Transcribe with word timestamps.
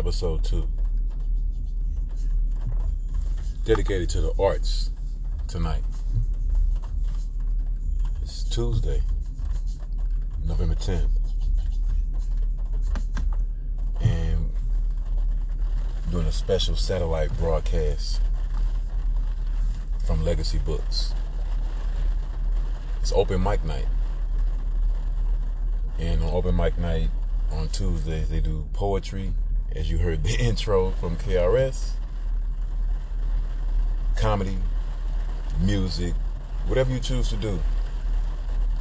episode 0.00 0.42
two. 0.42 0.66
Dedicated 3.66 4.08
to 4.08 4.22
the 4.22 4.32
arts 4.42 4.92
tonight. 5.46 5.82
It's 8.22 8.44
Tuesday, 8.44 9.02
November 10.46 10.74
10th. 10.76 11.10
And 14.00 14.50
doing 16.10 16.24
a 16.24 16.32
special 16.32 16.76
satellite 16.76 17.36
broadcast 17.36 18.22
from 20.06 20.24
Legacy 20.24 20.60
Books. 20.64 21.12
It's 23.02 23.12
open 23.12 23.42
mic 23.42 23.62
night. 23.66 23.86
And 25.98 26.22
on 26.22 26.30
open 26.32 26.56
mic 26.56 26.78
night 26.78 27.10
on 27.52 27.68
Tuesdays, 27.68 28.30
they 28.30 28.40
do 28.40 28.66
poetry, 28.72 29.34
as 29.74 29.90
you 29.90 29.98
heard 29.98 30.22
the 30.24 30.34
intro 30.38 30.90
from 30.92 31.16
KRS, 31.16 31.90
comedy, 34.16 34.58
music, 35.60 36.14
whatever 36.66 36.92
you 36.92 37.00
choose 37.00 37.28
to 37.28 37.36
do, 37.36 37.60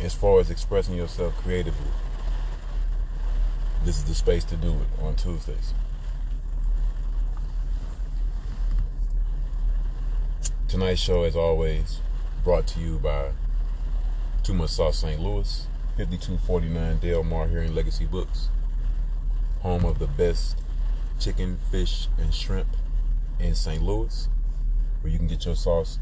as 0.02 0.14
far 0.14 0.40
as 0.40 0.50
expressing 0.50 0.96
yourself 0.96 1.36
creatively. 1.38 1.92
This 3.84 3.98
is 3.98 4.06
the 4.06 4.16
space 4.16 4.44
to 4.46 4.56
do 4.56 4.70
it 4.70 5.04
on 5.04 5.16
Tuesdays. 5.16 5.74
Tonight's 10.68 11.02
show, 11.02 11.24
as 11.24 11.36
always, 11.36 12.00
brought 12.44 12.68
to 12.68 12.80
you 12.80 13.00
by 13.00 13.32
Too 14.44 14.54
Much 14.54 14.70
Sauce 14.72 15.00
St. 15.00 15.20
Louis, 15.20 15.68
5249 15.98 17.00
Delmar 17.00 17.48
here 17.48 17.62
in 17.62 17.74
Legacy 17.74 18.06
Books, 18.06 18.50
home 19.62 19.84
of 19.84 20.00
the 20.00 20.08
best 20.08 20.58
chicken, 21.20 21.58
fish, 21.72 22.08
and 22.18 22.34
shrimp 22.34 22.68
in 23.40 23.56
St. 23.56 23.82
Louis, 23.82 24.30
where 25.02 25.12
you 25.12 25.18
can 25.18 25.28
get 25.28 25.46
your 25.46 25.56
sauce 25.56 26.00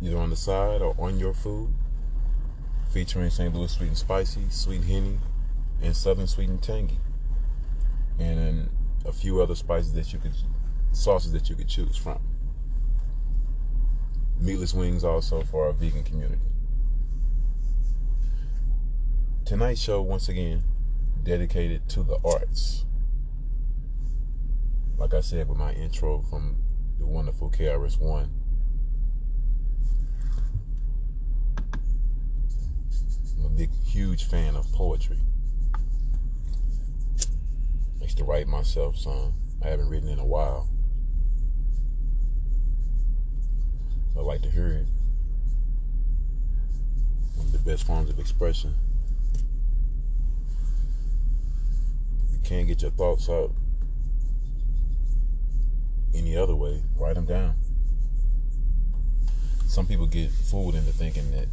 either 0.00 0.16
on 0.16 0.30
the 0.30 0.36
side 0.36 0.82
or 0.82 0.94
on 0.98 1.18
your 1.18 1.34
food, 1.34 1.70
featuring 2.92 3.30
St. 3.30 3.54
Louis 3.54 3.70
sweet 3.70 3.88
and 3.88 3.98
spicy, 3.98 4.42
sweet 4.50 4.84
henny, 4.84 5.18
and 5.82 5.96
southern 5.96 6.26
sweet 6.26 6.48
and 6.48 6.62
tangy, 6.62 6.98
and 8.18 8.68
a 9.06 9.12
few 9.12 9.40
other 9.40 9.54
spices 9.54 9.92
that 9.94 10.12
you 10.12 10.18
could, 10.18 10.34
sauces 10.92 11.32
that 11.32 11.48
you 11.48 11.56
could 11.56 11.68
choose 11.68 11.96
from 11.96 12.20
meatless 14.40 14.72
wings 14.72 15.04
also 15.04 15.42
for 15.42 15.66
our 15.66 15.72
vegan 15.72 16.04
community. 16.04 16.40
Tonight's 19.44 19.80
show, 19.80 20.02
once 20.02 20.28
again, 20.28 20.62
dedicated 21.22 21.88
to 21.88 22.02
the 22.02 22.18
arts. 22.24 22.84
Like 24.98 25.14
I 25.14 25.20
said 25.20 25.48
with 25.48 25.56
my 25.56 25.72
intro 25.74 26.22
from 26.22 26.56
the 26.98 27.06
wonderful 27.06 27.50
KRS 27.50 28.00
One. 28.00 28.34
I'm 33.38 33.46
a 33.46 33.48
big, 33.48 33.70
huge 33.84 34.24
fan 34.24 34.56
of 34.56 34.70
poetry. 34.72 35.20
I 38.00 38.02
used 38.02 38.18
to 38.18 38.24
write 38.24 38.48
myself 38.48 38.96
some. 38.96 39.34
I 39.64 39.68
haven't 39.68 39.88
written 39.88 40.08
in 40.08 40.18
a 40.18 40.26
while. 40.26 40.68
I 44.16 44.20
like 44.20 44.42
to 44.42 44.50
hear 44.50 44.66
it. 44.66 44.86
One 47.36 47.46
of 47.46 47.52
the 47.52 47.58
best 47.60 47.86
forms 47.86 48.10
of 48.10 48.18
expression. 48.18 48.74
You 52.32 52.40
can't 52.42 52.66
get 52.66 52.82
your 52.82 52.90
thoughts 52.90 53.28
out 53.28 53.52
any 56.18 56.36
other 56.36 56.54
way, 56.54 56.82
write 56.96 57.14
them 57.14 57.24
down. 57.24 57.54
Some 59.66 59.86
people 59.86 60.06
get 60.06 60.30
fooled 60.30 60.74
into 60.74 60.92
thinking 60.92 61.30
that 61.30 61.46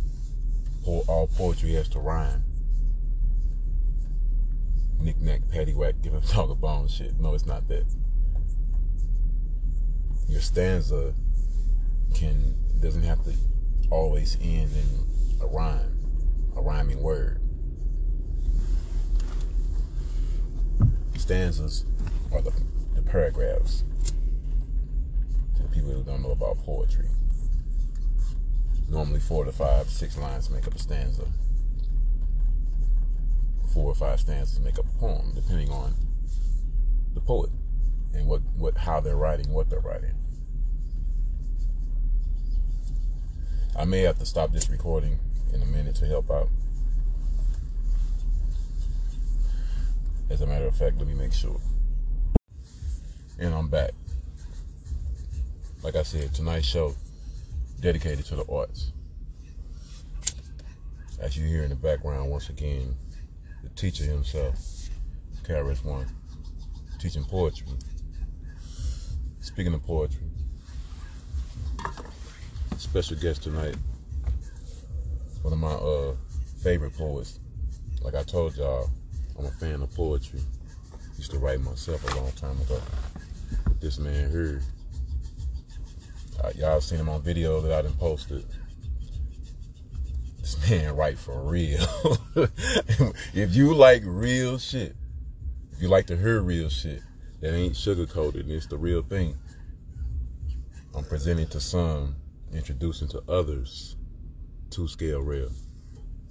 all 0.85 1.27
poetry 1.35 1.73
has 1.73 1.87
to 1.89 1.99
rhyme. 1.99 2.43
Knick 4.99 5.19
knack, 5.19 5.41
patty 5.51 5.73
whack, 5.73 5.95
give 6.01 6.13
a 6.13 6.19
dog 6.33 6.49
a 6.49 6.55
bone 6.55 6.87
shit. 6.87 7.19
No, 7.19 7.33
it's 7.33 7.45
not 7.45 7.67
that. 7.67 7.85
Your 10.27 10.41
stanza 10.41 11.13
can 12.13 12.55
doesn't 12.81 13.03
have 13.03 13.23
to 13.25 13.33
always 13.91 14.37
end 14.41 14.71
in 14.71 15.41
a 15.41 15.47
rhyme, 15.47 15.99
a 16.55 16.61
rhyming 16.61 17.01
word. 17.01 17.39
Stanzas 21.17 21.85
are 22.31 22.41
the, 22.41 22.51
the 22.95 23.01
paragraphs 23.01 23.83
people 25.75 25.91
who 25.91 26.03
don't 26.03 26.24
know 26.24 26.31
about 26.31 26.58
poetry. 26.59 27.06
Normally 28.90 29.19
four 29.19 29.44
to 29.44 29.52
five, 29.52 29.90
six 29.90 30.18
lines 30.18 30.50
make 30.50 30.66
up 30.66 30.74
a 30.74 30.80
stanza. 30.80 31.25
Four 33.74 33.91
or 33.91 33.96
five 33.96 34.22
stanzas 34.22 34.62
make 34.62 34.80
up 34.80 34.86
a 34.86 35.00
poem, 35.00 35.34
depending 35.36 35.69
on 35.69 35.94
the 37.13 37.19
poet 37.19 37.50
and 38.13 38.25
what, 38.25 38.41
what 38.58 38.78
how 38.78 39.02
they're 39.02 39.18
writing, 39.18 39.52
what 39.52 39.69
they're 39.69 39.81
writing. 39.81 40.16
I 43.78 43.84
may 43.84 44.02
have 44.02 44.18
to 44.19 44.25
stop 44.25 44.53
this 44.53 44.69
recording 44.69 45.19
in 45.53 45.62
a 45.62 45.66
minute 45.66 45.96
to 45.96 46.06
help 46.06 46.31
out. 46.31 46.47
As 50.30 50.40
a 50.40 50.47
matter 50.47 50.66
of 50.68 50.78
fact, 50.78 50.97
let 50.97 51.07
me 51.07 51.13
make 51.13 51.34
sure. 51.34 51.59
And 53.38 53.53
I'm 53.53 53.68
back. 53.68 53.92
Like 55.85 55.97
I 55.97 56.01
said, 56.01 56.34
tonight's 56.34 56.66
show 56.66 56.96
dedicated 57.79 58.25
to 58.25 58.35
the 58.38 58.46
arts. 58.51 58.91
As 61.19 61.38
you 61.38 61.46
hear 61.46 61.62
in 61.62 61.69
the 61.69 61.75
background, 61.75 62.31
once 62.31 62.50
again, 62.50 62.96
the 63.62 63.69
teacher 63.69 64.03
himself, 64.03 64.56
KRS 65.44 65.85
One, 65.85 66.07
teaching 66.97 67.24
poetry. 67.24 67.68
Speaking 69.41 69.75
of 69.75 69.84
poetry, 69.84 70.25
special 72.78 73.18
guest 73.18 73.44
tonight. 73.44 73.75
One 75.44 75.53
of 75.53 75.59
my 75.59 75.68
uh, 75.68 76.16
favorite 76.63 76.97
poets. 76.97 77.40
Like 78.01 78.16
I 78.16 78.24
told 78.24 78.57
y'all, 78.57 78.90
I'm 79.38 79.45
a 79.45 79.51
fan 79.51 79.84
of 79.84 79.94
poetry. 79.94 80.40
Used 81.19 81.29
to 81.29 81.38
write 81.38 81.62
myself 81.62 82.12
a 82.12 82.19
long 82.19 82.31
time 82.31 82.59
ago. 82.62 82.81
This 83.79 84.00
man 84.00 84.31
here, 84.31 84.63
uh, 86.44 86.51
y'all 86.56 86.81
seen 86.81 87.00
him 87.00 87.09
on 87.09 87.22
video 87.22 87.62
that 87.62 87.72
I 87.72 87.81
done 87.81 87.94
posted. 87.94 88.46
This 90.40 90.69
man 90.69 90.96
write 90.96 91.18
for 91.18 91.41
real. 91.41 91.85
if 93.34 93.56
you 93.56 93.73
like 93.73 94.03
real 94.06 94.57
shit, 94.57 94.95
if 95.74 95.81
you 95.81 95.88
like 95.88 96.07
to 96.07 96.18
hear 96.18 96.41
real 96.41 96.69
shit, 96.69 97.01
that 97.41 97.53
ain't 97.53 97.75
sugar 97.75 98.06
coated, 98.06 98.50
it's 98.50 98.68
the 98.68 98.78
real 98.78 99.01
thing. 99.01 99.35
I'm 100.95 101.03
presenting 101.03 101.47
to 101.47 101.59
some 101.59 102.16
introducing 102.53 103.07
to 103.09 103.22
others 103.28 103.95
to 104.72 104.88
scale 104.88 105.22
real. 105.22 105.50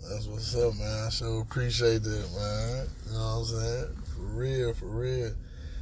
That's 0.09 0.27
what's 0.27 0.55
up, 0.55 0.75
man. 0.77 1.07
I 1.07 1.11
sure 1.11 1.43
appreciate 1.43 2.03
that, 2.03 2.29
man. 2.37 2.87
You 3.07 3.13
know 3.13 3.19
what 3.19 3.39
I'm 3.39 3.45
saying? 3.45 3.97
For 4.15 4.23
real, 4.23 4.75
for 4.75 4.87
real. 4.87 5.33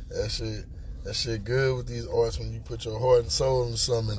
That 0.08 0.30
shit, 0.30 0.64
that 1.04 1.14
shit 1.14 1.44
good 1.44 1.76
with 1.76 1.86
these 1.86 2.06
arts 2.06 2.38
when 2.38 2.52
you 2.52 2.60
put 2.60 2.84
your 2.84 2.98
heart 2.98 3.22
and 3.22 3.30
soul 3.30 3.64
into 3.64 3.78
something. 3.78 4.18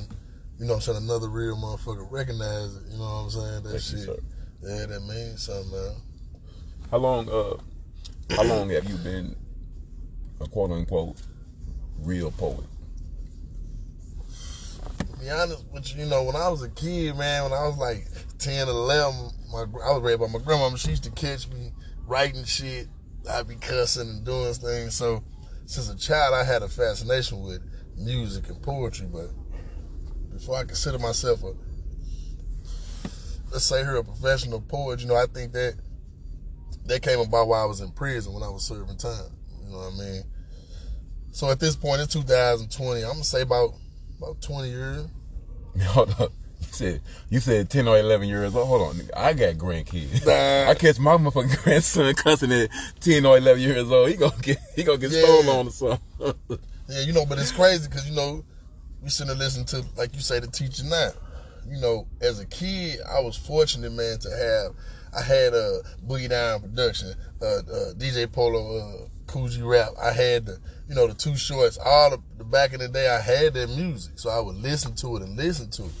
You 0.58 0.66
know 0.66 0.74
what 0.74 0.88
I'm 0.88 0.94
saying? 0.94 1.04
Another 1.04 1.28
real 1.28 1.56
motherfucker 1.56 2.06
recognize 2.10 2.76
it. 2.76 2.82
You 2.90 2.98
know 2.98 3.04
what 3.04 3.10
I'm 3.10 3.30
saying? 3.30 3.62
That 3.64 3.70
Thank 3.70 3.82
shit. 3.82 4.06
You, 4.06 4.22
yeah, 4.62 4.86
that 4.86 5.02
means 5.02 5.42
something, 5.42 5.70
man. 5.72 5.94
How 6.90 6.98
long? 6.98 7.28
Uh, 7.28 7.56
how 8.34 8.44
long 8.44 8.70
have 8.70 8.88
you 8.88 8.96
been 8.96 9.34
a 10.40 10.46
quote 10.46 10.70
unquote 10.70 11.20
real 11.98 12.30
poet? 12.30 12.64
be 15.24 15.30
honest 15.30 15.64
with 15.72 15.94
you, 15.94 16.04
you 16.04 16.10
know, 16.10 16.22
when 16.22 16.36
I 16.36 16.48
was 16.48 16.62
a 16.62 16.68
kid, 16.68 17.16
man, 17.16 17.44
when 17.44 17.52
I 17.52 17.66
was 17.66 17.78
like 17.78 18.06
10, 18.38 18.68
11, 18.68 19.30
my, 19.50 19.60
I 19.60 19.92
was 19.92 20.02
raised 20.02 20.20
by 20.20 20.26
my 20.26 20.38
grandmama. 20.38 20.76
She 20.76 20.90
used 20.90 21.04
to 21.04 21.10
catch 21.10 21.48
me 21.48 21.72
writing 22.06 22.44
shit. 22.44 22.88
I'd 23.30 23.48
be 23.48 23.54
cussing 23.56 24.08
and 24.08 24.24
doing 24.24 24.52
things. 24.52 24.94
So 24.94 25.24
since 25.66 25.88
a 25.88 25.96
child, 25.96 26.34
I 26.34 26.44
had 26.44 26.62
a 26.62 26.68
fascination 26.68 27.42
with 27.42 27.62
music 27.96 28.48
and 28.48 28.62
poetry. 28.62 29.06
But 29.10 29.30
before 30.32 30.56
I 30.56 30.64
consider 30.64 30.98
myself 30.98 31.42
a, 31.42 31.52
let's 33.52 33.64
say 33.64 33.82
her 33.82 33.96
a 33.96 34.04
professional 34.04 34.60
poet, 34.60 35.00
you 35.00 35.06
know, 35.06 35.16
I 35.16 35.26
think 35.26 35.52
that 35.52 35.74
that 36.86 37.02
came 37.02 37.20
about 37.20 37.48
while 37.48 37.62
I 37.62 37.66
was 37.66 37.80
in 37.80 37.90
prison 37.92 38.34
when 38.34 38.42
I 38.42 38.48
was 38.48 38.66
serving 38.66 38.98
time. 38.98 39.30
You 39.64 39.72
know 39.72 39.78
what 39.78 39.94
I 39.94 39.98
mean? 39.98 40.22
So 41.30 41.50
at 41.50 41.58
this 41.58 41.76
point, 41.76 42.02
it's 42.02 42.12
2020. 42.12 43.02
I'm 43.02 43.12
gonna 43.12 43.24
say 43.24 43.42
about 43.42 43.74
about 44.18 44.40
20 44.42 44.68
years. 44.68 45.06
Hold 45.86 46.14
up. 46.20 46.32
You 46.80 46.90
said, 46.90 47.00
you 47.30 47.40
said 47.40 47.70
10 47.70 47.88
or 47.88 47.98
11 47.98 48.28
years 48.28 48.54
old. 48.54 48.68
Hold 48.68 48.82
on. 48.82 48.94
Nigga. 48.94 49.10
I 49.16 49.32
got 49.32 49.54
grandkids. 49.54 50.26
Nah. 50.26 50.70
I 50.70 50.74
catch 50.74 50.98
my 50.98 51.16
motherfucking 51.16 51.62
grandson 51.62 52.14
cussing 52.14 52.52
at 52.52 52.70
10 53.00 53.24
or 53.26 53.38
11 53.38 53.62
years 53.62 53.90
old. 53.90 54.08
He 54.08 54.16
gonna 54.16 54.34
get, 54.42 54.58
he 54.74 54.82
gonna 54.82 54.98
get 54.98 55.12
yeah. 55.12 55.22
stolen 55.22 55.48
on 55.48 55.66
or 55.68 55.70
something. 55.70 56.58
Yeah, 56.86 57.00
you 57.00 57.14
know, 57.14 57.24
but 57.24 57.38
it's 57.38 57.50
crazy 57.50 57.88
because 57.88 58.06
you 58.06 58.14
know 58.14 58.44
we 59.02 59.08
shouldn't 59.08 59.30
have 59.30 59.38
listened 59.38 59.68
to 59.68 59.82
like 59.96 60.14
you 60.14 60.20
say 60.20 60.38
the 60.38 60.46
teacher 60.46 60.84
now. 60.84 61.12
You 61.66 61.80
know, 61.80 62.06
as 62.20 62.40
a 62.40 62.46
kid, 62.46 62.98
I 63.10 63.20
was 63.20 63.38
fortunate, 63.38 63.90
man, 63.90 64.18
to 64.18 64.30
have 64.30 64.74
I 65.16 65.22
had 65.22 65.54
a 65.54 65.80
uh, 65.80 65.82
Boogie 66.06 66.28
Down 66.28 66.60
production, 66.60 67.14
uh, 67.40 67.46
uh, 67.46 67.94
DJ 67.94 68.30
Polo, 68.30 69.08
uh, 69.34 69.64
Rap. 69.64 69.90
I 70.00 70.12
had 70.12 70.46
the 70.46 70.58
you 70.88 70.94
know 70.94 71.06
the 71.06 71.14
Too 71.14 71.36
Shorts. 71.36 71.78
All 71.78 72.10
the, 72.10 72.20
the 72.36 72.44
back 72.44 72.72
in 72.72 72.80
the 72.80 72.88
day, 72.88 73.08
I 73.08 73.20
had 73.20 73.54
that 73.54 73.70
music, 73.70 74.18
so 74.18 74.30
I 74.30 74.40
would 74.40 74.56
listen 74.56 74.94
to 74.96 75.16
it 75.16 75.22
and 75.22 75.36
listen 75.36 75.70
to 75.70 75.84
it, 75.84 75.92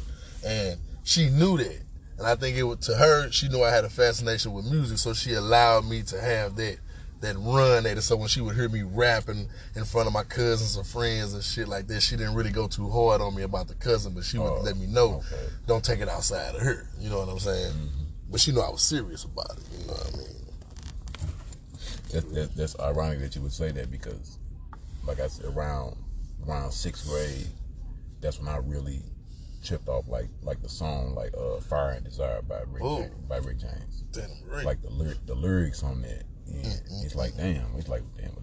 and 0.44 0.78
she 1.04 1.28
knew 1.30 1.56
that. 1.58 1.80
And 2.18 2.26
I 2.26 2.36
think 2.36 2.56
it 2.56 2.62
was 2.62 2.78
to 2.86 2.94
her, 2.94 3.30
she 3.32 3.48
knew 3.48 3.62
I 3.62 3.70
had 3.70 3.84
a 3.84 3.90
fascination 3.90 4.52
with 4.52 4.70
music, 4.70 4.98
so 4.98 5.14
she 5.14 5.34
allowed 5.34 5.86
me 5.86 6.02
to 6.04 6.20
have 6.20 6.56
that 6.56 6.78
that 7.20 7.36
run 7.38 7.86
at 7.86 7.96
it. 7.96 8.02
So 8.02 8.16
when 8.16 8.28
she 8.28 8.40
would 8.40 8.54
hear 8.54 8.68
me 8.68 8.82
rapping 8.82 9.48
in 9.74 9.84
front 9.84 10.06
of 10.06 10.12
my 10.12 10.24
cousins 10.24 10.76
or 10.76 10.84
friends 10.84 11.32
and 11.32 11.42
shit 11.42 11.68
like 11.68 11.86
that, 11.88 12.02
she 12.02 12.16
didn't 12.16 12.34
really 12.34 12.50
go 12.50 12.68
too 12.68 12.88
hard 12.88 13.20
on 13.20 13.34
me 13.34 13.42
about 13.42 13.66
the 13.66 13.74
cousin, 13.74 14.12
but 14.14 14.24
she 14.24 14.38
would 14.38 14.46
oh, 14.46 14.60
let 14.60 14.76
me 14.76 14.86
know, 14.86 15.22
okay. 15.32 15.48
don't 15.66 15.82
take 15.82 16.00
it 16.00 16.08
outside 16.08 16.54
of 16.54 16.60
her. 16.60 16.86
You 17.00 17.10
know 17.10 17.18
what 17.18 17.28
I'm 17.28 17.38
saying? 17.38 17.72
Mm-hmm. 17.72 18.04
But 18.30 18.40
she 18.40 18.52
knew 18.52 18.60
I 18.60 18.70
was 18.70 18.82
serious 18.82 19.24
about 19.24 19.50
it. 19.56 19.64
You 19.80 19.86
know 19.86 19.92
what 19.94 20.14
I 20.14 20.16
mean? 20.18 20.26
That, 22.12 22.34
that, 22.34 22.56
that's 22.56 22.78
ironic 22.78 23.20
that 23.20 23.34
you 23.34 23.42
would 23.42 23.52
say 23.52 23.72
that 23.72 23.90
because, 23.90 24.38
like 25.04 25.18
I 25.18 25.26
said, 25.26 25.46
around 25.46 25.96
around 26.46 26.72
sixth 26.72 27.08
grade, 27.08 27.46
that's 28.20 28.38
when 28.38 28.48
I 28.48 28.58
really 28.58 29.00
tripped 29.64 29.88
off 29.88 30.06
like 30.08 30.28
like 30.42 30.62
the 30.62 30.68
song 30.68 31.14
like 31.14 31.32
uh 31.36 31.60
Fire 31.60 31.90
and 31.90 32.04
Desire 32.04 32.42
by 32.42 32.60
Rick 32.70 32.82
James, 32.82 33.14
by 33.28 33.36
Rick 33.38 33.58
James. 33.58 34.04
Damn, 34.12 34.64
Like 34.64 34.82
the 34.82 34.90
lyric, 34.90 35.26
the 35.26 35.34
lyrics 35.34 35.82
on 35.82 36.02
that. 36.02 36.24
Mm-hmm. 36.48 37.04
It's 37.04 37.14
like 37.14 37.36
damn. 37.36 37.66
It's 37.76 37.88
like 37.88 38.02
damn. 38.16 38.34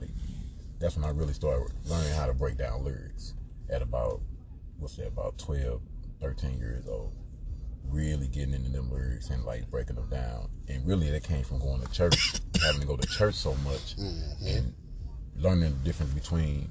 That's 0.82 0.96
when 0.96 1.06
I 1.06 1.10
really 1.10 1.34
started 1.34 1.72
learning 1.86 2.12
how 2.14 2.26
to 2.26 2.34
break 2.34 2.58
down 2.58 2.84
lyrics 2.84 3.36
at 3.70 3.84
about 3.84 4.20
what's 4.80 4.96
that 4.96 5.10
about 5.10 5.38
12, 5.38 5.80
13 6.20 6.58
years 6.58 6.88
old. 6.88 7.14
Really 7.88 8.28
getting 8.28 8.56
into 8.56 8.72
them 8.72 8.92
lyrics 8.92 9.30
and 9.30 9.46
like 9.46 9.70
breaking 9.70 9.96
them 9.96 10.10
down. 10.10 10.50
And 10.68 10.86
really 10.88 11.12
that 11.12 11.24
came 11.24 11.44
from 11.44 11.60
going 11.60 11.82
to 11.82 11.92
church, 11.92 12.42
having 12.64 12.82
to 12.82 12.88
go 12.88 12.98
to 12.98 13.08
church 13.08 13.36
so 13.36 13.54
much 13.64 13.96
mm-hmm. 13.96 14.48
and 14.48 14.74
learning 15.36 15.70
the 15.70 15.86
difference 15.86 16.14
between 16.14 16.68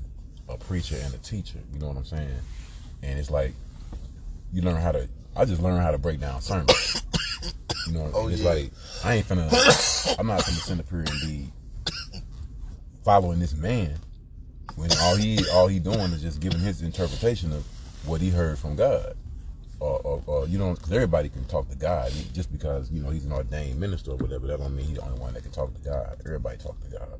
a 0.48 0.56
preacher 0.58 0.96
and 1.04 1.14
a 1.14 1.18
teacher. 1.18 1.60
You 1.72 1.78
know 1.78 1.86
what 1.86 1.96
I'm 1.96 2.04
saying? 2.04 2.28
And 3.04 3.16
it's 3.16 3.30
like 3.30 3.54
you 4.52 4.62
learn 4.62 4.76
how 4.76 4.92
to. 4.92 5.08
I 5.36 5.44
just 5.44 5.62
learned 5.62 5.82
how 5.82 5.90
to 5.90 5.98
break 5.98 6.20
down 6.20 6.40
sermons. 6.40 7.02
You 7.86 7.94
know, 7.94 8.10
oh, 8.14 8.28
it's 8.28 8.42
yeah. 8.42 8.50
like 8.50 8.70
I 9.04 9.14
ain't 9.14 9.26
finna. 9.26 9.48
I'm 10.18 10.26
not 10.26 10.40
finna 10.40 10.60
send 10.60 10.80
a 10.80 10.82
prayer 10.82 11.04
and 11.10 11.20
be 11.22 11.48
following 13.02 13.40
this 13.40 13.54
man 13.54 13.96
when 14.76 14.90
all 15.00 15.16
he 15.16 15.38
all 15.52 15.66
he 15.66 15.78
doing 15.78 16.12
is 16.12 16.22
just 16.22 16.40
giving 16.40 16.60
his 16.60 16.82
interpretation 16.82 17.52
of 17.52 17.64
what 18.06 18.20
he 18.20 18.30
heard 18.30 18.58
from 18.58 18.76
God. 18.76 19.14
Or, 19.80 19.98
or, 20.00 20.22
or 20.26 20.46
you 20.46 20.58
know, 20.58 20.74
because 20.74 20.92
everybody 20.92 21.30
can 21.30 21.44
talk 21.46 21.70
to 21.70 21.76
God. 21.76 22.12
Just 22.34 22.52
because 22.52 22.90
you 22.90 23.02
know 23.02 23.08
he's 23.08 23.24
an 23.24 23.32
ordained 23.32 23.80
minister 23.80 24.10
or 24.10 24.16
whatever, 24.18 24.46
that 24.46 24.58
don't 24.58 24.76
mean 24.76 24.86
he's 24.86 24.96
the 24.96 25.02
only 25.02 25.18
one 25.18 25.32
that 25.32 25.42
can 25.42 25.52
talk 25.52 25.72
to 25.72 25.80
God. 25.80 26.20
Everybody 26.26 26.58
talk 26.58 26.78
to 26.84 26.90
God. 26.90 27.18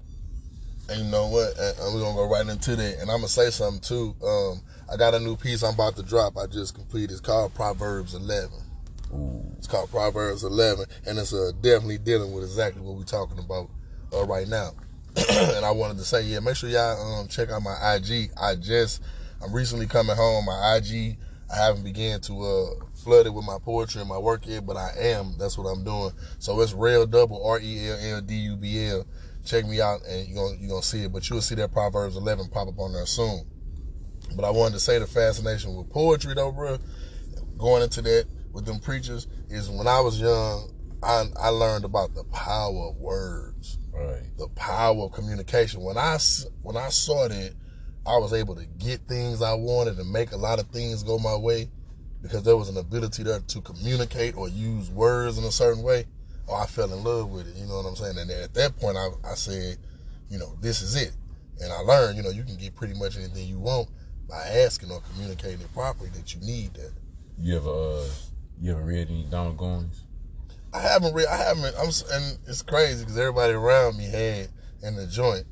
And 0.91 1.05
you 1.05 1.11
know 1.11 1.27
what? 1.29 1.55
We're 1.57 2.01
gonna 2.01 2.15
go 2.15 2.29
right 2.29 2.47
into 2.47 2.77
that. 2.77 2.99
And 3.01 3.11
I'm 3.11 3.19
gonna 3.19 3.29
say 3.29 3.51
something 3.51 3.81
too. 3.81 4.15
Um, 4.23 4.61
I 4.93 4.97
got 4.97 5.15
a 5.15 5.21
new 5.21 5.37
piece 5.37 5.63
I'm 5.63 5.75
about 5.75 5.95
to 5.97 6.03
drop. 6.03 6.37
I 6.37 6.47
just 6.47 6.75
completed. 6.75 7.13
It's 7.13 7.21
called 7.21 7.55
Proverbs 7.55 8.15
11. 8.15 8.51
Ooh. 9.15 9.55
It's 9.57 9.69
called 9.69 9.89
Proverbs 9.91 10.43
11, 10.43 10.87
and 11.07 11.19
it's 11.19 11.33
uh, 11.33 11.53
definitely 11.61 11.99
dealing 11.99 12.33
with 12.33 12.43
exactly 12.43 12.83
what 12.83 12.97
we're 12.97 13.05
talking 13.05 13.39
about 13.39 13.71
uh, 14.13 14.25
right 14.25 14.49
now. 14.49 14.73
and 15.31 15.65
I 15.65 15.71
wanted 15.71 15.99
to 15.99 16.05
say, 16.05 16.23
yeah, 16.23 16.41
make 16.41 16.57
sure 16.57 16.69
y'all 16.69 17.21
um, 17.21 17.29
check 17.29 17.51
out 17.51 17.63
my 17.63 17.95
IG. 17.95 18.31
I 18.41 18.57
just, 18.57 19.03
I'm 19.45 19.53
recently 19.53 19.87
coming 19.87 20.17
home. 20.17 20.47
My 20.47 20.77
IG, 20.77 21.19
I 21.53 21.57
haven't 21.57 21.85
began 21.85 22.21
to 22.23 22.43
uh, 22.43 22.85
flood 22.95 23.27
it 23.27 23.35
with 23.35 23.45
my 23.45 23.59
poetry 23.63 24.01
and 24.01 24.09
my 24.09 24.19
work 24.19 24.47
yet, 24.47 24.67
but 24.67 24.77
I 24.77 24.91
am. 24.99 25.37
That's 25.39 25.57
what 25.57 25.67
I'm 25.67 25.85
doing. 25.85 26.11
So 26.39 26.61
it's 26.63 26.73
Rell 26.73 27.07
Double 27.07 27.45
R 27.47 27.61
E 27.61 27.89
L 27.89 27.99
L 28.17 28.21
D 28.23 28.35
U 28.35 28.57
B 28.57 28.87
L. 28.89 29.07
Check 29.45 29.67
me 29.67 29.81
out, 29.81 30.01
and 30.09 30.27
you're 30.29 30.37
gonna 30.37 30.57
you're 30.59 30.71
gonna 30.71 30.83
see 30.83 31.05
it. 31.05 31.13
But 31.13 31.29
you'll 31.29 31.41
see 31.41 31.55
that 31.57 31.73
Proverbs 31.73 32.17
11 32.17 32.49
pop 32.49 32.69
up 32.69 32.79
on 32.79 32.93
there 32.93 33.07
soon. 33.07 33.47
But 34.37 34.45
I 34.45 34.51
wanted 34.51 34.75
to 34.75 34.81
say 34.81 34.99
the 34.99 35.07
fascination 35.07 35.75
with 35.75 35.91
poetry, 35.91 36.35
though, 36.35 36.53
bro. 36.53 36.79
Going 37.59 37.83
into 37.83 38.01
that 38.03 38.27
with 38.53 38.65
them 38.65 38.81
preachers 38.81 39.27
is 39.49 39.69
when 39.71 39.87
I 39.87 40.01
was 40.01 40.21
young, 40.21 40.73
I 41.03 41.25
I 41.39 41.49
learned 41.49 41.85
about 41.85 42.15
the 42.15 42.25
power 42.25 42.89
of 42.89 42.97
words, 42.97 43.79
right? 43.93 44.23
The 44.39 44.49
power 44.49 45.05
of 45.05 45.13
communication. 45.13 45.83
When 45.83 45.99
I 45.99 46.19
when 46.63 46.77
I 46.77 46.89
saw 46.89 47.29
that, 47.29 47.55
I 48.07 48.17
was 48.17 48.33
able 48.33 48.55
to 48.57 48.65
get 48.79 49.01
things 49.09 49.43
I 49.43 49.55
wanted 49.55 49.99
and 49.99 50.11
make 50.11 50.33
a 50.33 50.37
lot 50.37 50.59
of 50.59 50.67
things 50.69 51.03
go 51.03 51.19
my 51.19 51.37
way 51.37 51.71
because 52.23 52.43
there 52.43 52.57
was 52.57 52.69
an 52.69 52.77
ability 52.77 53.23
there 53.23 53.41
to 53.41 53.61
communicate 53.61 54.37
or 54.37 54.49
use 54.49 54.91
words 54.91 55.39
in 55.39 55.45
a 55.45 55.51
certain 55.51 55.83
way. 55.83 56.07
Oh, 56.49 56.55
I 56.55 56.67
fell 56.67 56.93
in 56.93 57.05
love 57.05 57.31
with 57.31 57.49
it. 57.49 57.57
You 57.57 57.67
know 57.67 57.77
what 57.77 57.87
I'm 57.87 57.97
saying? 57.97 58.19
And 58.19 58.31
at 58.31 58.55
that 58.55 58.77
point, 58.77 58.97
I, 58.97 59.09
I 59.25 59.35
said, 59.35 59.79
you 60.29 60.39
know, 60.39 60.57
this 60.61 60.83
is 60.83 60.97
it. 60.97 61.13
And 61.61 61.73
I 61.73 61.79
learned, 61.81 62.17
you 62.17 62.23
know, 62.23 62.31
you 62.31 62.43
can 62.43 62.57
get 62.57 62.75
pretty 62.75 62.95
much 62.95 63.17
anything 63.17 63.47
you 63.47 63.59
want 63.59 63.89
by 64.31 64.47
asking 64.47 64.91
or 64.91 65.01
communicating 65.13 65.61
it 65.61 65.73
properly 65.75 66.11
that 66.11 66.35
you 66.35 66.41
need 66.41 66.73
that. 66.75 66.93
You 67.39 67.57
ever 67.57 67.71
uh, 67.71 68.09
you 68.61 68.73
ever 68.73 68.83
read 68.83 69.09
any 69.09 69.25
Donald 69.25 69.57
Goines? 69.57 70.01
I 70.73 70.81
haven't 70.81 71.15
read. 71.15 71.27
I 71.27 71.37
haven't. 71.37 71.75
I'm 71.77 71.89
and 72.13 72.39
it's 72.47 72.63
crazy 72.63 73.03
because 73.03 73.19
everybody 73.19 73.55
around 73.55 73.97
me 73.97 74.05
had 74.05 74.49
in 74.83 74.97
the 74.97 75.07
joint 75.07 75.45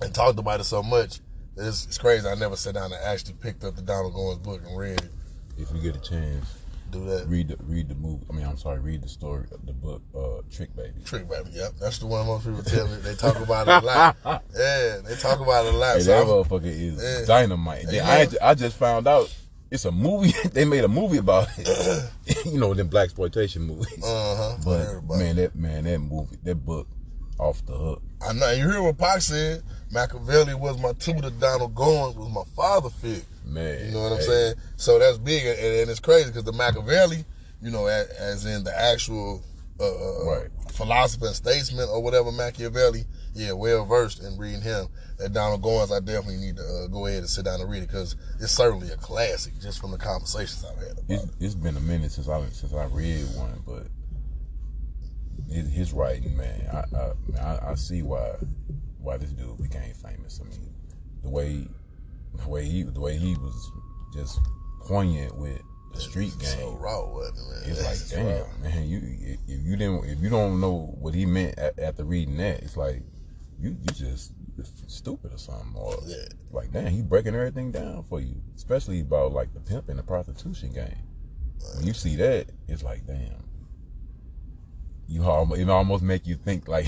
and 0.00 0.14
talked 0.14 0.38
about 0.38 0.60
it 0.60 0.64
so 0.64 0.82
much. 0.82 1.20
It's, 1.56 1.86
it's 1.86 1.98
crazy. 1.98 2.26
I 2.26 2.34
never 2.34 2.56
sat 2.56 2.74
down 2.74 2.92
and 2.92 3.02
actually 3.04 3.34
picked 3.34 3.64
up 3.64 3.76
the 3.76 3.82
Donald 3.82 4.14
Goines 4.14 4.42
book 4.42 4.62
and 4.66 4.76
read 4.78 5.00
it. 5.00 5.10
If 5.58 5.70
you 5.72 5.80
get 5.80 5.96
a 5.96 6.00
chance, 6.00 6.54
do 6.98 7.04
that. 7.06 7.26
Read 7.28 7.48
the 7.48 7.56
read 7.64 7.88
the 7.88 7.94
movie. 7.94 8.24
I 8.30 8.32
mean, 8.32 8.46
I'm 8.46 8.56
sorry. 8.56 8.80
Read 8.80 9.02
the 9.02 9.08
story, 9.08 9.46
of 9.52 9.64
the 9.66 9.72
book, 9.72 10.02
uh, 10.14 10.42
Trick 10.50 10.74
Baby. 10.76 10.94
Trick 11.04 11.28
Baby. 11.28 11.50
Yep, 11.52 11.72
that's 11.80 11.98
the 11.98 12.06
one 12.06 12.26
most 12.26 12.46
people 12.46 12.62
tell 12.62 12.86
me. 12.88 12.96
They 12.96 13.14
talk 13.14 13.38
about 13.38 13.68
it 13.68 13.82
a 13.82 13.86
lot. 13.86 14.16
yeah, 14.56 14.98
they 15.04 15.14
talk 15.16 15.40
about 15.40 15.66
it 15.66 15.74
a 15.74 15.76
lot. 15.76 15.96
Hey, 15.96 16.02
so 16.02 16.10
that 16.10 16.26
motherfucker 16.26 16.66
is 16.66 17.02
yeah. 17.02 17.26
dynamite. 17.26 17.86
Then 17.86 18.04
I 18.04 18.50
I 18.50 18.54
just 18.54 18.76
found 18.76 19.06
out 19.06 19.34
it's 19.70 19.84
a 19.84 19.92
movie. 19.92 20.32
they 20.52 20.64
made 20.64 20.84
a 20.84 20.88
movie 20.88 21.18
about 21.18 21.48
it. 21.58 22.10
you 22.46 22.58
know, 22.58 22.74
them 22.74 22.88
black 22.88 23.04
exploitation 23.04 23.62
movies. 23.62 24.02
Uh-huh. 24.02 24.56
But 24.64 25.16
man, 25.18 25.36
that 25.36 25.54
man, 25.54 25.84
that 25.84 25.98
movie, 25.98 26.36
that 26.44 26.56
book, 26.56 26.88
off 27.38 27.64
the 27.66 27.72
hook. 27.72 28.02
I 28.26 28.32
know. 28.32 28.50
You 28.52 28.70
hear 28.70 28.82
what 28.82 28.98
Pac 28.98 29.20
said? 29.22 29.62
Machiavelli 29.90 30.54
was 30.54 30.80
my 30.80 30.92
tutor. 30.94 31.30
Donald 31.30 31.74
Goines 31.74 32.16
was 32.16 32.30
my 32.30 32.44
father 32.54 32.90
figure. 32.90 33.22
Man, 33.46 33.86
you 33.86 33.92
know 33.92 34.02
what 34.02 34.12
I'm 34.12 34.22
saying? 34.22 34.54
So 34.76 34.98
that's 34.98 35.18
big, 35.18 35.46
and, 35.46 35.58
and 35.58 35.90
it's 35.90 36.00
crazy 36.00 36.26
because 36.26 36.44
the 36.44 36.52
Machiavelli, 36.52 37.24
you 37.62 37.70
know, 37.70 37.86
as, 37.86 38.08
as 38.08 38.46
in 38.46 38.64
the 38.64 38.76
actual 38.76 39.42
uh, 39.78 39.84
uh, 39.84 40.24
right. 40.24 40.48
philosopher 40.72 41.26
and 41.26 41.34
statesman 41.34 41.88
or 41.88 42.02
whatever 42.02 42.32
Machiavelli, 42.32 43.04
yeah, 43.34 43.52
well 43.52 43.84
versed 43.84 44.22
in 44.22 44.36
reading 44.36 44.62
him. 44.62 44.88
That 45.18 45.32
Donald 45.32 45.62
Goines, 45.62 45.96
I 45.96 46.00
definitely 46.00 46.36
need 46.38 46.56
to 46.56 46.62
uh, 46.62 46.86
go 46.88 47.06
ahead 47.06 47.20
and 47.20 47.28
sit 47.28 47.46
down 47.46 47.60
and 47.60 47.70
read 47.70 47.82
it 47.82 47.88
because 47.88 48.16
it's 48.38 48.52
certainly 48.52 48.90
a 48.90 48.96
classic 48.96 49.58
just 49.60 49.80
from 49.80 49.92
the 49.92 49.98
conversations 49.98 50.64
I've 50.64 50.76
had. 50.76 50.98
It's, 51.08 51.24
it. 51.24 51.42
has 51.42 51.54
been 51.54 51.76
a 51.76 51.80
minute 51.80 52.12
since 52.12 52.28
I 52.28 52.44
since 52.48 52.74
I 52.74 52.84
read 52.86 53.24
one, 53.34 53.62
but 53.64 53.86
his, 55.48 55.72
his 55.72 55.92
writing, 55.92 56.36
man, 56.36 56.66
I, 56.70 57.40
I 57.40 57.70
I 57.70 57.74
see 57.76 58.02
why 58.02 58.34
why 58.98 59.16
this 59.16 59.30
dude 59.30 59.56
became 59.62 59.94
famous. 59.94 60.40
I 60.44 60.48
mean, 60.48 60.74
the 61.22 61.30
way 61.30 61.66
the 62.36 62.48
way 62.48 62.64
he 62.64 62.82
the 62.82 63.00
way 63.00 63.16
he 63.16 63.34
was 63.36 63.70
just 64.12 64.40
poignant 64.80 65.36
with 65.36 65.60
the 65.94 66.00
street 66.00 66.38
game. 66.38 66.48
So 66.48 66.76
raw, 66.80 67.06
wasn't 67.06 67.38
it, 67.38 67.66
man? 67.66 67.70
It's 67.70 68.12
like, 68.12 68.20
damn, 68.20 68.40
raw. 68.40 68.70
man, 68.70 68.88
you 68.88 69.00
if 69.46 69.64
you 69.64 69.76
didn't 69.76 70.04
if 70.04 70.20
you 70.20 70.30
don't 70.30 70.60
know 70.60 70.94
what 71.00 71.14
he 71.14 71.26
meant 71.26 71.58
after 71.58 72.04
reading 72.04 72.36
that, 72.38 72.62
it's 72.62 72.76
like 72.76 73.02
you 73.58 73.70
you 73.70 73.86
just 73.94 74.32
stupid 74.86 75.32
or 75.32 75.38
something, 75.38 75.74
or 75.76 75.96
yeah. 76.06 76.24
like, 76.50 76.72
damn, 76.72 76.86
he 76.86 77.02
breaking 77.02 77.34
everything 77.34 77.72
down 77.72 78.04
for 78.04 78.20
you, 78.20 78.40
especially 78.54 79.00
about 79.00 79.32
like 79.32 79.52
the 79.54 79.60
pimp 79.60 79.88
and 79.88 79.98
the 79.98 80.02
prostitution 80.02 80.72
game. 80.72 80.96
When 81.76 81.86
you 81.86 81.94
see 81.94 82.16
that, 82.16 82.46
it's 82.68 82.82
like, 82.82 83.06
damn, 83.06 83.44
you 85.08 85.24
almost 85.24 85.60
it 85.60 85.68
almost 85.68 86.02
make 86.02 86.26
you 86.26 86.36
think 86.36 86.68
like, 86.68 86.86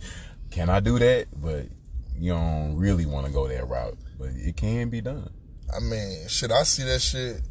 can 0.50 0.68
I 0.68 0.80
do 0.80 0.98
that? 0.98 1.28
But 1.34 1.66
you 2.18 2.32
don't 2.32 2.76
really 2.76 3.06
want 3.06 3.26
to 3.26 3.32
go 3.32 3.48
that 3.48 3.68
route 3.68 3.96
but 4.18 4.28
it 4.34 4.56
can 4.56 4.88
be 4.88 5.00
done. 5.00 5.30
I 5.74 5.80
mean, 5.80 6.28
shit, 6.28 6.50
I 6.50 6.62
see 6.62 6.84
that 6.84 7.00
shit 7.00 7.42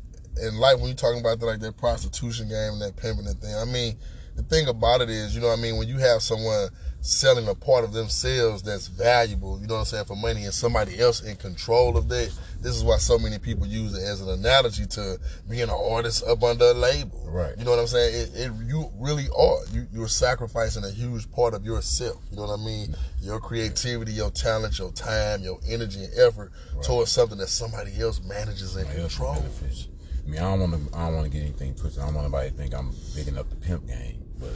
in 0.42 0.58
life 0.58 0.78
when 0.78 0.88
you're 0.88 0.96
talking 0.96 1.20
about 1.20 1.40
the, 1.40 1.46
like 1.46 1.60
that 1.60 1.78
prostitution 1.78 2.48
game 2.48 2.74
and 2.74 2.82
that 2.82 2.96
pimping 2.96 3.28
and 3.28 3.40
thing. 3.40 3.56
I 3.56 3.66
mean, 3.66 3.98
the 4.36 4.44
thing 4.44 4.68
about 4.68 5.02
it 5.02 5.10
is, 5.10 5.36
you 5.36 5.42
know 5.42 5.48
what 5.48 5.60
I 5.60 5.62
mean, 5.62 5.78
when 5.78 5.88
you 5.88 5.98
have 5.98 6.22
someone 6.22 6.70
selling 7.06 7.48
a 7.48 7.54
part 7.54 7.84
of 7.84 7.94
themselves 7.94 8.64
that's 8.64 8.88
valuable, 8.88 9.60
you 9.62 9.68
know 9.68 9.76
what 9.76 9.82
I'm 9.82 9.86
saying, 9.86 10.06
for 10.06 10.16
money 10.16 10.46
and 10.46 10.54
somebody 10.54 11.00
else 11.00 11.22
in 11.22 11.36
control 11.36 11.98
of 11.98 12.10
that, 12.10 12.34
this 12.62 12.76
is 12.76 12.84
why 12.84 12.98
so 12.98 13.20
many 13.20 13.38
people 13.38 13.68
use 13.68 13.94
it 13.94 14.02
as 14.02 14.22
an 14.22 14.30
analogy 14.30 14.88
to 14.88 15.20
being 15.48 15.64
an 15.64 15.70
artist 15.70 16.24
up 16.28 16.42
under 16.42 16.66
a 16.66 16.74
label. 16.74 17.24
Right. 17.28 17.56
You 17.58 17.64
know 17.64 17.72
what 17.72 17.80
I'm 17.80 17.88
saying? 17.88 18.16
It, 18.16 18.36
it 18.36 18.52
you 18.66 18.92
really 18.98 19.28
are. 19.38 19.58
You 19.72 19.86
you're 19.94 20.08
sacrificing 20.08 20.84
a 20.84 20.90
huge 20.90 21.32
part 21.32 21.54
of 21.54 21.64
yourself. 21.64 22.22
You 22.32 22.38
know 22.38 22.44
what 22.44 22.60
I 22.60 22.64
mean? 22.64 22.96
Your 23.22 23.40
creativity, 23.40 24.14
your 24.14 24.32
talent, 24.32 24.80
your 24.80 24.92
time, 24.92 25.42
your 25.42 25.60
energy 25.70 26.06
and 26.06 26.14
effort 26.18 26.52
right. 26.74 26.84
towards 26.84 27.12
something 27.12 27.38
that 27.38 27.50
somebody 27.50 28.00
else 28.02 28.20
manages 28.24 28.76
and 28.78 28.90
controls. 28.90 29.90
I 30.26 30.30
mean, 30.30 30.40
I 30.40 30.44
don't 30.44 30.60
want 30.60 30.92
to. 30.92 30.98
I 30.98 31.06
don't 31.06 31.16
want 31.16 31.32
to 31.32 31.38
get 31.38 31.44
anything 31.44 31.76
twisted. 31.76 32.02
I 32.02 32.08
don't 32.08 32.16
want 32.16 32.26
anybody 32.26 32.50
to 32.50 32.56
think 32.56 32.74
I'm 32.74 32.92
bigging 33.14 33.38
up 33.38 33.48
the 33.52 33.58
pimp 33.58 33.88
game. 33.88 34.24
But 34.40 34.54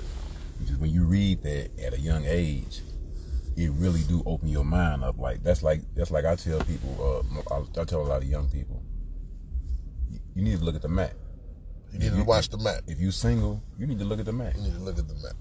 just 0.65 0.79
when 0.79 0.91
you 0.91 1.05
read 1.05 1.43
that 1.43 1.71
at 1.79 1.93
a 1.93 1.99
young 1.99 2.25
age, 2.25 2.81
it 3.57 3.71
really 3.73 4.01
do 4.03 4.23
open 4.25 4.47
your 4.47 4.63
mind 4.63 5.03
up. 5.03 5.17
Like 5.17 5.43
that's 5.43 5.63
like 5.63 5.81
that's 5.95 6.11
like 6.11 6.25
I 6.25 6.35
tell 6.35 6.59
people. 6.61 7.25
Uh, 7.51 7.81
I, 7.81 7.83
tell 7.83 8.01
a 8.01 8.03
lot 8.03 8.21
of 8.21 8.27
young 8.27 8.49
people, 8.49 8.81
you 10.35 10.43
need 10.43 10.59
to 10.59 10.65
look 10.65 10.75
at 10.75 10.81
the 10.81 10.87
Mack. 10.87 11.13
You 11.91 11.99
need 11.99 12.13
to 12.13 12.23
watch 12.23 12.49
the 12.49 12.57
Mack. 12.57 12.83
If 12.87 12.99
you 12.99 13.11
single, 13.11 13.61
you 13.77 13.87
need 13.87 13.99
to 13.99 14.05
look 14.05 14.19
at 14.19 14.25
the 14.25 14.33
Mack. 14.33 14.55
You 14.55 14.63
need 14.63 14.73
to 14.73 14.79
look 14.79 14.99
at 14.99 15.07
the 15.07 15.15
Mack. 15.15 15.33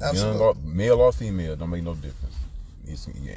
Absolutely. 0.00 0.40
Young 0.40 0.48
or, 0.48 0.54
male 0.62 1.00
or 1.00 1.12
female, 1.12 1.56
don't 1.56 1.70
make 1.70 1.82
no 1.82 1.94
difference. 1.94 2.36
It's, 2.86 3.08
yeah, 3.20 3.36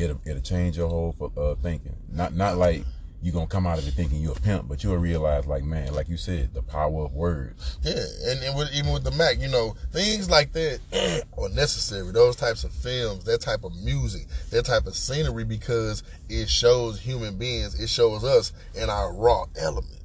it'll, 0.00 0.20
it'll, 0.24 0.42
change 0.42 0.76
your 0.76 0.88
whole 0.88 1.32
uh, 1.36 1.54
thinking. 1.56 1.96
Not 2.12 2.34
not 2.34 2.56
like 2.56 2.84
you're 3.20 3.34
gonna 3.34 3.46
come 3.46 3.66
out 3.66 3.78
of 3.78 3.88
it 3.88 3.92
thinking 3.92 4.20
you're 4.20 4.36
a 4.36 4.40
pimp, 4.40 4.68
but 4.68 4.84
you'll 4.84 4.96
realize, 4.96 5.46
like, 5.46 5.64
man, 5.64 5.92
like 5.92 6.08
you 6.08 6.16
said, 6.16 6.54
the 6.54 6.62
power 6.62 7.04
of 7.04 7.14
words. 7.14 7.78
Yeah, 7.82 8.04
and, 8.26 8.42
and 8.44 8.56
with, 8.56 8.72
even 8.72 8.92
with 8.92 9.02
the 9.02 9.10
Mack, 9.10 9.40
you 9.40 9.48
know, 9.48 9.74
things 9.92 10.30
like 10.30 10.52
that 10.52 10.80
are 11.38 11.48
necessary. 11.48 12.12
Those 12.12 12.36
types 12.36 12.62
of 12.62 12.72
films, 12.72 13.24
that 13.24 13.40
type 13.40 13.64
of 13.64 13.74
music, 13.82 14.26
that 14.50 14.66
type 14.66 14.86
of 14.86 14.94
scenery, 14.94 15.44
because 15.44 16.04
it 16.28 16.48
shows 16.48 17.00
human 17.00 17.36
beings, 17.38 17.80
it 17.80 17.88
shows 17.88 18.22
us 18.22 18.52
in 18.74 18.88
our 18.88 19.12
raw 19.12 19.46
element. 19.58 20.00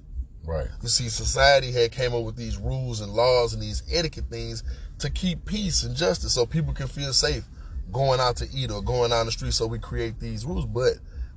Right. 0.46 0.68
You 0.82 0.90
see, 0.90 1.08
society 1.10 1.72
had 1.72 1.92
came 1.92 2.14
up 2.14 2.24
with 2.24 2.36
these 2.36 2.58
rules 2.58 3.00
and 3.00 3.14
laws 3.14 3.54
and 3.54 3.62
these 3.62 3.84
etiquette 3.92 4.26
things 4.30 4.64
to 5.00 5.10
keep 5.10 5.46
peace 5.46 5.84
and 5.84 5.96
justice, 5.96 6.34
so 6.34 6.46
people 6.46 6.74
can 6.74 6.88
feel 6.88 7.14
safe 7.14 7.46
going 7.92 8.20
out 8.20 8.38
to 8.38 8.48
eat 8.54 8.72
or 8.72 8.82
going 8.82 9.14
on 9.14 9.28
the 9.28 9.32
street. 9.32 9.54
So 9.54 9.68
we 9.68 9.80
create 9.80 10.20
these 10.20 10.46
rules, 10.46 10.66
but 10.66 10.94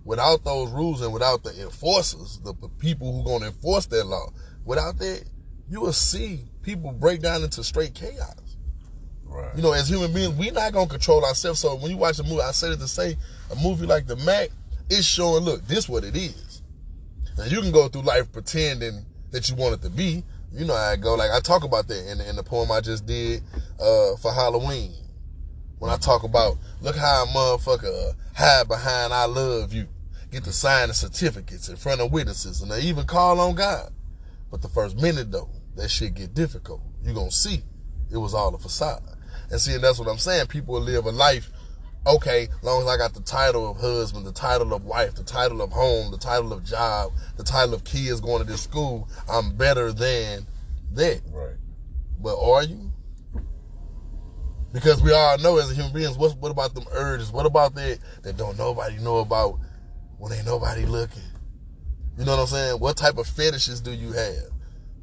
without 0.06 0.44
those 0.44 0.70
rules 0.70 1.02
and 1.02 1.12
without 1.12 1.42
the 1.42 1.50
enforcers, 1.60 2.38
the 2.44 2.54
people 2.78 3.12
who 3.12 3.24
gonna 3.24 3.46
enforce 3.46 3.86
that 3.86 4.06
law, 4.06 4.32
without 4.64 4.96
that, 4.98 5.24
you 5.68 5.80
will 5.80 5.92
see 5.92 6.40
people 6.62 6.92
break 6.92 7.20
down 7.20 7.42
into 7.42 7.62
straight 7.64 7.92
chaos. 7.92 8.56
Right. 9.24 9.54
You 9.56 9.62
know, 9.62 9.72
as 9.72 9.88
human 9.88 10.14
beings, 10.14 10.32
we're 10.34 10.52
not 10.52 10.72
gonna 10.72 10.88
control 10.88 11.24
ourselves. 11.24 11.58
So 11.58 11.74
when 11.74 11.90
you 11.90 11.96
watch 11.96 12.20
a 12.20 12.22
movie, 12.22 12.40
I 12.40 12.52
said 12.52 12.70
it 12.70 12.78
to 12.78 12.88
say, 12.88 13.16
a 13.50 13.56
movie 13.56 13.84
like 13.84 14.06
The 14.06 14.14
Mack, 14.16 14.50
it's 14.88 15.04
showing, 15.04 15.42
look, 15.42 15.66
this 15.66 15.88
what 15.88 16.04
it 16.04 16.16
is. 16.16 16.62
Now 17.36 17.44
you 17.44 17.60
can 17.60 17.72
go 17.72 17.88
through 17.88 18.02
life 18.02 18.30
pretending 18.32 19.04
that 19.32 19.50
you 19.50 19.56
want 19.56 19.74
it 19.74 19.82
to 19.82 19.90
be. 19.90 20.22
You 20.52 20.64
know 20.66 20.76
how 20.76 20.90
I 20.92 20.96
go. 20.96 21.16
Like 21.16 21.32
I 21.32 21.40
talk 21.40 21.64
about 21.64 21.88
that 21.88 22.12
in, 22.12 22.20
in 22.20 22.36
the 22.36 22.44
poem 22.44 22.70
I 22.70 22.80
just 22.80 23.06
did 23.06 23.42
uh, 23.80 24.16
for 24.22 24.32
Halloween. 24.32 24.94
When 25.80 25.90
I 25.90 25.96
talk 25.96 26.22
about, 26.22 26.56
look 26.80 26.96
how 26.96 27.24
a 27.24 27.26
motherfucker 27.26 28.14
hide 28.34 28.68
behind 28.68 29.12
I 29.12 29.26
love 29.26 29.74
you 29.74 29.88
get 30.36 30.44
to 30.44 30.52
sign 30.52 30.88
the 30.88 30.94
certificates 30.94 31.70
in 31.70 31.76
front 31.76 32.02
of 32.02 32.12
witnesses 32.12 32.60
and 32.60 32.70
they 32.70 32.82
even 32.82 33.06
call 33.06 33.40
on 33.40 33.54
God. 33.54 33.90
But 34.50 34.60
the 34.60 34.68
first 34.68 35.00
minute 35.00 35.32
though, 35.32 35.48
that 35.76 35.90
shit 35.90 36.14
get 36.14 36.34
difficult. 36.34 36.82
you 37.02 37.14
gonna 37.14 37.30
see 37.30 37.62
it 38.12 38.18
was 38.18 38.34
all 38.34 38.54
a 38.54 38.58
facade. 38.58 39.02
And 39.50 39.58
see, 39.58 39.74
and 39.74 39.82
that's 39.82 39.98
what 39.98 40.08
I'm 40.08 40.18
saying. 40.18 40.48
People 40.48 40.74
will 40.74 40.82
live 40.82 41.06
a 41.06 41.10
life, 41.10 41.50
okay, 42.06 42.48
long 42.62 42.82
as 42.82 42.86
I 42.88 42.98
got 42.98 43.14
the 43.14 43.22
title 43.22 43.70
of 43.70 43.78
husband, 43.78 44.26
the 44.26 44.32
title 44.32 44.74
of 44.74 44.84
wife, 44.84 45.14
the 45.14 45.24
title 45.24 45.62
of 45.62 45.72
home, 45.72 46.10
the 46.10 46.18
title 46.18 46.52
of 46.52 46.62
job, 46.64 47.12
the 47.38 47.42
title 47.42 47.72
of 47.72 47.84
kids 47.84 48.20
going 48.20 48.42
to 48.42 48.44
this 48.44 48.60
school, 48.60 49.08
I'm 49.30 49.56
better 49.56 49.90
than 49.90 50.46
that. 50.92 51.22
Right. 51.32 51.56
But 52.20 52.38
are 52.38 52.62
you? 52.62 52.92
Because 54.74 55.02
we 55.02 55.12
all 55.14 55.38
know 55.38 55.56
as 55.56 55.74
human 55.74 55.94
beings, 55.94 56.18
what, 56.18 56.36
what 56.36 56.50
about 56.50 56.74
them 56.74 56.84
urges? 56.92 57.32
What 57.32 57.46
about 57.46 57.74
that 57.76 57.98
that 58.22 58.36
don't 58.36 58.58
nobody 58.58 58.98
know 58.98 59.18
about 59.18 59.58
when 60.18 60.32
ain't 60.32 60.46
nobody 60.46 60.86
looking? 60.86 61.22
You 62.18 62.24
know 62.24 62.32
what 62.32 62.42
I'm 62.42 62.46
saying? 62.46 62.80
What 62.80 62.96
type 62.96 63.18
of 63.18 63.26
fetishes 63.26 63.80
do 63.80 63.92
you 63.92 64.12
have? 64.12 64.50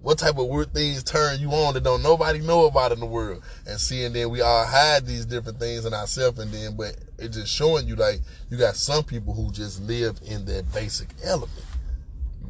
What 0.01 0.17
type 0.17 0.37
of 0.37 0.47
weird 0.47 0.73
things 0.73 1.03
turn 1.03 1.39
you 1.39 1.49
on 1.51 1.75
that 1.75 1.83
don't 1.83 2.03
nobody 2.03 2.39
know 2.39 2.65
about 2.65 2.91
in 2.91 2.99
the 2.99 3.05
world? 3.05 3.43
And 3.65 3.79
seeing 3.79 4.11
then 4.11 4.31
we 4.31 4.41
all 4.41 4.65
hide 4.65 5.05
these 5.05 5.25
different 5.25 5.59
things 5.59 5.85
in 5.85 5.93
ourselves 5.93 6.39
and 6.39 6.51
then 6.51 6.75
but 6.75 6.97
it's 7.17 7.37
just 7.37 7.53
showing 7.53 7.87
you 7.87 7.95
like 7.95 8.19
you 8.49 8.57
got 8.57 8.75
some 8.75 9.03
people 9.03 9.33
who 9.33 9.51
just 9.51 9.81
live 9.83 10.19
in 10.25 10.43
their 10.43 10.63
basic 10.63 11.09
element. 11.23 11.63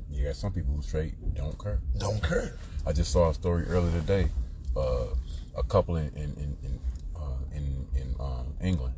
You 0.09 0.25
got 0.25 0.35
some 0.35 0.51
people 0.51 0.73
who 0.73 0.81
straight 0.81 1.13
don't 1.35 1.59
care. 1.61 1.79
Don't 1.97 2.23
care. 2.23 2.57
I 2.87 2.93
just 2.93 3.11
saw 3.11 3.29
a 3.29 3.33
story 3.33 3.65
earlier 3.65 3.91
today. 3.99 4.29
Uh, 4.75 5.07
a 5.55 5.63
couple 5.63 5.97
in 5.97 6.07
in 6.15 6.33
in 6.37 6.57
in, 6.63 6.79
uh, 7.15 7.37
in, 7.53 7.87
in 7.95 8.15
um, 8.19 8.55
England 8.61 8.95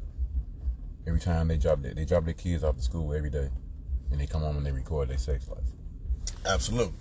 Every 1.07 1.19
time 1.19 1.47
they 1.47 1.57
drop 1.57 1.81
their, 1.81 1.93
they 1.93 2.05
drop 2.05 2.25
their 2.25 2.33
kids 2.33 2.63
off 2.63 2.77
to 2.77 2.81
school 2.81 3.13
every 3.13 3.29
day, 3.29 3.49
and 4.11 4.19
they 4.19 4.25
come 4.25 4.41
home 4.41 4.57
and 4.57 4.65
they 4.65 4.71
record 4.71 5.09
their 5.09 5.17
sex 5.17 5.47
life. 5.49 5.63
Absolutely. 6.45 6.93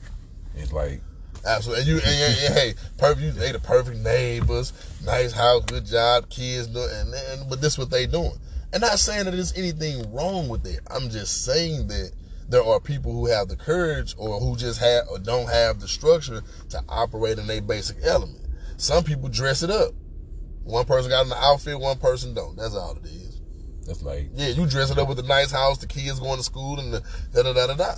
It's 0.57 0.73
like 0.73 1.01
Absolutely. 1.47 1.81
And 1.81 1.89
you 1.89 1.97
and, 1.97 2.05
and, 2.07 2.39
and, 2.47 2.55
hey, 2.55 2.75
perfect. 2.99 3.37
They 3.37 3.53
the 3.53 3.59
perfect 3.59 3.99
neighbors, 3.99 4.73
nice 5.05 5.33
house, 5.33 5.65
good 5.67 5.87
job, 5.87 6.29
kids. 6.31 6.69
And, 6.69 7.15
and 7.15 7.49
but 7.49 7.61
this 7.61 7.75
is 7.75 7.79
what 7.79 7.91
they 7.91 8.07
doing. 8.07 8.39
And 8.73 8.81
not 8.81 8.99
saying 8.99 9.27
that 9.27 9.33
there's 9.33 9.57
anything 9.57 10.13
wrong 10.13 10.49
with 10.49 10.67
it. 10.67 10.81
I'm 10.91 11.11
just 11.11 11.45
saying 11.45 11.89
that 11.89 12.13
there 12.49 12.65
are 12.65 12.81
people 12.81 13.13
who 13.13 13.27
have 13.27 13.49
the 13.49 13.57
courage 13.57 14.15
or 14.19 14.41
who 14.41 14.57
just 14.57 14.81
have 14.81 15.05
or 15.11 15.19
don't 15.19 15.49
have 15.49 15.81
the 15.81 15.89
structure 15.89 16.43
to 16.71 16.81
operate 16.89 17.39
in 17.39 17.49
a 17.49 17.61
basic 17.61 17.99
element. 18.05 18.47
Some 18.77 19.05
people 19.05 19.29
dress 19.29 19.63
it 19.63 19.71
up. 19.71 19.93
One 20.65 20.85
person 20.87 21.11
got 21.11 21.27
an 21.27 21.33
outfit, 21.37 21.79
one 21.79 21.99
person 21.99 22.35
don't. 22.35 22.57
That's 22.57 22.75
all 22.75 22.97
it 22.97 23.05
is. 23.05 23.24
That's 23.87 24.03
like 24.03 24.31
yeah, 24.35 24.49
you 24.49 24.67
dress 24.67 24.91
it 24.91 24.99
up 24.99 25.09
with 25.09 25.19
a 25.19 25.25
nice 25.25 25.51
house, 25.51 25.79
the 25.79 25.87
kids 25.87 26.19
going 26.21 26.39
to 26.39 26.43
school, 26.43 26.79
and 26.81 26.93
the 26.93 27.03
da 27.33 27.43
da 27.43 27.53
da 27.53 27.67
da 27.67 27.75
da. 27.75 27.95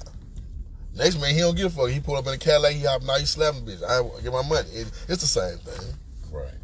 Next 0.95 1.21
man, 1.21 1.35
he 1.35 1.40
don't 1.40 1.57
give 1.57 1.66
a 1.66 1.71
fuck. 1.71 1.90
He 1.90 2.00
pull 2.00 2.16
up 2.16 2.26
in 2.26 2.35
a 2.35 2.38
Cadillac, 2.38 2.73
he 2.73 2.85
hop 2.85 3.02
now, 3.02 3.19
he 3.19 3.26
slapping 3.26 3.66
bitch. 3.66 3.83
I 3.85 4.23
get 4.23 4.33
my 4.33 4.43
money. 4.43 4.69
It, 4.71 4.90
it's 5.09 5.21
the 5.21 5.26
same 5.26 5.59
thing. 5.59 5.95
Right. 6.33 6.55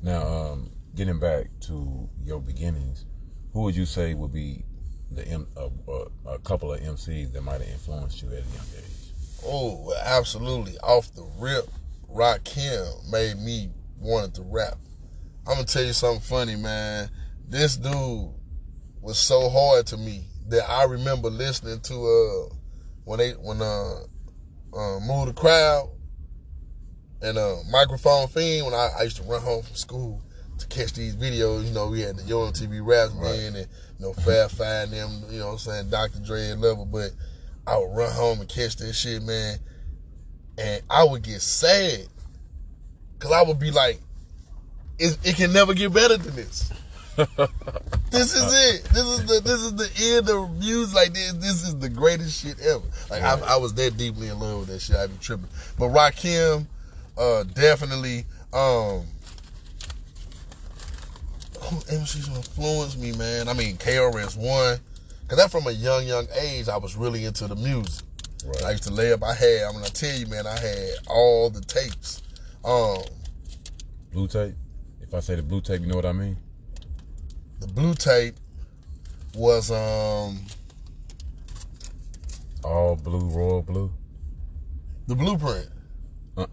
Now, 0.00 0.22
um, 0.26 0.70
getting 0.94 1.18
back 1.18 1.46
to 1.62 2.08
your 2.24 2.40
beginnings, 2.40 3.04
who 3.52 3.62
would 3.62 3.74
you 3.74 3.84
say 3.84 4.14
would 4.14 4.32
be 4.32 4.64
the 5.10 5.26
M, 5.26 5.48
uh, 5.56 5.70
uh, 5.90 6.04
a 6.26 6.38
couple 6.38 6.72
of 6.72 6.80
MCs 6.80 7.32
that 7.32 7.42
might 7.42 7.60
have 7.60 7.68
influenced 7.68 8.22
you 8.22 8.28
at 8.28 8.34
a 8.34 8.36
young 8.36 8.66
age? 8.76 9.12
Oh, 9.44 9.92
absolutely. 10.04 10.78
Off 10.78 11.12
the 11.14 11.26
rip, 11.38 11.68
Rakim 12.12 13.10
made 13.10 13.38
me 13.38 13.70
wanted 13.98 14.34
to 14.36 14.42
rap. 14.42 14.78
I'm 15.46 15.54
gonna 15.54 15.66
tell 15.66 15.82
you 15.82 15.92
something 15.92 16.20
funny, 16.20 16.56
man. 16.56 17.10
This 17.48 17.76
dude 17.76 18.30
was 19.08 19.18
so 19.18 19.48
hard 19.48 19.86
to 19.86 19.96
me 19.96 20.22
that 20.48 20.68
I 20.68 20.84
remember 20.84 21.30
listening 21.30 21.80
to 21.80 21.94
uh 21.94 22.54
when 23.04 23.18
they 23.18 23.30
when 23.30 23.62
uh, 23.62 24.00
uh 24.76 25.00
move 25.00 25.28
the 25.28 25.32
crowd 25.34 25.88
and 27.22 27.38
uh 27.38 27.56
microphone 27.70 28.28
fiend 28.28 28.66
when 28.66 28.74
I, 28.74 28.90
I 28.98 29.04
used 29.04 29.16
to 29.16 29.22
run 29.22 29.40
home 29.40 29.62
from 29.62 29.76
school 29.76 30.22
to 30.58 30.66
catch 30.66 30.92
these 30.92 31.16
videos. 31.16 31.66
You 31.66 31.72
know, 31.72 31.88
we 31.88 32.02
had 32.02 32.18
the 32.18 32.22
Yo 32.24 32.50
MTV 32.50 32.86
Raps 32.86 33.12
right. 33.14 33.34
Man 33.34 33.56
and 33.56 33.66
you 33.98 34.06
know 34.06 34.12
Fab 34.12 34.50
Five 34.50 34.90
them. 34.90 35.22
You 35.30 35.38
know, 35.38 35.46
what 35.46 35.52
I'm 35.52 35.58
saying 35.58 35.88
Dr. 35.88 36.18
Dre 36.18 36.50
and 36.50 36.60
level, 36.60 36.84
but 36.84 37.12
I 37.66 37.78
would 37.78 37.96
run 37.96 38.12
home 38.12 38.40
and 38.40 38.48
catch 38.48 38.76
this 38.76 39.00
shit, 39.00 39.22
man, 39.22 39.56
and 40.58 40.82
I 40.90 41.04
would 41.04 41.22
get 41.22 41.40
sad 41.40 42.08
because 43.14 43.32
I 43.32 43.40
would 43.40 43.58
be 43.58 43.70
like, 43.70 44.00
it, 44.98 45.16
it 45.24 45.36
can 45.36 45.54
never 45.54 45.72
get 45.72 45.94
better 45.94 46.18
than 46.18 46.36
this 46.36 46.70
this 48.10 48.36
is 48.36 48.74
it. 48.76 48.84
This 48.84 49.04
is 49.04 49.26
the 49.26 49.40
this 49.40 49.60
is 49.60 49.74
the 49.74 49.90
end 50.14 50.30
of 50.30 50.56
music. 50.56 50.94
Like 50.94 51.12
this, 51.14 51.32
this 51.32 51.62
is 51.64 51.76
the 51.78 51.88
greatest 51.88 52.40
shit 52.40 52.60
ever. 52.60 52.84
Like 53.10 53.22
right. 53.22 53.42
I, 53.42 53.54
I, 53.54 53.56
was 53.56 53.74
that 53.74 53.96
deeply 53.96 54.28
in 54.28 54.38
love 54.38 54.60
with 54.60 54.68
that 54.68 54.80
shit. 54.80 54.94
I 54.94 55.08
be 55.08 55.16
tripping. 55.20 55.48
But 55.76 55.88
Rakim, 55.88 56.66
uh, 57.16 57.42
definitely. 57.42 58.24
Um, 58.52 59.02
who 61.60 61.76
MCs 61.76 62.34
influenced 62.36 63.00
me, 63.00 63.12
man? 63.12 63.48
I 63.48 63.52
mean, 63.52 63.76
KRS 63.78 64.36
One, 64.36 64.78
cause 65.26 65.38
that 65.38 65.50
from 65.50 65.66
a 65.66 65.72
young, 65.72 66.06
young 66.06 66.26
age, 66.40 66.68
I 66.68 66.76
was 66.76 66.94
really 66.94 67.24
into 67.24 67.48
the 67.48 67.56
music. 67.56 68.06
Right. 68.46 68.64
I 68.64 68.70
used 68.70 68.84
to 68.84 68.92
lay 68.92 69.12
up. 69.12 69.24
I 69.24 69.34
had. 69.34 69.62
I'm 69.66 69.72
gonna 69.72 69.86
tell 69.86 70.16
you, 70.16 70.26
man. 70.28 70.46
I 70.46 70.56
had 70.56 70.90
all 71.08 71.50
the 71.50 71.62
tapes. 71.62 72.22
Um, 72.64 72.98
blue 74.12 74.28
tape. 74.28 74.54
If 75.02 75.14
I 75.14 75.18
say 75.18 75.34
the 75.34 75.42
blue 75.42 75.60
tape, 75.60 75.80
you 75.80 75.88
know 75.88 75.96
what 75.96 76.06
I 76.06 76.12
mean. 76.12 76.36
The 77.60 77.66
blue 77.66 77.94
tape 77.94 78.34
was 79.34 79.70
um 79.70 80.38
all 82.64 82.96
blue, 82.96 83.28
royal 83.30 83.62
blue. 83.62 83.90
The 85.06 85.14
blueprint. 85.14 85.68
Uh 86.36 86.42
uh 86.42 86.46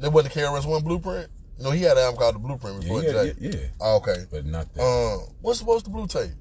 That 0.00 0.10
wasn't 0.12 0.34
the 0.34 0.40
KRS 0.40 0.66
One 0.66 0.82
blueprint. 0.82 1.28
No, 1.58 1.70
he 1.70 1.82
had 1.82 1.96
an 1.96 2.02
album 2.04 2.18
called 2.18 2.34
The 2.34 2.38
Blueprint 2.40 2.80
before 2.80 3.02
yeah, 3.04 3.12
Jay. 3.12 3.34
yeah, 3.38 3.50
yeah, 3.50 3.66
Oh, 3.80 3.96
okay. 3.98 4.24
but 4.32 4.44
not 4.46 4.72
that. 4.74 4.82
Um, 4.82 5.28
what's 5.42 5.62
what's 5.62 5.84
the 5.84 5.90
blue 5.90 6.06
tape? 6.08 6.32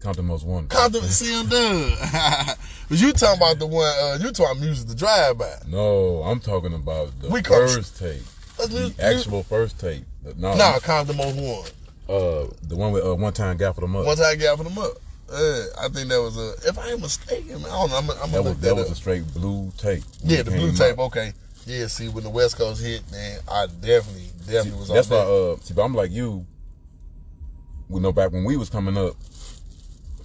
Compton 0.00 0.24
Most 0.26 0.44
Wanted. 0.44 0.70
Compton, 0.70 1.02
see, 1.02 1.38
I'm 1.38 1.46
done. 1.46 1.92
but 2.88 2.98
you 2.98 3.12
talking 3.12 3.40
about 3.40 3.58
the 3.58 3.66
one? 3.66 3.84
Uh, 3.86 4.18
you 4.20 4.32
talking 4.32 4.60
music 4.60 4.88
the 4.88 4.94
drive 4.94 5.38
by? 5.38 5.54
No, 5.68 6.22
I'm 6.24 6.40
talking 6.40 6.74
about 6.74 7.18
the 7.20 7.28
We 7.28 7.40
first 7.42 7.98
tape, 7.98 8.22
the 8.56 8.92
actual 8.98 9.44
first 9.44 9.78
tape. 9.78 10.04
No, 10.36 10.54
Nah, 10.54 10.78
Compton 10.80 11.16
Most 11.16 11.36
Wanted. 11.36 11.72
Uh, 12.08 12.46
the 12.62 12.76
one 12.76 12.92
with 12.92 13.04
uh, 13.04 13.14
one 13.14 13.32
time 13.32 13.56
guy 13.56 13.72
for 13.72 13.80
the 13.80 13.86
mud. 13.86 14.06
Once 14.06 14.20
I 14.20 14.36
got 14.36 14.58
for 14.58 14.64
them 14.64 14.78
up, 14.78 14.92
uh, 15.32 15.62
I 15.80 15.88
think 15.88 16.08
that 16.08 16.20
was 16.20 16.36
a. 16.36 16.68
If 16.68 16.78
I 16.78 16.90
ain't 16.90 17.00
mistaken, 17.00 17.62
man, 17.62 17.70
I 17.70 17.86
don't 17.86 17.90
know. 17.90 17.96
I'm, 17.96 18.10
I'm 18.10 18.16
gonna 18.16 18.32
that 18.32 18.42
was 18.42 18.54
that 18.56 18.60
that, 18.60 18.74
was 18.76 18.90
a 18.90 18.94
straight 18.94 19.24
blue 19.34 19.72
tape. 19.78 20.04
yeah, 20.22 20.42
the 20.42 20.50
blue 20.50 20.70
out. 20.70 20.76
tape. 20.76 20.98
Okay. 20.98 21.32
Yeah, 21.66 21.86
see, 21.86 22.08
when 22.08 22.24
the 22.24 22.30
West 22.30 22.58
Coast 22.58 22.84
hit, 22.84 23.02
man, 23.10 23.40
I 23.50 23.66
definitely, 23.80 24.28
definitely 24.40 24.80
was 24.80 24.90
on 24.90 24.96
That's 24.96 25.08
why. 25.08 25.16
Uh, 25.16 25.56
see, 25.56 25.72
but 25.72 25.82
I'm 25.82 25.94
like 25.94 26.10
you. 26.10 26.44
We 27.88 28.00
know 28.00 28.12
back 28.12 28.32
when 28.32 28.44
we 28.44 28.56
was 28.56 28.68
coming 28.68 28.96
up. 28.98 29.14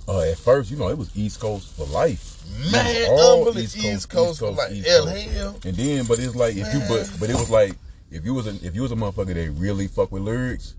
Uh, 0.08 0.22
at 0.22 0.38
first, 0.38 0.72
you 0.72 0.78
know, 0.78 0.90
it 0.90 0.98
was 0.98 1.16
East 1.16 1.40
Coast 1.40 1.76
for 1.78 1.86
life. 1.86 2.42
Man, 2.72 3.12
was 3.12 3.22
all 3.22 3.48
unbelievable. 3.48 3.90
East, 3.90 4.10
Coast, 4.10 4.40
for 4.40 4.52
like 4.52 4.72
East 4.72 4.88
L 4.88 5.06
Coast. 5.06 5.28
hell. 5.30 5.56
And 5.64 5.76
then, 5.76 6.06
but 6.08 6.20
it's 6.20 6.36
like 6.36 6.56
if 6.58 6.74
you, 6.74 6.82
but 6.90 7.10
but 7.20 7.30
it 7.30 7.36
was 7.36 7.50
like 7.50 7.74
if 8.12 8.26
you 8.26 8.34
was 8.34 8.48
a, 8.48 8.66
if 8.66 8.76
you 8.76 8.82
was 8.82 8.92
a 8.92 8.96
motherfucker 8.96 9.34
that 9.36 9.52
really 9.52 9.88
fuck 9.88 10.12
with 10.12 10.24
lyrics, 10.24 10.76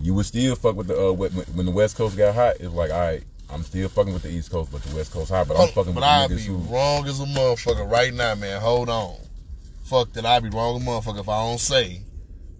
you 0.00 0.14
would 0.14 0.26
still 0.26 0.54
fuck 0.56 0.76
with 0.76 0.86
the 0.88 1.08
uh, 1.08 1.12
when, 1.12 1.30
when 1.32 1.66
the 1.66 1.72
West 1.72 1.96
Coast 1.96 2.16
got 2.16 2.34
hot. 2.34 2.56
It's 2.60 2.72
like, 2.72 2.90
all 2.90 2.98
right, 3.00 3.22
I'm 3.50 3.62
still 3.62 3.88
fucking 3.88 4.12
with 4.12 4.22
the 4.22 4.30
East 4.30 4.50
Coast, 4.50 4.72
but 4.72 4.82
the 4.82 4.96
West 4.96 5.12
Coast 5.12 5.30
hot. 5.30 5.48
But 5.48 5.58
I'm 5.58 5.68
fucking 5.68 5.92
but 5.92 6.00
with 6.00 6.04
I'd 6.04 6.30
the 6.30 6.36
be 6.36 6.42
who. 6.42 6.56
wrong 6.72 7.06
as 7.06 7.20
a 7.20 7.24
motherfucker 7.24 7.90
right 7.90 8.12
now, 8.12 8.34
man. 8.34 8.60
Hold 8.60 8.88
on. 8.88 9.16
Fuck 9.84 10.12
that. 10.12 10.24
I'd 10.24 10.42
be 10.42 10.50
wrong 10.50 10.76
as 10.76 10.82
a 10.82 10.86
motherfucker 10.86 11.20
if 11.20 11.28
I 11.28 11.44
don't 11.48 11.58
say 11.60 12.02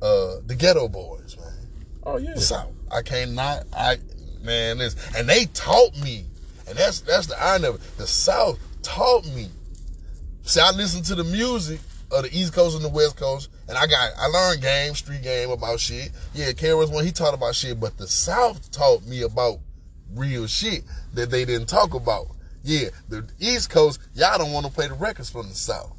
uh, 0.03 0.37
the 0.47 0.55
Ghetto 0.57 0.89
Boys, 0.89 1.37
man. 1.39 1.47
Oh 2.05 2.17
yeah, 2.17 2.35
The 2.35 2.41
South. 2.41 2.73
I 2.91 3.03
can't 3.03 3.33
not. 3.33 3.65
I 3.73 3.99
man, 4.43 4.79
this 4.79 4.97
and 5.17 5.29
they 5.29 5.47
taught 5.47 5.97
me, 6.03 6.25
and 6.69 6.77
that's 6.77 7.01
that's 7.01 7.27
the 7.27 7.41
irony 7.43 7.69
of 7.69 7.75
it. 7.77 7.81
The 7.99 8.07
South 8.07 8.59
taught 8.83 9.25
me. 9.35 9.49
See, 10.43 10.61
I 10.61 10.71
listened 10.73 11.05
to 11.07 11.15
the 11.15 11.25
music 11.25 11.81
of 12.13 12.25
the 12.25 12.31
East 12.37 12.53
Coast 12.53 12.77
and 12.77 12.85
the 12.85 12.89
West 12.89 13.17
Coast, 13.17 13.51
and 13.69 13.77
I 13.77 13.87
got 13.87 14.11
I 14.19 14.27
learned 14.27 14.63
game, 14.63 14.95
street 14.95 15.23
game 15.23 15.51
about 15.51 15.81
shit. 15.81 16.11
Yeah, 16.35 16.53
KRS 16.53 16.93
One 16.93 17.05
he 17.05 17.13
taught 17.13 17.35
about 17.35 17.55
shit, 17.55 17.79
but 17.79 17.97
the 17.97 18.07
South 18.07 18.71
taught 18.71 19.05
me 19.07 19.23
about 19.23 19.59
real 20.15 20.47
shit 20.47 20.83
that 21.15 21.31
they 21.31 21.45
didn't 21.45 21.69
talk 21.69 21.95
about. 21.95 22.27
Yeah, 22.63 22.89
the 23.09 23.27
East 23.39 23.71
Coast, 23.71 24.01
y'all 24.15 24.39
don't 24.39 24.53
want 24.53 24.67
to 24.67 24.73
play 24.73 24.89
the 24.89 24.95
records 24.95 25.31
from 25.31 25.49
the 25.49 25.55
South. 25.55 25.97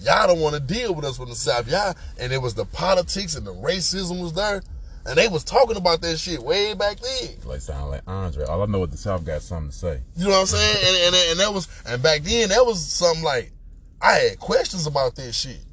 Y'all 0.00 0.26
don't 0.26 0.40
want 0.40 0.54
to 0.54 0.60
deal 0.60 0.94
with 0.94 1.04
us 1.04 1.16
from 1.16 1.28
the 1.28 1.34
South. 1.34 1.68
Y'all, 1.68 1.94
and 2.18 2.32
it 2.32 2.40
was 2.40 2.54
the 2.54 2.64
politics 2.66 3.34
and 3.34 3.46
the 3.46 3.54
racism 3.54 4.20
was 4.20 4.32
there. 4.34 4.62
And 5.06 5.18
they 5.18 5.28
was 5.28 5.44
talking 5.44 5.76
about 5.76 6.00
that 6.00 6.16
shit 6.16 6.42
way 6.42 6.72
back 6.72 6.98
then. 6.98 7.36
like 7.44 7.60
sound 7.60 7.90
like 7.90 8.02
Andre. 8.06 8.46
All 8.46 8.62
I 8.62 8.66
know 8.66 8.84
is 8.84 8.90
the 8.90 8.96
South 8.96 9.24
got 9.24 9.42
something 9.42 9.70
to 9.70 9.76
say. 9.76 10.00
You 10.16 10.24
know 10.24 10.30
what 10.30 10.40
I'm 10.40 10.46
saying? 10.46 10.76
And, 10.80 11.14
and, 11.14 11.30
and 11.30 11.40
that 11.40 11.52
was, 11.52 11.68
and 11.86 12.02
back 12.02 12.22
then 12.22 12.48
that 12.48 12.64
was 12.64 12.86
something 12.86 13.22
like, 13.22 13.52
I 14.04 14.12
had 14.18 14.38
questions 14.38 14.86
about 14.86 15.16
this 15.16 15.34
shit. 15.34 15.64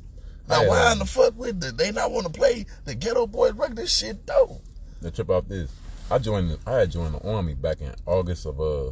Now, 0.47 0.67
why 0.67 0.91
in 0.93 0.99
the 0.99 1.05
fuck 1.05 1.37
would 1.37 1.59
the, 1.61 1.71
they 1.71 1.91
not 1.91 2.11
want 2.11 2.25
to 2.25 2.31
play 2.31 2.65
the 2.85 2.95
Ghetto 2.95 3.27
Boys 3.27 3.53
record? 3.53 3.75
This 3.77 3.95
shit 3.95 4.25
dope. 4.25 4.61
The 5.01 5.11
trip 5.11 5.29
out 5.29 5.47
this. 5.49 5.71
I 6.09 6.17
joined. 6.17 6.57
I 6.65 6.73
had 6.79 6.91
joined 6.91 7.15
the 7.15 7.29
army 7.29 7.55
back 7.55 7.81
in 7.81 7.93
August 8.05 8.45
of 8.45 8.59
uh 8.59 8.91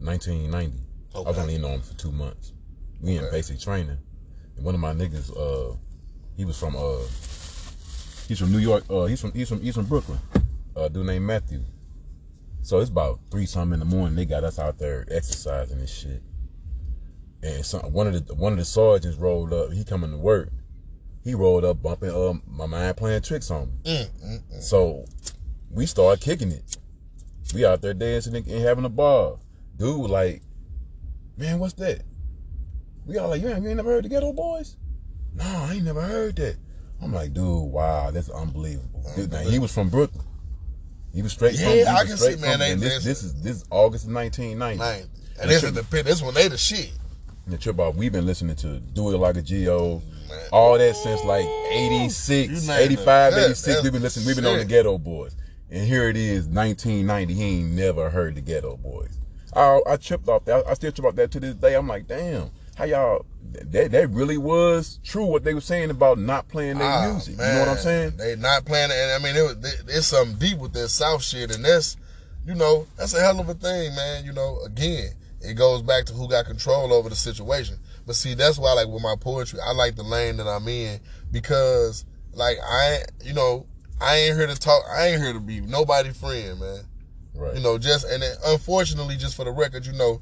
1990. 0.00 0.78
I 1.14 1.18
was 1.18 1.26
Okay. 1.28 1.40
only 1.40 1.54
in 1.56 1.62
the 1.62 1.68
army 1.68 1.82
for 1.82 1.94
two 1.94 2.12
months. 2.12 2.52
We 3.00 3.16
in 3.18 3.30
basic 3.30 3.60
training. 3.60 3.98
And 4.56 4.64
one 4.64 4.74
of 4.74 4.80
my 4.80 4.92
niggas, 4.92 5.30
uh, 5.36 5.76
he 6.36 6.44
was 6.44 6.58
from 6.58 6.76
uh, 6.76 6.98
he's 8.28 8.38
from 8.38 8.52
New 8.52 8.58
York. 8.58 8.84
Uh, 8.90 9.04
he's 9.06 9.20
from 9.20 9.32
he's 9.32 9.48
from 9.48 9.60
he's 9.60 9.74
from 9.74 9.86
Brooklyn. 9.86 10.18
Uh, 10.76 10.88
dude 10.88 11.06
named 11.06 11.24
Matthew. 11.26 11.60
So 12.62 12.78
it's 12.80 12.90
about 12.90 13.20
three 13.30 13.46
something 13.46 13.74
in 13.74 13.78
the 13.80 13.84
morning. 13.96 14.16
They 14.16 14.24
got 14.24 14.44
us 14.44 14.58
out 14.58 14.78
there 14.78 15.04
exercising 15.10 15.78
and 15.78 15.88
shit. 15.88 16.22
And 17.44 17.64
some, 17.64 17.80
one 17.92 18.06
of 18.06 18.26
the 18.26 18.34
one 18.34 18.52
of 18.54 18.58
the 18.58 18.64
sergeants 18.64 19.18
rolled 19.18 19.52
up. 19.52 19.70
He 19.72 19.84
coming 19.84 20.10
to 20.10 20.16
work. 20.16 20.48
He 21.22 21.34
rolled 21.34 21.64
up, 21.64 21.82
bumping 21.82 22.10
um 22.10 22.42
my 22.46 22.66
mind 22.66 22.96
playing 22.96 23.20
tricks 23.22 23.50
on 23.50 23.66
me. 23.68 23.72
Mm, 23.84 24.10
mm, 24.24 24.42
mm. 24.54 24.62
So 24.62 25.04
we 25.70 25.84
started 25.86 26.24
kicking 26.24 26.50
it. 26.52 26.76
We 27.54 27.66
out 27.66 27.82
there 27.82 27.92
dancing 27.94 28.34
and 28.34 28.46
and 28.46 28.62
having 28.62 28.84
a 28.86 28.88
ball. 28.88 29.40
Dude 29.76 30.00
was 30.00 30.10
like, 30.10 30.42
man, 31.36 31.58
what's 31.58 31.74
that? 31.74 32.02
We 33.06 33.18
all 33.18 33.28
like, 33.28 33.42
you 33.42 33.48
ain't, 33.48 33.62
you 33.62 33.68
ain't 33.68 33.76
never 33.76 33.90
heard 33.90 34.04
the 34.04 34.08
Ghetto 34.08 34.32
Boys? 34.32 34.76
No, 35.34 35.44
I 35.44 35.74
ain't 35.74 35.84
never 35.84 36.00
heard 36.00 36.36
that. 36.36 36.56
I'm 37.02 37.12
like, 37.12 37.34
dude, 37.34 37.70
wow, 37.70 38.10
that's 38.10 38.30
unbelievable. 38.30 39.04
Dude, 39.16 39.30
now, 39.30 39.40
he 39.40 39.58
was 39.58 39.74
from 39.74 39.90
Brooklyn. 39.90 40.24
He 41.12 41.20
was 41.20 41.32
straight 41.32 41.56
from. 41.56 41.64
Yeah, 41.64 41.74
he 41.74 41.84
I 41.86 42.04
can 42.04 42.16
see, 42.16 42.36
man, 42.36 42.58
they- 42.60 42.74
this, 42.74 43.04
this 43.04 43.22
is 43.22 43.34
this 43.42 43.56
is 43.58 43.64
August 43.70 44.06
of 44.06 44.12
1990. 44.14 44.78
Man. 44.78 45.10
And 45.40 45.50
this 45.50 45.62
is 45.64 45.72
the. 45.72 45.82
This 46.02 46.22
one 46.22 46.32
they 46.32 46.48
the 46.48 46.56
shit. 46.56 46.92
The 47.46 47.58
trip 47.58 47.78
off. 47.78 47.94
we've 47.94 48.12
been 48.12 48.24
listening 48.26 48.56
to 48.56 48.80
Do 48.80 49.12
It 49.12 49.18
Like 49.18 49.36
a 49.36 49.42
G.O. 49.42 50.02
Man. 50.28 50.38
all 50.50 50.78
that 50.78 50.96
since 50.96 51.22
like 51.24 51.44
86, 51.72 52.68
85, 52.68 53.32
86. 53.34 53.82
We've 53.82 53.92
been 53.92 54.02
listening, 54.02 54.26
we've 54.26 54.36
been 54.36 54.46
on 54.46 54.58
the. 54.58 54.64
Ghetto 54.64 54.96
Boys. 54.98 55.36
And 55.70 55.86
here 55.86 56.08
it 56.08 56.16
is, 56.16 56.46
1990. 56.46 57.34
He 57.34 57.42
ain't 57.60 57.70
never 57.72 58.08
heard 58.08 58.34
the 58.36 58.40
Ghetto 58.40 58.76
Boys. 58.78 59.18
I, 59.54 59.80
I 59.86 59.96
tripped 59.96 60.28
off 60.28 60.44
that. 60.46 60.66
I 60.66 60.74
still 60.74 60.90
trip 60.92 61.06
off 61.06 61.16
that 61.16 61.30
to 61.32 61.40
this 61.40 61.54
day. 61.54 61.74
I'm 61.74 61.86
like, 61.86 62.06
damn, 62.08 62.50
how 62.76 62.84
y'all, 62.84 63.26
that, 63.52 63.90
that 63.92 64.10
really 64.10 64.38
was 64.38 64.98
true 65.04 65.26
what 65.26 65.44
they 65.44 65.52
were 65.54 65.60
saying 65.60 65.90
about 65.90 66.18
not 66.18 66.48
playing 66.48 66.78
their 66.78 66.88
Ah, 66.88 67.10
music. 67.12 67.34
You 67.34 67.42
know 67.44 67.58
what 67.60 67.68
I'm 67.68 67.76
saying? 67.76 68.16
They 68.16 68.36
not 68.36 68.64
playing 68.64 68.90
it. 68.90 68.96
And 68.96 69.12
I 69.12 69.18
mean, 69.26 69.36
it 69.36 69.42
was, 69.42 69.56
it- 69.74 69.84
it's 69.88 70.06
something 70.06 70.36
deep 70.38 70.58
with 70.58 70.72
that 70.72 70.88
South 70.88 71.22
shit. 71.22 71.54
And 71.54 71.64
that's, 71.64 71.96
you 72.46 72.54
know, 72.54 72.86
that's 72.96 73.14
a 73.14 73.20
hell 73.20 73.38
of 73.38 73.48
a 73.50 73.54
thing, 73.54 73.94
man. 73.94 74.24
You 74.24 74.32
know, 74.32 74.60
again, 74.64 75.10
it 75.44 75.54
goes 75.54 75.82
back 75.82 76.06
to 76.06 76.12
who 76.12 76.28
got 76.28 76.46
control 76.46 76.92
over 76.92 77.08
the 77.08 77.16
situation. 77.16 77.76
But 78.06 78.16
see, 78.16 78.34
that's 78.34 78.58
why, 78.58 78.72
like, 78.72 78.88
with 78.88 79.02
my 79.02 79.14
poetry, 79.18 79.60
I 79.64 79.72
like 79.72 79.96
the 79.96 80.02
lane 80.02 80.36
that 80.38 80.46
I'm 80.46 80.66
in 80.68 81.00
because, 81.30 82.04
like, 82.32 82.58
I, 82.62 82.92
ain't- 82.98 83.12
you 83.22 83.32
know, 83.34 83.66
I 84.00 84.16
ain't 84.16 84.36
here 84.36 84.46
to 84.46 84.56
talk. 84.56 84.82
I 84.90 85.08
ain't 85.08 85.22
here 85.22 85.32
to 85.32 85.40
be 85.40 85.60
nobody 85.60 86.10
friend, 86.12 86.60
man. 86.60 86.80
Right. 87.34 87.54
You 87.56 87.60
know, 87.62 87.78
just 87.78 88.06
and 88.06 88.22
then, 88.22 88.34
unfortunately, 88.46 89.16
just 89.16 89.36
for 89.36 89.44
the 89.44 89.50
record, 89.50 89.86
you 89.86 89.92
know, 89.92 90.20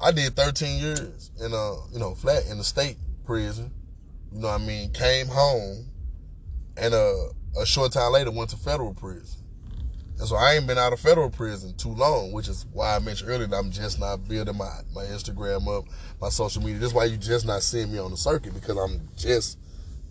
I 0.00 0.10
did 0.12 0.34
13 0.34 0.80
years 0.80 1.30
in 1.40 1.52
a 1.52 1.74
you 1.92 1.98
know 1.98 2.14
flat 2.14 2.46
in 2.50 2.58
the 2.58 2.64
state 2.64 2.96
prison. 3.24 3.70
You 4.32 4.40
know 4.40 4.48
what 4.48 4.60
I 4.60 4.64
mean? 4.64 4.92
Came 4.92 5.26
home, 5.28 5.86
and 6.76 6.92
uh, 6.94 7.14
a 7.60 7.66
short 7.66 7.92
time 7.92 8.12
later 8.12 8.30
went 8.30 8.50
to 8.50 8.56
federal 8.56 8.94
prison. 8.94 9.41
And 10.22 10.28
so 10.28 10.36
I 10.36 10.52
ain't 10.52 10.68
been 10.68 10.78
out 10.78 10.92
of 10.92 11.00
federal 11.00 11.30
prison 11.30 11.74
too 11.76 11.88
long, 11.88 12.30
which 12.30 12.46
is 12.46 12.64
why 12.72 12.94
I 12.94 13.00
mentioned 13.00 13.28
earlier 13.28 13.48
that 13.48 13.56
I'm 13.56 13.72
just 13.72 13.98
not 13.98 14.28
building 14.28 14.56
my 14.56 14.70
my 14.94 15.02
Instagram 15.06 15.66
up, 15.66 15.86
my 16.20 16.28
social 16.28 16.62
media. 16.62 16.78
This 16.78 16.90
is 16.90 16.94
why 16.94 17.06
you 17.06 17.16
just 17.16 17.44
not 17.44 17.60
seeing 17.60 17.90
me 17.90 17.98
on 17.98 18.12
the 18.12 18.16
circuit 18.16 18.54
because 18.54 18.76
I'm 18.76 19.00
just, 19.16 19.58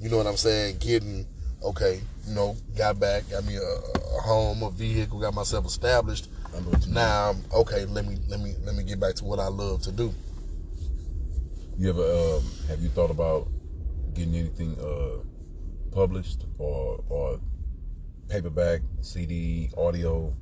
you 0.01 0.09
know 0.09 0.17
what 0.17 0.27
I'm 0.27 0.35
saying, 0.35 0.79
getting 0.79 1.25
okay. 1.63 2.01
You 2.27 2.35
know, 2.35 2.57
got 2.77 2.99
back, 2.99 3.29
got 3.29 3.45
me 3.45 3.55
a, 3.55 3.61
a 3.61 4.21
home, 4.21 4.63
a 4.63 4.71
vehicle, 4.71 5.17
got 5.17 5.33
myself 5.33 5.65
established. 5.65 6.27
I 6.47 6.59
know 6.59 6.71
what 6.71 6.81
you 6.81 6.87
mean. 6.87 6.95
Now, 6.95 7.29
I'm 7.29 7.43
okay. 7.61 7.85
Let 7.85 8.05
me 8.05 8.17
let 8.27 8.41
me 8.41 8.55
let 8.65 8.75
me 8.75 8.83
get 8.83 8.99
back 8.99 9.15
to 9.15 9.23
what 9.23 9.39
I 9.39 9.47
love 9.47 9.81
to 9.83 9.93
do. 9.93 10.13
You 11.77 11.91
ever, 11.91 12.01
um, 12.01 12.43
have 12.67 12.81
you 12.81 12.89
thought 12.89 13.11
about 13.11 13.47
getting 14.13 14.35
anything 14.35 14.77
uh, 14.77 15.23
published 15.95 16.43
or, 16.57 17.01
or 17.07 17.39
paperback, 18.31 18.81
CD, 19.01 19.69
audio? 19.77 20.33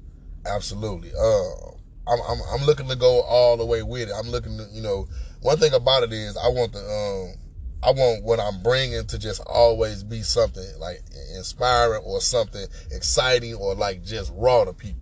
Absolutely. 0.46 1.12
Uh, 1.12 1.72
I'm, 2.08 2.20
I'm 2.28 2.38
I'm 2.54 2.66
looking 2.66 2.88
to 2.88 2.96
go 2.96 3.22
all 3.22 3.58
the 3.58 3.66
way 3.66 3.84
with 3.84 4.10
it. 4.10 4.14
I'm 4.16 4.30
looking 4.30 4.58
to, 4.58 4.68
you 4.72 4.82
know, 4.82 5.08
one 5.42 5.58
thing 5.58 5.74
about 5.74 6.04
it 6.04 6.14
is 6.14 6.38
I 6.38 6.48
want 6.50 6.74
the 6.74 6.80
um 6.80 7.36
I 7.82 7.92
want 7.92 8.24
what 8.24 8.40
I'm 8.40 8.62
bringing 8.62 9.06
to 9.06 9.20
just 9.20 9.42
always 9.46 10.04
be 10.04 10.22
something 10.22 10.66
like 10.80 11.02
inspiring 11.36 12.04
or 12.06 12.22
something 12.22 12.66
exciting 12.92 13.56
or 13.56 13.74
like 13.76 14.04
just 14.04 14.32
raw 14.36 14.66
to 14.66 14.74
people. 14.74 15.02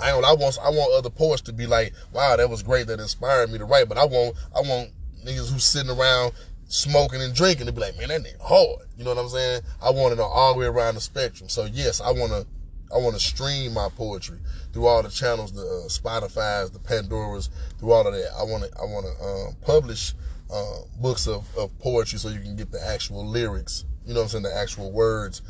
I 0.00 0.10
don't. 0.10 0.24
I 0.24 0.32
want 0.32 0.58
I 0.62 0.70
want 0.70 0.94
other 0.94 1.10
poets 1.10 1.42
to 1.42 1.52
be 1.52 1.66
like, 1.66 1.92
wow, 2.12 2.36
that 2.36 2.50
was 2.50 2.62
great. 2.62 2.88
That 2.88 3.00
inspired 3.00 3.50
me 3.50 3.58
to 3.58 3.64
write. 3.64 3.88
But 3.88 3.98
I 3.98 4.04
want 4.04 4.36
I 4.54 4.60
want 4.60 4.90
niggas 5.24 5.52
who's 5.52 5.64
sitting 5.64 5.90
around 5.90 6.32
smoking 6.74 7.22
and 7.22 7.32
drinking 7.32 7.66
to 7.66 7.72
be 7.72 7.80
like, 7.80 7.96
man, 7.96 8.08
that 8.08 8.22
nigga 8.22 8.40
hard. 8.40 8.88
You 8.98 9.04
know 9.04 9.14
what 9.14 9.22
I'm 9.22 9.28
saying? 9.28 9.62
I 9.80 9.90
want 9.90 10.12
it 10.12 10.20
all 10.20 10.54
the 10.54 10.58
way 10.58 10.66
around 10.66 10.96
the 10.96 11.00
spectrum. 11.00 11.48
So 11.48 11.66
yes, 11.66 12.00
I 12.00 12.10
want 12.10 12.32
to 12.32 12.46
I 12.92 12.98
want 12.98 13.14
to 13.14 13.20
stream 13.20 13.74
my 13.74 13.88
poetry 13.96 14.38
through 14.72 14.86
all 14.86 15.02
the 15.02 15.08
channels, 15.08 15.52
the 15.52 15.62
uh, 15.62 15.88
Spotify's, 15.88 16.70
the 16.70 16.78
Pandoras, 16.80 17.48
through 17.78 17.92
all 17.92 18.06
of 18.06 18.12
that. 18.12 18.30
I 18.38 18.42
want 18.42 18.64
to 18.64 18.70
I 18.78 18.84
want 18.84 19.06
to 19.06 19.24
um, 19.24 19.56
publish 19.62 20.14
uh, 20.52 20.78
books 21.00 21.28
of, 21.28 21.46
of 21.56 21.76
poetry 21.78 22.18
so 22.18 22.28
you 22.28 22.40
can 22.40 22.56
get 22.56 22.70
the 22.72 22.84
actual 22.84 23.24
lyrics. 23.24 23.84
You 24.04 24.12
know 24.12 24.20
what 24.20 24.24
I'm 24.24 24.42
saying? 24.42 24.42
The 24.44 24.56
actual 24.56 24.90
words 24.92 25.42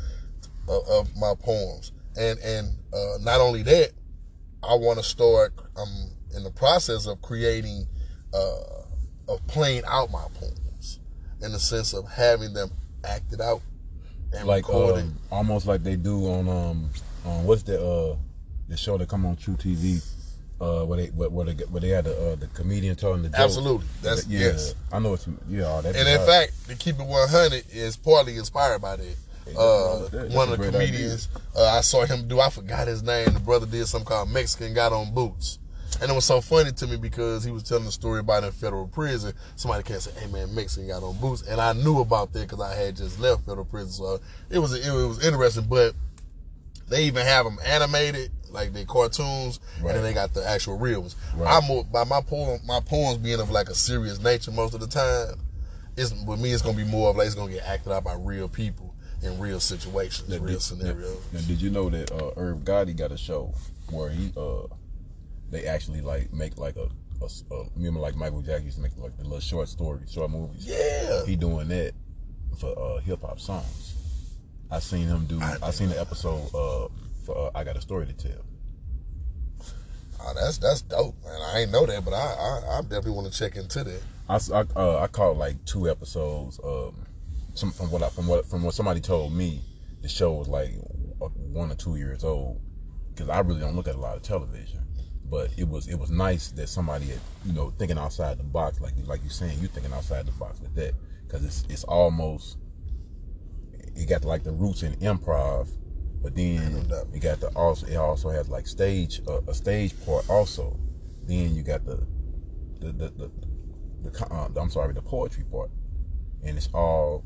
of, 0.69 0.87
of 0.87 1.17
my 1.17 1.33
poems. 1.39 1.91
And 2.17 2.39
and 2.39 2.69
uh, 2.93 3.17
not 3.21 3.41
only 3.41 3.63
that, 3.63 3.91
I 4.63 4.75
want 4.75 4.99
to 4.99 5.03
start. 5.03 5.53
I'm 5.75 6.11
in 6.35 6.43
the 6.43 6.51
process 6.51 7.07
of 7.07 7.21
creating, 7.21 7.87
uh, 8.33 8.83
of 9.27 9.45
playing 9.47 9.83
out 9.87 10.11
my 10.11 10.25
poems, 10.35 10.59
in 11.41 11.51
the 11.51 11.59
sense 11.59 11.93
of 11.93 12.07
having 12.09 12.53
them 12.53 12.69
acted 13.03 13.41
out 13.41 13.61
and 14.33 14.47
like 14.47 14.67
um, 14.69 15.15
almost 15.31 15.67
like 15.67 15.83
they 15.83 15.95
do 15.95 16.25
on 16.27 16.49
um 16.49 16.89
on 17.25 17.45
what's 17.45 17.63
the 17.63 17.81
uh 17.81 18.15
the 18.67 18.77
show 18.77 18.97
that 18.97 19.07
come 19.07 19.25
on 19.25 19.35
truTV 19.35 20.03
uh 20.61 20.83
where 20.85 20.97
they 20.97 21.07
where, 21.07 21.29
where 21.29 21.45
they 21.45 21.63
where 21.65 21.81
they 21.81 21.89
had 21.89 22.05
the 22.05 22.31
uh, 22.31 22.35
the 22.35 22.47
comedian 22.47 22.95
telling 22.95 23.21
the 23.21 23.29
joke. 23.29 23.39
Absolutely. 23.39 23.87
That's 24.01 24.25
yeah. 24.27 24.39
yes. 24.39 24.75
I 24.91 24.99
know 24.99 25.13
it's 25.13 25.27
yeah. 25.49 25.63
All 25.63 25.81
that. 25.81 25.95
And 25.95 26.07
in 26.07 26.25
fact, 26.25 26.69
to 26.69 26.75
keep 26.75 26.95
it 26.99 27.05
100 27.05 27.65
is 27.71 27.97
partly 27.97 28.37
inspired 28.37 28.81
by 28.81 28.95
that. 28.95 29.15
Uh, 29.55 30.07
one 30.29 30.51
of 30.51 30.57
the 30.57 30.71
comedians 30.71 31.27
uh, 31.55 31.65
I 31.65 31.81
saw 31.81 32.05
him 32.05 32.27
do. 32.27 32.39
I 32.39 32.49
forgot 32.49 32.87
his 32.87 33.03
name. 33.03 33.31
The 33.31 33.39
brother 33.39 33.67
did 33.67 33.85
something 33.85 34.07
called 34.07 34.31
Mexican 34.31 34.73
Got 34.73 34.91
on 34.91 35.13
Boots, 35.13 35.59
and 36.01 36.11
it 36.11 36.13
was 36.13 36.25
so 36.25 36.41
funny 36.41 36.71
to 36.71 36.87
me 36.87 36.97
because 36.97 37.43
he 37.43 37.51
was 37.51 37.63
telling 37.63 37.85
the 37.85 37.91
story 37.91 38.19
about 38.19 38.43
in 38.43 38.51
federal 38.51 38.87
prison. 38.87 39.33
Somebody 39.55 39.83
came 39.83 39.95
and 39.95 40.03
said, 40.03 40.13
"Hey 40.17 40.27
man, 40.31 40.53
Mexican 40.53 40.87
got 40.87 41.03
on 41.03 41.17
boots," 41.19 41.43
and 41.43 41.59
I 41.61 41.73
knew 41.73 41.99
about 41.99 42.33
that 42.33 42.41
because 42.49 42.59
I 42.61 42.73
had 42.75 42.95
just 42.97 43.19
left 43.19 43.45
federal 43.45 43.65
prison. 43.65 43.91
So 43.91 44.19
it 44.49 44.59
was 44.59 44.73
it 44.73 44.91
was 44.91 45.25
interesting, 45.25 45.65
but 45.69 45.93
they 46.89 47.05
even 47.05 47.25
have 47.25 47.45
them 47.45 47.57
animated 47.65 48.31
like 48.51 48.71
they 48.73 48.85
cartoons, 48.85 49.59
Right. 49.81 49.89
and 49.89 49.97
then 49.97 50.03
they 50.03 50.13
got 50.13 50.33
the 50.33 50.47
actual 50.47 50.77
real 50.77 51.01
ones. 51.01 51.15
Right. 51.35 51.57
I'm 51.57 51.65
more, 51.65 51.83
by 51.83 52.03
my 52.05 52.21
poem, 52.21 52.61
my 52.65 52.79
poems 52.79 53.17
being 53.17 53.39
of 53.41 53.49
like 53.51 53.69
a 53.69 53.75
serious 53.75 54.19
nature 54.19 54.51
most 54.51 54.73
of 54.73 54.79
the 54.79 54.87
time. 54.87 55.39
It's 55.97 56.13
with 56.25 56.39
me, 56.39 56.51
it's 56.51 56.61
gonna 56.61 56.77
be 56.77 56.83
more 56.85 57.09
of 57.09 57.15
like 57.17 57.25
it's 57.27 57.35
gonna 57.35 57.51
get 57.53 57.63
acted 57.65 57.91
out 57.91 58.03
by 58.03 58.13
real 58.15 58.47
people 58.47 58.93
in 59.23 59.39
real 59.39 59.59
situations, 59.59 60.29
Now, 60.29 60.37
real 60.37 60.53
did, 60.53 60.61
scenarios. 60.61 61.17
Now, 61.33 61.39
did 61.41 61.61
you 61.61 61.69
know 61.69 61.89
that 61.89 62.11
uh, 62.11 62.31
Irv 62.37 62.59
Gotti 62.59 62.95
got 62.95 63.11
a 63.11 63.17
show 63.17 63.53
where 63.89 64.09
he 64.09 64.31
uh 64.37 64.67
they 65.55 65.65
actually 65.65 66.01
like 66.01 66.31
make 66.33 66.57
like 66.57 66.75
a, 66.75 66.89
a, 67.21 67.55
a 67.55 67.65
remember 67.75 67.99
like 67.99 68.15
Michael 68.15 68.41
Jackson 68.41 68.65
used 68.65 68.77
to 68.77 68.83
make 68.83 68.97
like 68.97 69.15
the 69.17 69.23
little 69.23 69.39
short 69.39 69.69
stories, 69.69 70.11
short 70.11 70.31
movies. 70.31 70.65
Yeah, 70.65 71.25
He 71.25 71.35
doing 71.35 71.67
that 71.69 71.93
for 72.59 72.77
uh, 72.77 72.99
hip 72.99 73.21
hop 73.21 73.39
songs. 73.39 73.93
I 74.71 74.79
seen 74.79 75.07
him 75.07 75.25
do. 75.25 75.39
I 75.41 75.57
I, 75.63 75.71
seen 75.71 75.89
the 75.89 75.99
episode 75.99 76.43
uh, 76.53 76.87
for 77.25 77.47
uh, 77.47 77.51
I 77.55 77.63
got 77.63 77.77
a 77.77 77.81
story 77.81 78.05
to 78.07 78.13
tell. 78.13 78.45
oh, 80.21 80.33
that's 80.35 80.57
that's 80.57 80.81
dope, 80.81 81.15
man. 81.23 81.39
I 81.53 81.61
ain't 81.61 81.71
know 81.71 81.85
that, 81.85 82.03
but 82.03 82.13
I 82.13 82.17
I, 82.17 82.77
I 82.77 82.81
definitely 82.81 83.11
want 83.11 83.31
to 83.31 83.37
check 83.37 83.55
into 83.55 83.83
that. 83.83 84.01
I 84.27 84.39
uh, 84.75 84.99
I 84.99 85.07
caught 85.07 85.37
like 85.37 85.63
two 85.65 85.89
episodes. 85.89 86.59
Um, 86.63 87.05
some 87.53 87.71
from 87.71 87.91
what 87.91 88.03
I, 88.03 88.09
from 88.09 88.27
what 88.27 88.45
from 88.45 88.63
what 88.63 88.73
somebody 88.73 88.99
told 88.99 89.33
me, 89.33 89.61
the 90.01 90.09
show 90.09 90.33
was 90.33 90.47
like 90.47 90.71
uh, 91.21 91.27
one 91.27 91.71
or 91.71 91.75
two 91.75 91.95
years 91.95 92.23
old. 92.23 92.59
Because 93.13 93.29
I 93.29 93.39
really 93.39 93.61
don't 93.61 93.77
look 93.77 93.87
at 93.87 93.95
a 93.95 93.99
lot 93.99 94.17
of 94.17 94.23
television, 94.23 94.81
but 95.29 95.49
it 95.57 95.67
was 95.67 95.87
it 95.87 95.95
was 95.95 96.11
nice 96.11 96.51
that 96.51 96.67
somebody 96.69 97.05
had 97.07 97.19
you 97.45 97.53
know 97.53 97.73
thinking 97.77 97.97
outside 97.97 98.37
the 98.37 98.43
box, 98.43 98.79
like 98.79 98.93
like 99.05 99.23
you 99.23 99.29
saying 99.29 99.59
you 99.59 99.67
thinking 99.67 99.93
outside 99.93 100.25
the 100.25 100.31
box 100.33 100.59
with 100.59 100.73
that. 100.75 100.93
Because 101.25 101.43
it's 101.43 101.63
it's 101.69 101.83
almost 101.85 102.57
it 103.95 104.07
got 104.07 104.23
like 104.23 104.43
the 104.43 104.51
roots 104.51 104.83
in 104.83 104.93
improv, 104.97 105.69
but 106.21 106.35
then 106.35 106.87
you 107.13 107.19
got 107.19 107.39
the 107.39 107.47
also 107.55 107.87
it 107.87 107.95
also 107.95 108.29
has 108.29 108.49
like 108.49 108.67
stage 108.67 109.21
uh, 109.27 109.41
a 109.47 109.53
stage 109.53 109.93
part 110.05 110.29
also. 110.29 110.79
Then 111.23 111.55
you 111.55 111.63
got 111.63 111.85
the 111.85 112.05
the 112.79 112.91
the, 112.91 113.09
the, 113.09 113.31
the 114.03 114.27
uh, 114.31 114.49
I'm 114.55 114.69
sorry 114.69 114.93
the 114.93 115.01
poetry 115.01 115.43
part, 115.45 115.71
and 116.43 116.55
it's 116.55 116.69
all 116.73 117.23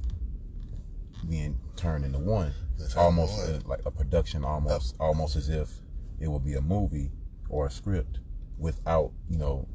being 1.30 1.58
turned 1.76 2.06
into 2.06 2.20
one. 2.20 2.54
It's 2.80 2.96
almost 2.96 3.38
uh, 3.42 3.60
like 3.66 3.82
a 3.86 3.92
production, 3.92 4.46
almost 4.46 4.96
almost 5.02 5.36
as 5.36 5.50
if 5.50 5.70
it 6.22 6.30
would 6.30 6.46
be 6.46 6.54
a 6.54 6.62
movie 6.62 7.12
or 7.50 7.68
a 7.68 7.72
script 7.72 8.20
without 8.58 9.12
you 9.30 9.38
know 9.38 9.68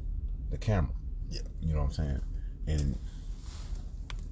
the 0.49 0.57
camera. 0.57 0.93
Yeah. 1.29 1.41
You 1.61 1.73
know 1.73 1.79
what 1.79 1.85
I'm 1.85 1.93
saying? 1.93 2.21
And 2.67 2.97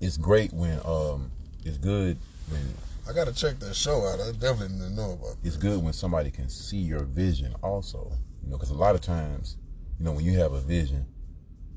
it's 0.02 0.18
great 0.18 0.52
when 0.54 0.80
um 0.86 1.32
it's 1.64 1.78
good 1.78 2.18
when 2.50 2.62
I 3.08 3.14
gotta 3.14 3.34
check 3.34 3.60
that 3.60 3.76
show 3.76 4.06
out. 4.06 4.20
I 4.20 4.32
definitely 4.32 4.78
didn't 4.78 4.96
know 4.96 5.14
about. 5.14 5.32
It. 5.32 5.38
It's 5.48 5.58
good 5.58 5.84
when 5.84 5.94
somebody 5.94 6.32
can 6.32 6.50
see 6.50 6.78
your 6.78 7.04
vision 7.04 7.54
also 7.62 8.12
you 8.44 8.52
know 8.52 8.58
because 8.58 8.72
a 8.72 8.76
lot 8.76 8.96
of 8.96 9.02
times 9.02 9.58
you 10.00 10.06
know 10.06 10.12
when 10.12 10.26
you 10.26 10.38
have 10.40 10.54
a 10.54 10.60
vision 10.60 11.06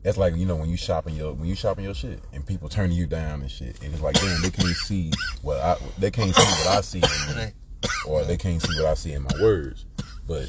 that's 0.02 0.16
like 0.16 0.34
you 0.36 0.46
know 0.46 0.56
when 0.56 0.68
you 0.68 0.76
shopping 0.76 1.14
your 1.14 1.32
when 1.32 1.48
you 1.48 1.54
shopping 1.54 1.84
your 1.84 1.94
shit 1.94 2.20
and 2.32 2.46
people 2.46 2.68
turning 2.68 2.96
you 2.96 3.06
down 3.06 3.40
and 3.40 3.50
shit 3.50 3.80
and 3.82 3.92
it's 3.92 4.02
like 4.02 4.14
damn 4.16 4.42
they 4.42 4.50
can't 4.50 4.68
see 4.68 5.10
what 5.42 5.58
I 5.58 5.76
they 5.98 6.10
can't 6.10 6.34
see 6.34 6.42
what 6.42 6.66
I 6.66 6.80
see 6.80 6.98
in 6.98 7.36
me, 7.36 7.52
or 8.06 8.24
they 8.24 8.36
can't 8.36 8.60
see 8.60 8.80
what 8.80 8.90
I 8.90 8.94
see 8.94 9.12
in 9.12 9.22
my 9.22 9.42
words 9.42 9.86
but 10.26 10.48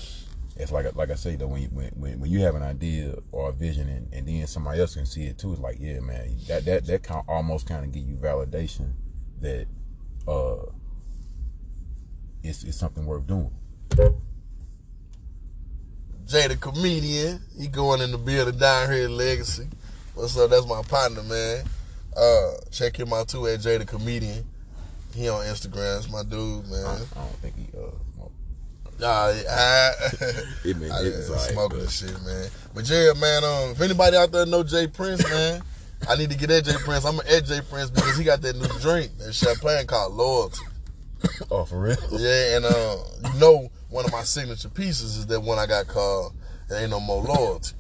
it's 0.60 0.72
like 0.72 0.94
like 0.96 1.12
I 1.12 1.16
say 1.16 1.36
though 1.36 1.48
when 1.48 1.62
you, 1.62 1.68
when, 1.70 1.90
when 1.96 2.20
when 2.20 2.32
you 2.32 2.40
have 2.42 2.56
an 2.56 2.64
idea 2.64 3.16
or 3.32 3.50
a 3.50 3.54
vision 3.54 3.90
and, 3.90 4.14
and 4.14 4.28
then 4.28 4.48
somebody 4.48 4.82
else 4.82 4.96
can 4.96 5.06
see 5.06 5.26
it 5.26 5.38
too 5.38 5.52
it's 5.52 5.62
like 5.62 5.78
yeah 5.80 6.00
man 6.00 6.36
that 6.48 6.66
that 6.66 6.86
that 6.88 7.04
kind 7.04 7.24
almost 7.28 7.68
kind 7.68 7.86
of 7.86 7.92
give 7.92 8.04
you 8.04 8.16
validation 8.16 8.92
that 9.42 9.68
uh 10.28 10.66
it's, 12.44 12.64
it's 12.64 12.78
something 12.78 13.06
worth 13.06 13.28
doing 13.28 13.52
Jay 16.28 16.48
the 16.48 16.58
comedian, 16.58 17.40
he 17.58 17.68
going 17.68 18.02
in 18.02 18.12
the 18.12 18.18
building 18.18 18.60
down 18.60 18.92
here 18.92 19.06
at 19.06 19.12
Legacy. 19.12 19.66
What's 20.14 20.38
up? 20.38 20.50
That's 20.50 20.68
my 20.68 20.82
partner, 20.82 21.24
man. 21.24 21.64
Uh, 22.18 22.52
check 22.70 23.00
him 23.00 23.14
out 23.14 23.30
too 23.30 23.48
at 23.48 23.62
Jay 23.62 23.78
the 23.78 23.86
comedian. 23.86 24.46
He 25.16 25.30
on 25.30 25.46
Instagram. 25.46 25.96
That's 25.96 26.12
my 26.12 26.24
dude, 26.24 26.68
man. 26.68 26.86
I 26.86 27.20
don't 27.22 27.36
think 27.42 27.56
he 27.56 27.70
uh. 27.78 27.92
Nah, 29.00 29.08
I, 29.08 29.92
It 30.66 30.78
may- 30.78 30.90
I, 30.90 31.02
it's 31.04 31.30
alright, 31.30 31.52
smoking 31.52 31.80
but- 31.80 31.90
shit, 31.92 32.12
man. 32.26 32.50
But 32.74 32.90
yeah, 32.90 33.14
man, 33.20 33.44
um, 33.44 33.72
if 33.72 33.82
anybody 33.82 34.18
out 34.18 34.32
there 34.32 34.46
know 34.46 34.64
Jay 34.64 34.88
Prince, 34.88 35.24
man, 35.30 35.62
I 36.10 36.16
need 36.16 36.30
to 36.32 36.38
get 36.38 36.50
at 36.52 36.66
Jay 36.66 36.74
Prince. 36.84 37.06
I'm 37.06 37.20
at 37.20 37.46
Jay 37.46 37.62
Prince 37.70 37.90
because 37.90 38.18
he 38.18 38.24
got 38.24 38.42
that 38.42 38.56
new 38.56 38.68
drink, 38.80 39.18
that 39.20 39.34
champagne 39.34 39.86
called 39.88 40.14
Loyalty. 40.14 40.60
Oh, 41.50 41.66
for 41.66 41.80
real? 41.80 41.96
Yeah, 42.12 42.58
and 42.58 42.66
uh, 42.66 42.98
you 43.34 43.40
know, 43.40 43.70
one 43.90 44.06
of 44.06 44.12
my 44.12 44.22
signature 44.22 44.70
pieces 44.70 45.18
is 45.18 45.26
that 45.28 45.40
one 45.40 45.58
I 45.58 45.66
got 45.66 45.88
called 45.88 46.36
"There 46.70 46.80
Ain't 46.80 46.92
No 46.92 47.00
More 47.00 47.24
Loyalty." 47.24 47.74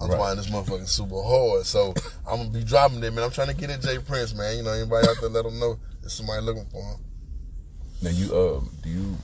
I'm 0.00 0.10
Right. 0.10 0.34
this 0.34 0.46
motherfucker 0.48 0.88
super 0.88 1.22
hard, 1.22 1.66
so 1.66 1.92
I'm 2.26 2.38
gonna 2.38 2.48
be 2.48 2.64
dropping 2.64 3.04
it, 3.04 3.12
man. 3.12 3.24
I'm 3.24 3.30
trying 3.30 3.48
to 3.48 3.54
get 3.54 3.68
at 3.68 3.82
Jay 3.82 3.98
Prince, 3.98 4.32
man. 4.34 4.56
You 4.56 4.62
know, 4.62 4.70
anybody 4.72 5.06
out 5.06 5.16
there, 5.20 5.28
let 5.28 5.44
them 5.44 5.58
know 5.60 5.78
there's 6.00 6.14
somebody 6.14 6.40
looking 6.40 6.64
for 6.72 6.80
him. 6.82 6.98
Now 8.00 8.10
you 8.10 8.34
um 8.34 8.70
do 8.82 8.88
you 8.88 9.16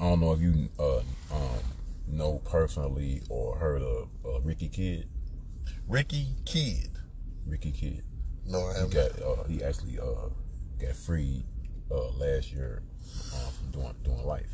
I 0.00 0.04
don't 0.04 0.20
know 0.20 0.32
if 0.32 0.40
you 0.40 0.68
uh 0.78 0.98
um 1.34 1.58
know 2.06 2.40
personally 2.44 3.22
or 3.28 3.56
heard 3.56 3.82
of 3.82 4.08
uh, 4.24 4.40
Ricky 4.40 4.68
Kidd. 4.68 5.08
Ricky 5.88 6.28
Kidd. 6.44 6.90
Ricky 7.46 7.72
Kidd. 7.72 8.04
No, 8.46 8.66
I 8.66 8.74
He 8.74 8.78
haven't. 8.80 8.94
got 8.94 9.22
uh 9.22 9.44
he 9.44 9.62
actually 9.62 9.98
uh 9.98 10.28
got 10.80 10.94
freed 10.96 11.44
uh 11.90 12.08
last 12.10 12.52
year 12.52 12.82
uh, 13.34 13.50
from 13.50 13.70
doing 13.72 13.94
doing 14.04 14.24
life. 14.24 14.50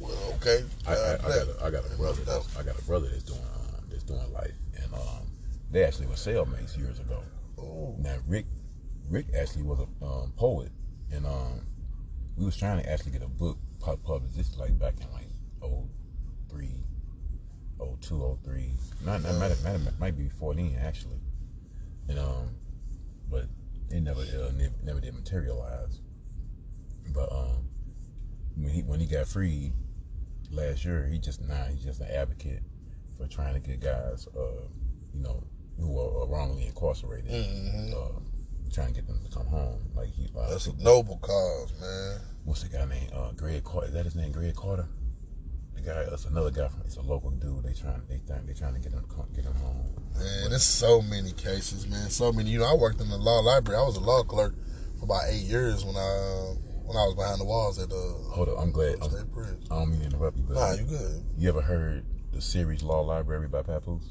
Well, 0.00 0.12
okay. 0.36 0.64
I, 0.86 0.92
I, 0.94 1.14
I 1.14 1.16
got 1.16 1.48
a, 1.48 1.56
I 1.64 1.70
got 1.70 1.84
a 1.92 1.96
brother 1.96 2.22
that's, 2.24 2.56
I 2.56 2.62
got 2.62 2.78
a 2.78 2.84
brother 2.84 3.08
that's 3.08 3.24
doing 3.24 3.40
uh, 3.40 3.80
that's 3.90 4.04
doing 4.04 4.32
life 4.32 4.54
and 4.82 4.92
um 4.94 5.30
they 5.70 5.84
actually 5.84 6.06
were 6.06 6.14
cellmates 6.14 6.76
years 6.76 6.98
ago. 6.98 7.22
Ooh. 7.58 7.94
Now 7.98 8.16
Rick, 8.26 8.46
Rick 9.10 9.26
actually 9.36 9.62
was 9.64 9.80
a 9.80 10.04
um, 10.04 10.32
poet, 10.36 10.70
and 11.12 11.26
um, 11.26 11.60
we 12.36 12.44
was 12.46 12.56
trying 12.56 12.82
to 12.82 12.90
actually 12.90 13.12
get 13.12 13.22
a 13.22 13.28
book 13.28 13.58
pub- 13.80 14.02
published. 14.02 14.36
This 14.36 14.56
like 14.56 14.78
back 14.78 14.94
in 15.00 15.10
like 15.12 15.28
03, 16.50 16.68
02, 18.00 18.38
03. 18.44 18.72
Not, 19.04 19.22
not 19.22 19.34
might, 19.36 19.50
have, 19.50 19.64
might, 19.64 19.98
might 20.00 20.16
be 20.18 20.24
before 20.24 20.54
then 20.54 20.76
actually, 20.80 21.20
and 22.08 22.18
um, 22.18 22.48
but 23.30 23.44
it 23.90 24.00
never 24.02 24.20
uh, 24.20 24.50
never, 24.56 24.74
never 24.82 25.00
did 25.00 25.14
materialize. 25.14 26.00
But 27.14 27.30
um, 27.32 27.68
when 28.56 28.70
he 28.70 28.82
when 28.82 29.00
he 29.00 29.06
got 29.06 29.26
freed 29.28 29.72
last 30.50 30.84
year, 30.84 31.06
he 31.06 31.18
just 31.18 31.40
now 31.42 31.64
he's 31.70 31.84
just 31.84 32.00
an 32.00 32.08
advocate 32.10 32.62
for 33.16 33.26
trying 33.26 33.54
to 33.54 33.60
get 33.60 33.80
guys, 33.80 34.26
uh, 34.36 34.62
you 35.14 35.22
know, 35.22 35.42
who 35.78 35.98
are, 35.98 36.22
are 36.22 36.28
wrongly 36.28 36.66
incarcerated, 36.66 37.30
Mhm. 37.30 37.92
uh, 37.94 38.20
trying 38.70 38.88
to 38.88 38.94
get 38.94 39.06
them 39.06 39.20
to 39.24 39.30
come 39.36 39.46
home. 39.46 39.78
Like 39.94 40.10
he, 40.14 40.28
uh, 40.38 40.50
That's 40.50 40.66
a 40.66 40.76
noble 40.82 41.18
cause, 41.18 41.72
man. 41.80 42.20
what's 42.44 42.62
the 42.62 42.68
guy 42.68 42.84
named 42.84 43.10
uh, 43.14 43.32
Greg 43.32 43.64
Carter? 43.64 43.88
Is 43.88 43.92
that 43.94 44.04
his 44.04 44.14
name, 44.14 44.32
Greg 44.32 44.54
Carter? 44.54 44.86
The 45.74 45.80
guy, 45.82 46.04
that's 46.10 46.24
another 46.24 46.50
guy 46.50 46.68
from. 46.68 46.82
It's 46.84 46.96
a 46.96 47.02
local 47.02 47.30
dude. 47.30 47.62
They 47.64 47.72
trying, 47.72 48.02
they 48.08 48.18
think 48.18 48.46
they 48.46 48.52
trying 48.54 48.74
to 48.74 48.80
get 48.80 48.92
him, 48.92 49.04
come- 49.14 49.28
get 49.34 49.44
him 49.44 49.54
home. 49.54 49.86
Man, 50.18 50.50
there's 50.50 50.64
so 50.64 51.00
many 51.02 51.30
cases, 51.32 51.86
man. 51.86 52.10
So 52.10 52.32
many. 52.32 52.50
You 52.50 52.58
know, 52.58 52.66
I 52.66 52.74
worked 52.74 53.00
in 53.00 53.08
the 53.08 53.16
law 53.18 53.38
library. 53.40 53.80
I 53.80 53.84
was 53.86 53.96
a 53.96 54.00
law 54.00 54.22
clerk 54.24 54.54
for 54.98 55.04
about 55.04 55.22
eight 55.28 55.42
years 55.44 55.84
when 55.84 55.94
I 55.96 56.54
when 56.84 56.96
I 56.96 57.04
was 57.06 57.14
behind 57.14 57.40
the 57.40 57.44
walls 57.44 57.78
at 57.78 57.90
the 57.90 57.96
Hold 58.32 58.48
up, 58.48 58.58
I'm 58.58 58.72
glad. 58.72 58.96
I'm. 59.02 59.10
I 59.70 59.74
don't 59.78 59.90
mean 59.90 60.00
to 60.00 60.06
interrupt 60.06 60.38
you, 60.38 60.44
but 60.48 60.54
Nah, 60.54 60.72
you 60.72 60.82
good? 60.84 61.22
you 61.36 61.48
ever 61.48 61.60
heard 61.60 62.04
the 62.32 62.40
series 62.40 62.82
Law 62.82 63.02
Library 63.02 63.46
by 63.46 63.62
Papoose? 63.62 64.10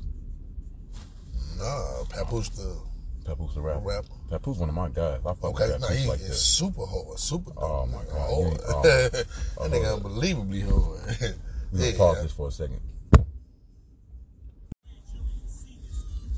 Nah, 1.58 2.04
Papoose 2.10 2.50
the 2.50 2.78
Papoose 3.26 3.56
the 3.56 3.62
rapper. 3.62 3.80
rapper. 3.82 4.08
Papoose 4.30 4.58
one 4.58 4.70
of 4.70 4.76
my 4.76 4.90
guys. 4.90 5.20
I 5.26 5.34
fuck 5.34 5.44
Okay, 5.46 5.72
with 5.72 5.82
Papoose 5.82 5.98
he 6.04 6.08
like 6.10 6.20
is 6.20 6.28
that. 6.28 6.34
super 6.36 6.86
hard, 6.86 7.18
super. 7.20 7.52
Oh, 7.58 7.86
my 7.86 8.04
God. 8.04 8.12
hard. 8.14 8.54
You- 8.54 8.60
oh, 8.68 8.82
that 8.84 9.26
oh, 9.58 9.70
nigga 9.70 9.84
Lord. 9.92 10.06
unbelievably 10.06 10.62
hard. 10.62 10.74
We're 11.72 11.80
gonna 11.80 11.92
yeah, 11.92 11.98
pause 11.98 12.22
this 12.24 12.32
for 12.32 12.48
a 12.48 12.52
second. 12.52 12.80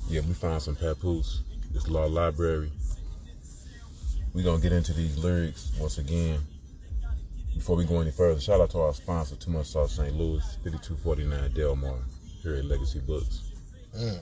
Yeah, 0.10 0.22
we 0.22 0.34
found 0.34 0.62
some 0.62 0.76
papoose. 0.76 1.44
This 1.72 1.88
law 1.88 2.06
library. 2.06 2.72
We're 4.34 4.44
gonna 4.44 4.62
get 4.62 4.74
into 4.74 4.94
these 4.94 5.18
lyrics 5.18 5.72
once 5.80 5.98
again. 6.00 6.40
before 7.56 7.76
we 7.76 7.86
go 7.86 8.00
any 8.02 8.12
further, 8.12 8.40
shout 8.40 8.60
out 8.62 8.72
to 8.72 8.80
our 8.82 8.94
sponsor, 8.94 9.36
Too 9.36 9.52
Much 9.52 9.68
Sauce 9.68 9.94
St. 9.98 10.16
Louis, 10.16 10.44
5249 10.64 11.54
Delmar, 11.54 11.96
here 12.42 12.56
at 12.56 12.66
Legacy 12.66 13.00
Books. 13.00 13.52
Mm. 13.96 14.20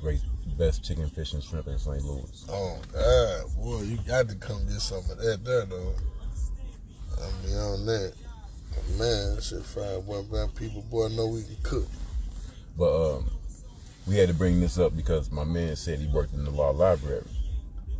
Great, 0.00 0.20
best 0.52 0.84
chicken, 0.84 1.08
fish, 1.08 1.32
and 1.32 1.42
shrimp 1.42 1.66
in 1.66 1.78
St. 1.78 2.04
Louis. 2.04 2.46
Oh 2.48 2.78
God, 2.92 3.56
boy, 3.56 3.82
you 3.82 3.98
got 4.06 4.28
to 4.28 4.34
come 4.36 4.64
get 4.66 4.80
some 4.80 4.98
of 4.98 5.18
that 5.18 5.44
there 5.44 5.64
though. 5.66 5.94
I 7.16 7.46
mean, 7.46 7.56
on 7.56 7.86
that, 7.86 8.12
man, 8.98 9.40
shit 9.40 9.62
five 9.62 10.04
one 10.04 10.26
black 10.26 10.54
people, 10.54 10.82
boy, 10.82 11.08
know 11.08 11.26
we 11.28 11.42
can 11.42 11.56
cook. 11.62 11.88
But 12.76 13.16
um, 13.16 13.30
we 14.06 14.16
had 14.16 14.28
to 14.28 14.34
bring 14.34 14.60
this 14.60 14.78
up 14.78 14.96
because 14.96 15.30
my 15.30 15.44
man 15.44 15.76
said 15.76 15.98
he 15.98 16.06
worked 16.08 16.34
in 16.34 16.44
the 16.44 16.50
law 16.50 16.70
library, 16.70 17.26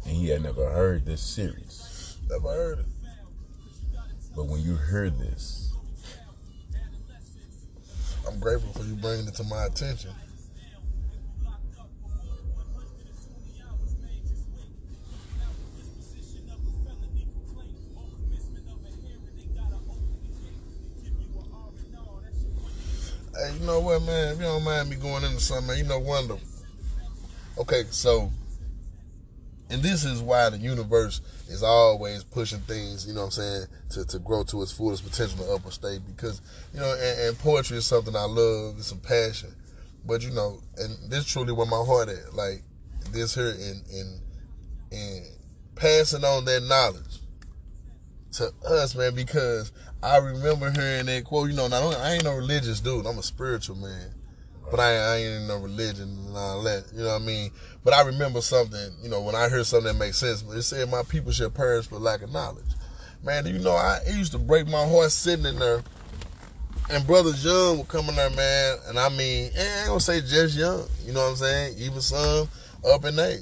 and 0.04 0.16
he 0.16 0.28
had 0.28 0.42
never 0.42 0.68
heard 0.70 1.06
this 1.06 1.20
series. 1.20 2.18
Never 2.28 2.48
heard 2.48 2.78
it. 2.80 2.86
But 4.34 4.46
when 4.46 4.60
you 4.62 4.74
heard 4.74 5.18
this, 5.18 5.72
I'm 8.26 8.40
grateful 8.40 8.72
for 8.72 8.86
you 8.86 8.94
bringing 8.96 9.28
it 9.28 9.34
to 9.34 9.44
my 9.44 9.66
attention. 9.66 10.10
You 23.64 23.70
know 23.70 23.80
what, 23.80 24.02
man? 24.02 24.34
If 24.34 24.36
you 24.36 24.44
don't 24.44 24.62
mind 24.62 24.90
me 24.90 24.96
going 24.96 25.24
into 25.24 25.40
something, 25.40 25.68
man, 25.68 25.78
you 25.78 25.84
know, 25.84 25.98
the. 25.98 26.38
Okay, 27.56 27.84
so, 27.88 28.30
and 29.70 29.82
this 29.82 30.04
is 30.04 30.20
why 30.20 30.50
the 30.50 30.58
universe 30.58 31.22
is 31.48 31.62
always 31.62 32.24
pushing 32.24 32.58
things, 32.60 33.06
you 33.06 33.14
know 33.14 33.20
what 33.20 33.26
I'm 33.26 33.30
saying, 33.30 33.66
to, 33.92 34.04
to 34.04 34.18
grow 34.18 34.42
to 34.44 34.60
its 34.60 34.70
fullest 34.70 35.02
potential 35.02 35.46
the 35.46 35.50
upper 35.50 35.70
state. 35.70 36.00
Because, 36.06 36.42
you 36.74 36.80
know, 36.80 36.92
and, 36.92 37.20
and 37.20 37.38
poetry 37.38 37.78
is 37.78 37.86
something 37.86 38.14
I 38.14 38.24
love, 38.24 38.74
it's 38.76 38.92
a 38.92 38.96
passion. 38.96 39.54
But, 40.04 40.22
you 40.22 40.32
know, 40.32 40.60
and 40.76 41.10
this 41.10 41.24
truly 41.24 41.54
where 41.54 41.64
my 41.64 41.82
heart 41.86 42.10
at. 42.10 42.34
Like, 42.34 42.62
this 43.12 43.34
here 43.34 43.48
in, 43.48 43.82
in, 43.90 44.20
in 44.90 45.24
passing 45.74 46.22
on 46.22 46.44
that 46.44 46.64
knowledge 46.64 47.20
to 48.32 48.52
us, 48.68 48.94
man, 48.94 49.14
because 49.14 49.72
I 50.04 50.18
remember 50.18 50.70
hearing 50.70 51.06
that 51.06 51.24
quote. 51.24 51.48
You 51.48 51.56
know, 51.56 51.66
now 51.66 51.88
I 51.88 52.12
ain't 52.12 52.24
no 52.24 52.36
religious 52.36 52.78
dude. 52.80 53.06
I'm 53.06 53.18
a 53.18 53.22
spiritual 53.22 53.76
man, 53.76 54.10
but 54.70 54.78
I, 54.78 54.92
I 54.92 55.16
ain't 55.16 55.42
in 55.42 55.48
no 55.48 55.56
religion 55.56 56.10
and 56.26 56.36
all 56.36 56.62
that. 56.64 56.84
You 56.92 57.04
know 57.04 57.14
what 57.14 57.22
I 57.22 57.24
mean? 57.24 57.50
But 57.82 57.94
I 57.94 58.02
remember 58.02 58.42
something. 58.42 58.90
You 59.02 59.08
know, 59.08 59.22
when 59.22 59.34
I 59.34 59.48
heard 59.48 59.64
something 59.64 59.90
that 59.90 59.98
makes 59.98 60.18
sense, 60.18 60.42
but 60.42 60.58
it 60.58 60.62
said, 60.62 60.90
"My 60.90 61.04
people 61.04 61.32
should 61.32 61.54
perish 61.54 61.86
for 61.86 61.98
lack 61.98 62.20
of 62.20 62.30
knowledge." 62.30 62.66
Man, 63.22 63.46
you 63.46 63.58
know? 63.58 63.72
I 63.72 64.00
used 64.14 64.32
to 64.32 64.38
break 64.38 64.68
my 64.68 64.86
heart 64.86 65.10
sitting 65.10 65.46
in 65.46 65.58
there, 65.58 65.82
and 66.90 67.06
brother 67.06 67.30
young 67.30 67.78
would 67.78 67.88
come 67.88 68.06
in 68.10 68.16
there, 68.16 68.28
man, 68.28 68.78
and 68.88 68.98
I 68.98 69.08
mean, 69.08 69.52
I 69.56 69.78
ain't 69.78 69.86
gonna 69.88 70.00
say 70.00 70.20
just 70.20 70.54
young. 70.54 70.86
You 71.06 71.14
know 71.14 71.20
what 71.20 71.30
I'm 71.30 71.36
saying? 71.36 71.78
Even 71.78 72.02
some 72.02 72.46
up 72.86 73.06
in 73.06 73.18
age 73.18 73.40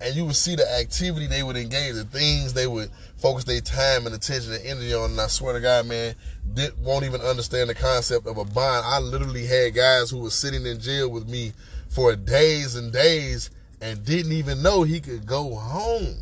and 0.00 0.14
you 0.14 0.24
would 0.24 0.36
see 0.36 0.54
the 0.54 0.70
activity 0.78 1.26
they 1.26 1.42
would 1.42 1.56
engage, 1.56 1.94
the 1.94 2.04
things 2.04 2.52
they 2.52 2.66
would 2.66 2.90
focus 3.18 3.44
their 3.44 3.60
time 3.60 4.06
and 4.06 4.14
attention 4.14 4.52
and 4.52 4.64
energy 4.64 4.94
on. 4.94 5.10
And 5.10 5.20
I 5.20 5.26
swear 5.26 5.52
to 5.52 5.60
God, 5.60 5.86
man, 5.86 6.14
did, 6.54 6.78
won't 6.82 7.04
even 7.04 7.20
understand 7.20 7.68
the 7.68 7.74
concept 7.74 8.26
of 8.26 8.38
a 8.38 8.44
bond. 8.44 8.86
I 8.86 9.00
literally 9.00 9.46
had 9.46 9.74
guys 9.74 10.10
who 10.10 10.18
were 10.18 10.30
sitting 10.30 10.64
in 10.66 10.80
jail 10.80 11.10
with 11.10 11.28
me 11.28 11.52
for 11.88 12.14
days 12.16 12.76
and 12.76 12.92
days 12.92 13.50
and 13.80 14.04
didn't 14.04 14.32
even 14.32 14.62
know 14.62 14.82
he 14.82 15.00
could 15.00 15.26
go 15.26 15.54
home. 15.54 16.16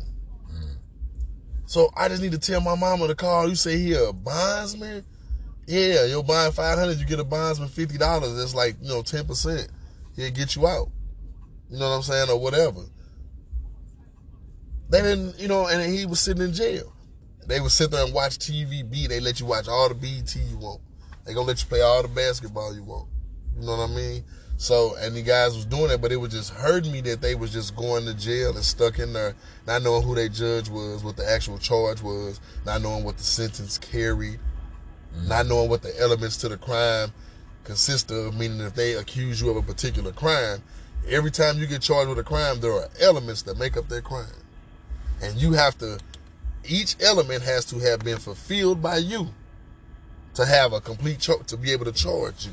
So 1.67 1.91
I 1.97 2.07
just 2.07 2.21
need 2.21 2.31
to 2.31 2.37
tell 2.37 2.61
my 2.61 2.75
mama 2.75 3.07
to 3.07 3.15
call. 3.15 3.49
You 3.49 3.55
say 3.55 3.77
he 3.77 3.93
a 3.93 4.13
bondsman? 4.13 5.03
Yeah, 5.67 6.05
you'll 6.05 6.23
bond 6.23 6.53
500, 6.53 6.97
you 6.97 7.05
get 7.05 7.19
a 7.19 7.25
bondsman 7.25 7.67
$50. 7.67 8.37
That's 8.37 8.55
like, 8.55 8.77
you 8.81 8.87
know, 8.87 9.01
10%. 9.01 9.67
He'll 10.15 10.31
get 10.31 10.55
you 10.55 10.65
out. 10.65 10.89
You 11.69 11.77
know 11.77 11.89
what 11.89 11.95
I'm 11.97 12.01
saying? 12.03 12.29
Or 12.29 12.39
whatever. 12.39 12.83
They 14.89 15.01
didn't, 15.01 15.39
you 15.39 15.47
know, 15.47 15.67
and 15.67 15.93
he 15.93 16.05
was 16.05 16.19
sitting 16.19 16.43
in 16.43 16.53
jail. 16.53 16.93
They 17.45 17.59
would 17.59 17.71
sit 17.71 17.91
there 17.91 18.05
and 18.05 18.13
watch 18.13 18.37
TVB. 18.39 19.07
They 19.07 19.19
let 19.19 19.39
you 19.39 19.45
watch 19.45 19.67
all 19.67 19.89
the 19.89 19.95
BET 19.95 20.35
you 20.35 20.57
want. 20.57 20.81
They 21.25 21.33
gonna 21.33 21.47
let 21.47 21.61
you 21.61 21.67
play 21.67 21.81
all 21.81 22.01
the 22.01 22.07
basketball 22.07 22.73
you 22.73 22.83
want. 22.83 23.07
You 23.57 23.65
know 23.65 23.77
what 23.77 23.89
I 23.89 23.93
mean? 23.93 24.23
So, 24.57 24.95
and 24.99 25.15
the 25.15 25.21
guys 25.21 25.55
was 25.55 25.65
doing 25.65 25.91
it, 25.91 26.01
but 26.01 26.11
it 26.11 26.15
was 26.15 26.31
just 26.31 26.51
hurting 26.51 26.91
me 26.91 27.01
that 27.01 27.21
they 27.21 27.35
was 27.35 27.53
just 27.53 27.75
going 27.75 28.05
to 28.05 28.13
jail 28.13 28.55
and 28.55 28.63
stuck 28.63 28.97
in 28.97 29.13
there, 29.13 29.35
not 29.67 29.83
knowing 29.83 30.01
who 30.01 30.15
their 30.15 30.29
judge 30.29 30.67
was, 30.67 31.03
what 31.03 31.15
the 31.15 31.29
actual 31.29 31.59
charge 31.59 32.01
was, 32.01 32.39
not 32.65 32.81
knowing 32.81 33.03
what 33.03 33.17
the 33.17 33.23
sentence 33.23 33.77
carried, 33.77 34.39
mm-hmm. 35.15 35.27
not 35.27 35.45
knowing 35.45 35.69
what 35.69 35.83
the 35.83 35.93
elements 35.99 36.37
to 36.37 36.49
the 36.49 36.57
crime 36.57 37.11
consist 37.65 38.09
of, 38.09 38.35
meaning 38.35 38.59
if 38.61 38.73
they 38.73 38.93
accuse 38.93 39.39
you 39.39 39.51
of 39.51 39.57
a 39.57 39.61
particular 39.61 40.11
crime, 40.11 40.63
every 41.07 41.29
time 41.29 41.59
you 41.59 41.67
get 41.67 41.81
charged 41.81 42.09
with 42.09 42.17
a 42.17 42.23
crime, 42.23 42.59
there 42.59 42.73
are 42.73 42.89
elements 42.99 43.43
that 43.43 43.59
make 43.59 43.77
up 43.77 43.87
that 43.89 44.03
crime 44.03 44.25
and 45.21 45.35
you 45.41 45.53
have 45.53 45.77
to 45.79 45.99
each 46.65 46.95
element 47.01 47.41
has 47.43 47.65
to 47.65 47.79
have 47.79 47.99
been 47.99 48.17
fulfilled 48.17 48.81
by 48.81 48.97
you 48.97 49.29
to 50.33 50.45
have 50.45 50.73
a 50.73 50.81
complete 50.81 51.19
char- 51.19 51.43
to 51.43 51.57
be 51.57 51.71
able 51.71 51.85
to 51.85 51.91
charge 51.91 52.45
you. 52.45 52.51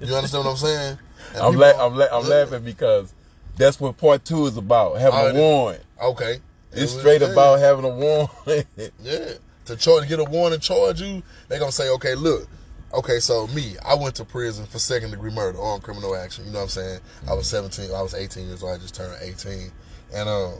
You 0.00 0.14
understand 0.14 0.44
what 0.44 0.50
I'm 0.50 0.56
saying? 0.56 0.98
I'm, 1.40 1.54
la- 1.54 1.86
I'm, 1.86 1.96
la- 1.96 2.08
I'm 2.12 2.28
laughing 2.28 2.64
because 2.64 3.14
that's 3.56 3.80
what 3.80 3.96
part 3.96 4.24
two 4.24 4.46
is 4.46 4.56
about 4.56 4.98
having 4.98 5.36
a 5.36 5.40
warrant. 5.40 5.82
Okay, 6.02 6.38
it's 6.72 6.92
straight 6.92 7.22
yeah. 7.22 7.28
about 7.28 7.60
having 7.60 7.84
a 7.84 7.88
warrant. 7.88 8.30
yeah, 9.02 9.32
to 9.66 9.76
charge, 9.76 10.08
get 10.08 10.18
a 10.18 10.24
warrant 10.24 10.54
and 10.54 10.62
charge 10.62 11.00
you, 11.00 11.22
they're 11.48 11.58
gonna 11.58 11.72
say, 11.72 11.88
okay, 11.90 12.14
look, 12.14 12.46
okay, 12.92 13.20
so 13.20 13.46
me, 13.48 13.76
I 13.84 13.94
went 13.94 14.16
to 14.16 14.24
prison 14.24 14.66
for 14.66 14.78
second 14.78 15.12
degree 15.12 15.30
murder, 15.30 15.58
on 15.58 15.80
criminal 15.80 16.14
action. 16.16 16.44
You 16.44 16.52
know 16.52 16.58
what 16.58 16.64
I'm 16.64 16.68
saying? 16.70 17.00
I 17.28 17.34
was 17.34 17.46
17, 17.48 17.94
I 17.94 18.02
was 18.02 18.14
18 18.14 18.48
years 18.48 18.62
old. 18.62 18.74
I 18.74 18.78
just 18.78 18.94
turned 18.94 19.16
18, 19.22 19.70
and 20.14 20.28
um 20.28 20.54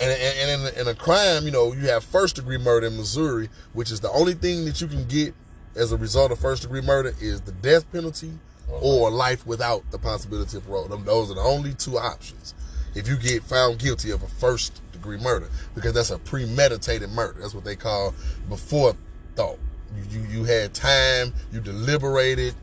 and, 0.00 0.10
and, 0.10 0.50
and 0.50 0.68
in, 0.68 0.80
in, 0.80 0.88
a 0.88 0.94
crime, 0.94 1.44
you 1.44 1.50
know, 1.50 1.72
you 1.72 1.88
have 1.88 2.02
first 2.02 2.36
degree 2.36 2.58
murder 2.58 2.88
in 2.88 2.96
Missouri, 2.96 3.48
which 3.74 3.90
is 3.90 4.00
the 4.00 4.10
only 4.10 4.34
thing 4.34 4.64
that 4.64 4.80
you 4.80 4.88
can 4.88 5.06
get 5.06 5.34
as 5.76 5.92
a 5.92 5.96
result 5.96 6.32
of 6.32 6.38
first 6.38 6.62
degree 6.62 6.80
murder 6.80 7.14
is 7.20 7.40
the 7.42 7.52
death 7.52 7.90
penalty 7.92 8.32
uh-huh. 8.68 8.78
or 8.82 9.10
life 9.10 9.46
without 9.46 9.88
the 9.90 9.98
possibility 9.98 10.56
of 10.56 10.66
parole. 10.66 10.88
Those 10.88 11.30
are 11.30 11.34
the 11.34 11.40
only 11.40 11.74
two 11.74 11.98
options 11.98 12.54
if 12.94 13.08
you 13.08 13.16
get 13.16 13.42
found 13.42 13.78
guilty 13.78 14.10
of 14.10 14.22
a 14.22 14.26
first 14.26 14.80
degree 14.92 15.18
murder 15.18 15.48
because 15.74 15.92
that's 15.92 16.10
a 16.10 16.18
premeditated 16.18 17.10
murder. 17.10 17.40
That's 17.40 17.54
what 17.54 17.64
they 17.64 17.76
call 17.76 18.14
before 18.48 18.96
thought. 19.36 19.58
You, 19.96 20.20
you, 20.20 20.26
you 20.28 20.44
had 20.44 20.74
time, 20.74 21.32
you 21.52 21.60
deliberated, 21.60 22.54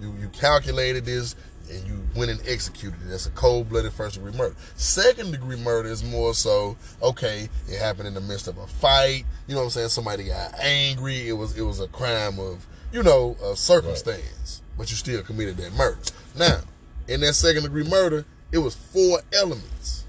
you, 0.00 0.14
you 0.20 0.28
calculated 0.28 1.04
this, 1.04 1.36
and 1.70 1.86
you 1.86 2.00
went 2.16 2.30
and 2.30 2.40
executed 2.46 2.98
it. 3.02 3.08
That's 3.08 3.26
a 3.26 3.30
cold 3.30 3.68
blooded 3.68 3.92
first 3.92 4.16
degree 4.16 4.32
murder. 4.32 4.54
Second 4.76 5.32
degree 5.32 5.56
murder 5.56 5.88
is 5.88 6.04
more 6.04 6.34
so, 6.34 6.76
okay, 7.02 7.48
it 7.68 7.78
happened 7.78 8.08
in 8.08 8.14
the 8.14 8.20
midst 8.20 8.48
of 8.48 8.58
a 8.58 8.66
fight. 8.66 9.24
You 9.46 9.54
know 9.54 9.60
what 9.60 9.66
I'm 9.66 9.70
saying? 9.70 9.88
Somebody 9.88 10.24
got 10.24 10.58
angry. 10.58 11.28
It 11.28 11.32
was 11.32 11.56
it 11.56 11.62
was 11.62 11.80
a 11.80 11.88
crime 11.88 12.38
of, 12.38 12.66
you 12.92 13.02
know, 13.02 13.36
a 13.44 13.56
circumstance. 13.56 14.62
Right. 14.62 14.78
But 14.78 14.90
you 14.90 14.96
still 14.96 15.22
committed 15.22 15.56
that 15.58 15.72
murder. 15.74 15.98
Now, 16.36 16.60
in 17.08 17.20
that 17.20 17.34
second 17.34 17.64
degree 17.64 17.84
murder, 17.84 18.24
it 18.52 18.58
was 18.58 18.74
four 18.74 19.20
elements 19.32 20.04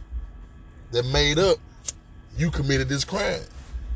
that 0.91 1.05
made 1.07 1.39
up 1.39 1.57
you 2.37 2.51
committed 2.51 2.89
this 2.89 3.03
crime. 3.03 3.41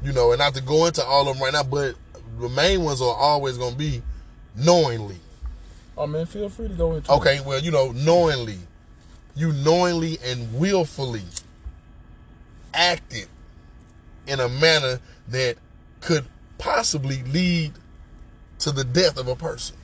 You 0.04 0.12
know, 0.12 0.32
and 0.32 0.39
not 0.39 0.54
to 0.56 0.62
go 0.62 0.86
into 0.86 1.04
all 1.04 1.30
of 1.30 1.36
them 1.36 1.43
right 1.43 1.54
now, 1.54 1.63
but 1.63 1.95
the 2.39 2.49
main 2.49 2.84
ones 2.84 3.02
are 3.02 3.15
always 3.15 3.58
gonna 3.58 3.76
be 3.76 4.02
knowingly 4.56 5.17
Oh 5.97 6.08
man, 6.08 6.25
feel 6.25 6.49
free 6.49 6.67
to 6.67 6.73
go 6.73 6.95
into. 6.95 7.12
Okay, 7.12 7.38
it. 7.38 7.45
well, 7.45 7.60
you 7.60 7.71
know, 7.71 7.91
knowingly, 7.91 8.58
you 9.36 9.53
knowingly 9.53 10.17
and 10.23 10.53
willfully 10.53 11.23
acted 12.73 13.27
in 14.27 14.39
a 14.39 14.49
manner 14.49 14.99
that 15.29 15.58
could 16.01 16.25
possibly 16.58 17.21
lead 17.23 17.73
to 18.60 18.71
the 18.71 18.84
death 18.84 19.17
of 19.17 19.27
a 19.27 19.36
person. 19.36 19.75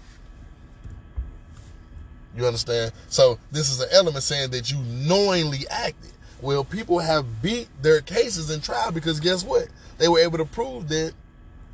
You 2.36 2.46
understand? 2.46 2.94
So 3.10 3.38
this 3.52 3.70
is 3.70 3.82
an 3.82 3.90
element 3.92 4.24
saying 4.24 4.52
that 4.52 4.72
you 4.72 4.80
knowingly 4.80 5.68
acted. 5.70 6.12
Well, 6.42 6.64
people 6.64 7.00
have 7.00 7.42
beat 7.42 7.68
their 7.82 8.02
cases 8.02 8.50
in 8.50 8.62
trial 8.62 8.92
because 8.92 9.20
guess 9.20 9.44
what? 9.44 9.68
They 9.98 10.08
were 10.08 10.20
able 10.20 10.38
to 10.38 10.46
prove 10.46 10.88
that 10.90 11.14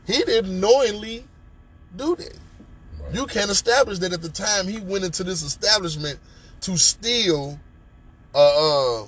he 0.08 0.24
didn't 0.24 0.60
knowingly 0.60 1.26
do 1.96 2.16
that. 2.16 2.38
You 3.16 3.26
can't 3.28 3.50
establish 3.50 4.00
that 4.00 4.12
at 4.12 4.22
the 4.22 4.28
time 4.28 4.68
he 4.68 4.82
went 4.82 5.06
into 5.06 5.24
this 5.24 5.42
establishment 5.42 6.20
to 6.60 6.78
steal 6.78 7.58
a, 8.36 9.08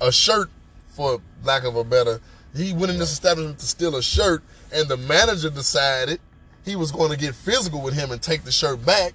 a 0.00 0.12
shirt, 0.12 0.48
for 0.90 1.20
lack 1.42 1.64
of 1.64 1.74
a 1.74 1.82
better, 1.82 2.20
he 2.54 2.72
went 2.72 2.92
in 2.92 3.00
this 3.00 3.10
establishment 3.10 3.58
to 3.58 3.66
steal 3.66 3.96
a 3.96 4.02
shirt, 4.02 4.44
and 4.72 4.88
the 4.88 4.96
manager 4.96 5.50
decided 5.50 6.20
he 6.64 6.76
was 6.76 6.92
going 6.92 7.10
to 7.10 7.18
get 7.18 7.34
physical 7.34 7.82
with 7.82 7.94
him 7.94 8.12
and 8.12 8.22
take 8.22 8.44
the 8.44 8.52
shirt 8.52 8.86
back. 8.86 9.12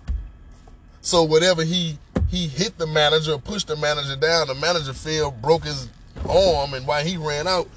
So 0.99 1.23
whatever 1.23 1.63
he 1.63 1.97
he 2.27 2.47
hit 2.47 2.77
the 2.77 2.87
manager, 2.87 3.37
pushed 3.37 3.67
the 3.67 3.77
manager 3.77 4.17
down, 4.17 4.47
the 4.47 4.55
manager 4.55 4.91
fell, 4.91 5.31
broke 5.31 5.63
his 5.63 5.87
arm, 6.27 6.73
and 6.73 6.85
while 6.85 7.05
he 7.05 7.15
ran 7.15 7.47
out, 7.47 7.69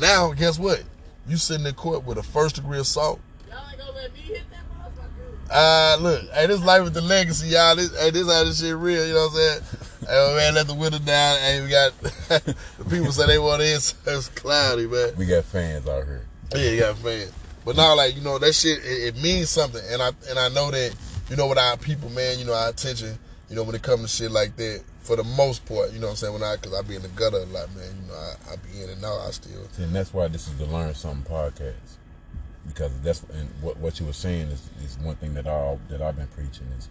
Now, 0.00 0.32
guess 0.32 0.58
what? 0.58 0.82
You 1.28 1.36
sitting 1.36 1.64
in 1.64 1.74
court 1.74 2.04
with 2.04 2.18
a 2.18 2.24
first 2.24 2.56
degree 2.56 2.80
assault. 2.80 3.20
Y'all 3.56 3.70
ain't 3.70 3.78
gonna 3.78 3.92
let 3.92 4.12
me 4.12 4.20
hit 4.20 4.42
that 4.50 4.64
motherfucker. 4.70 5.50
Uh, 5.50 5.96
look, 6.02 6.30
hey, 6.32 6.46
this 6.46 6.62
life 6.62 6.84
with 6.84 6.92
the 6.92 7.00
legacy, 7.00 7.48
y'all. 7.48 7.74
This, 7.74 7.98
hey, 7.98 8.10
this 8.10 8.30
how 8.30 8.44
this 8.44 8.60
shit 8.60 8.76
real. 8.76 9.06
You 9.06 9.14
know 9.14 9.28
what 9.28 9.30
I'm 9.30 9.36
saying? 9.36 9.62
hey, 10.08 10.36
man, 10.36 10.54
let 10.54 10.66
the 10.66 10.74
window 10.74 10.98
down. 10.98 11.38
Hey, 11.38 11.62
we 11.62 11.70
got 11.70 11.98
the 12.02 12.84
people 12.90 13.12
say 13.12 13.26
they 13.26 13.38
want 13.38 13.62
so 13.62 13.96
it's 14.06 14.28
cloudy, 14.28 14.86
man. 14.86 15.12
We 15.16 15.24
got 15.24 15.44
fans 15.44 15.88
out 15.88 16.04
here. 16.04 16.26
Yeah, 16.54 16.70
you 16.70 16.80
got 16.80 16.98
fans. 16.98 17.32
But 17.64 17.76
now, 17.76 17.96
like 17.96 18.14
you 18.14 18.22
know, 18.22 18.38
that 18.38 18.52
shit 18.52 18.78
it, 18.84 19.16
it, 19.16 19.22
means 19.22 19.48
something, 19.48 19.82
and 19.90 20.02
I 20.02 20.10
and 20.28 20.38
I 20.38 20.48
know 20.50 20.70
that 20.70 20.94
you 21.30 21.36
know 21.36 21.46
with 21.48 21.58
our 21.58 21.76
people, 21.76 22.10
man, 22.10 22.38
you 22.38 22.44
know 22.44 22.54
our 22.54 22.68
attention, 22.68 23.18
you 23.48 23.56
know 23.56 23.62
when 23.62 23.74
it 23.74 23.82
comes 23.82 24.02
to 24.02 24.08
shit 24.08 24.30
like 24.30 24.54
that, 24.56 24.82
for 25.00 25.16
the 25.16 25.24
most 25.24 25.64
part, 25.66 25.92
you 25.92 25.98
know 25.98 26.06
what 26.06 26.12
I'm 26.12 26.16
saying. 26.16 26.32
When 26.32 26.42
I, 26.42 26.56
cause 26.56 26.74
I 26.74 26.82
be 26.82 26.96
in 26.96 27.02
the 27.02 27.08
gutter 27.08 27.38
a 27.38 27.46
lot, 27.46 27.74
man. 27.74 27.88
You 28.02 28.08
know, 28.08 28.14
I, 28.14 28.52
I 28.52 28.56
be 28.56 28.82
in 28.82 28.90
and 28.90 29.04
out. 29.04 29.20
I 29.20 29.30
still. 29.30 29.66
And 29.78 29.94
that's 29.94 30.12
why 30.12 30.28
this 30.28 30.46
is 30.46 30.56
the 30.58 30.66
Learn 30.66 30.94
Something 30.94 31.24
podcast, 31.32 31.74
because 32.66 32.92
that's 33.00 33.22
and 33.34 33.48
what 33.60 33.76
what 33.78 33.98
you 34.00 34.06
were 34.06 34.12
saying 34.12 34.48
is, 34.48 34.68
is 34.84 34.98
one 34.98 35.16
thing 35.16 35.34
that 35.34 35.46
I 35.46 35.78
that 35.88 36.02
I've 36.02 36.16
been 36.16 36.26
preaching 36.28 36.66
is 36.78 36.88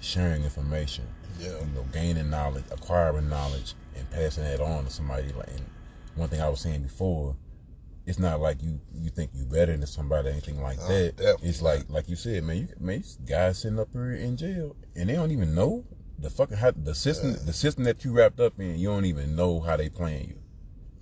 sharing 0.00 0.44
information. 0.44 1.04
Yeah. 1.38 1.58
You 1.60 1.66
know, 1.74 1.84
gaining 1.92 2.30
knowledge, 2.30 2.64
acquiring 2.70 3.28
knowledge, 3.28 3.74
and 3.96 4.08
passing 4.10 4.44
that 4.44 4.60
on 4.60 4.84
to 4.84 4.90
somebody. 4.90 5.32
Like, 5.32 5.48
and 5.48 5.64
one 6.14 6.28
thing 6.28 6.40
I 6.40 6.48
was 6.48 6.60
saying 6.60 6.82
before 6.82 7.34
it's 8.06 8.18
not 8.18 8.40
like 8.40 8.62
you 8.62 8.80
you 8.94 9.10
think 9.10 9.30
you're 9.34 9.46
better 9.46 9.76
than 9.76 9.86
somebody 9.86 10.28
or 10.28 10.32
anything 10.32 10.60
like 10.60 10.78
Oh, 10.82 10.88
that. 10.88 11.16
definitely 11.16 11.48
It's 11.48 11.62
like 11.62 11.84
like 11.88 12.08
you 12.08 12.16
said, 12.16 12.44
man. 12.44 12.56
You 12.56 12.68
man, 12.80 12.98
these 12.98 13.18
guys 13.28 13.58
sitting 13.60 13.78
up 13.78 13.88
here 13.92 14.12
in 14.14 14.36
jail 14.36 14.74
and 14.96 15.08
they 15.08 15.14
don't 15.14 15.30
even 15.30 15.54
know 15.54 15.84
the 16.18 16.30
fucking 16.30 16.56
how 16.56 16.70
the 16.72 16.94
system 16.94 17.36
the 17.46 17.52
system 17.52 17.84
that 17.84 18.04
you 18.04 18.12
wrapped 18.12 18.40
up 18.40 18.58
in. 18.58 18.78
You 18.78 18.88
don't 18.88 19.04
even 19.04 19.36
know 19.36 19.60
how 19.60 19.76
they 19.76 19.88
playing 19.88 20.28
you. 20.28 20.36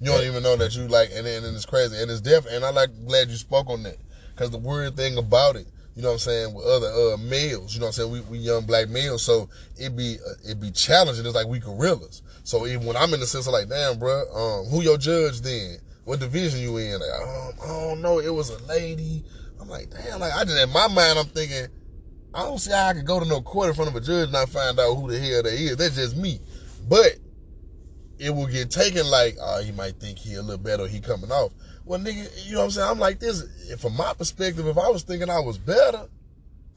You 0.00 0.12
don't 0.12 0.24
even 0.24 0.44
know 0.44 0.54
that 0.56 0.76
you 0.76 0.86
like, 0.86 1.10
and 1.12 1.26
then 1.26 1.42
and 1.44 1.56
it's 1.56 1.66
crazy, 1.66 2.00
and 2.00 2.08
it's 2.08 2.20
different. 2.20 2.56
And 2.56 2.64
I 2.64 2.70
like 2.70 2.90
glad 3.06 3.30
you 3.30 3.36
spoke 3.36 3.68
on 3.68 3.82
that, 3.82 3.96
because 4.38 4.52
the 4.52 4.58
weird 4.58 4.96
thing 4.96 5.18
about 5.18 5.56
it, 5.56 5.66
you 5.96 6.02
know 6.02 6.10
what 6.10 6.14
I'm 6.14 6.18
saying, 6.20 6.54
with 6.54 6.64
other 6.64 6.86
uh, 6.86 7.16
males, 7.16 7.74
you 7.74 7.80
know 7.80 7.86
what 7.86 7.98
I'm 7.98 8.10
saying, 8.10 8.12
we, 8.12 8.20
we 8.20 8.38
young 8.38 8.64
black 8.64 8.88
males, 8.88 9.24
so 9.24 9.48
it 9.76 9.96
be 9.96 10.16
uh, 10.24 10.34
it 10.48 10.60
be 10.60 10.70
challenging. 10.70 11.26
It's 11.26 11.34
like 11.34 11.48
we 11.48 11.58
gorillas. 11.58 12.22
So 12.44 12.64
even 12.68 12.86
when 12.86 12.96
I'm 12.96 13.12
in 13.14 13.20
the 13.20 13.26
sense 13.26 13.48
of 13.48 13.52
like, 13.52 13.68
damn, 13.68 13.98
bro, 13.98 14.22
um, 14.32 14.66
who 14.70 14.82
your 14.82 14.96
judge 14.96 15.40
then? 15.40 15.78
What 16.04 16.20
division 16.20 16.60
you 16.60 16.76
in? 16.76 17.00
Like, 17.00 17.20
um, 17.20 17.52
I 17.62 17.66
don't 17.66 18.00
know. 18.00 18.20
It 18.20 18.32
was 18.32 18.50
a 18.50 18.62
lady. 18.66 19.24
I'm 19.60 19.68
like, 19.68 19.90
damn, 19.90 20.20
like 20.20 20.32
I 20.32 20.44
just 20.44 20.56
in 20.56 20.70
my 20.70 20.86
mind, 20.86 21.18
I'm 21.18 21.26
thinking, 21.26 21.66
I 22.32 22.44
don't 22.44 22.58
see 22.58 22.70
how 22.70 22.86
I 22.86 22.94
could 22.94 23.04
go 23.04 23.18
to 23.18 23.26
no 23.26 23.42
court 23.42 23.70
in 23.70 23.74
front 23.74 23.90
of 23.90 23.96
a 23.96 24.00
judge 24.00 24.24
and 24.24 24.32
not 24.32 24.48
find 24.50 24.78
out 24.78 24.94
who 24.94 25.10
the 25.10 25.18
hell 25.18 25.42
they 25.42 25.56
is. 25.56 25.76
That's 25.76 25.96
just 25.96 26.16
me. 26.16 26.40
But 26.88 27.18
it 28.20 28.30
will 28.30 28.46
get 28.46 28.70
taken 28.70 29.04
like, 29.10 29.36
oh, 29.42 29.62
he 29.62 29.72
might 29.72 29.98
think 29.98 30.18
he 30.18 30.34
a 30.34 30.42
little 30.42 30.62
better, 30.62 30.86
he 30.86 31.00
coming 31.00 31.32
off. 31.32 31.52
Well, 31.88 32.00
nigga, 32.00 32.46
you 32.46 32.52
know 32.52 32.58
what 32.58 32.64
I'm 32.66 32.70
saying? 32.72 32.90
I'm 32.90 32.98
like 32.98 33.18
this. 33.18 33.44
From 33.80 33.96
my 33.96 34.12
perspective, 34.12 34.66
if 34.66 34.76
I 34.76 34.90
was 34.90 35.04
thinking 35.04 35.30
I 35.30 35.40
was 35.40 35.56
better, 35.56 36.06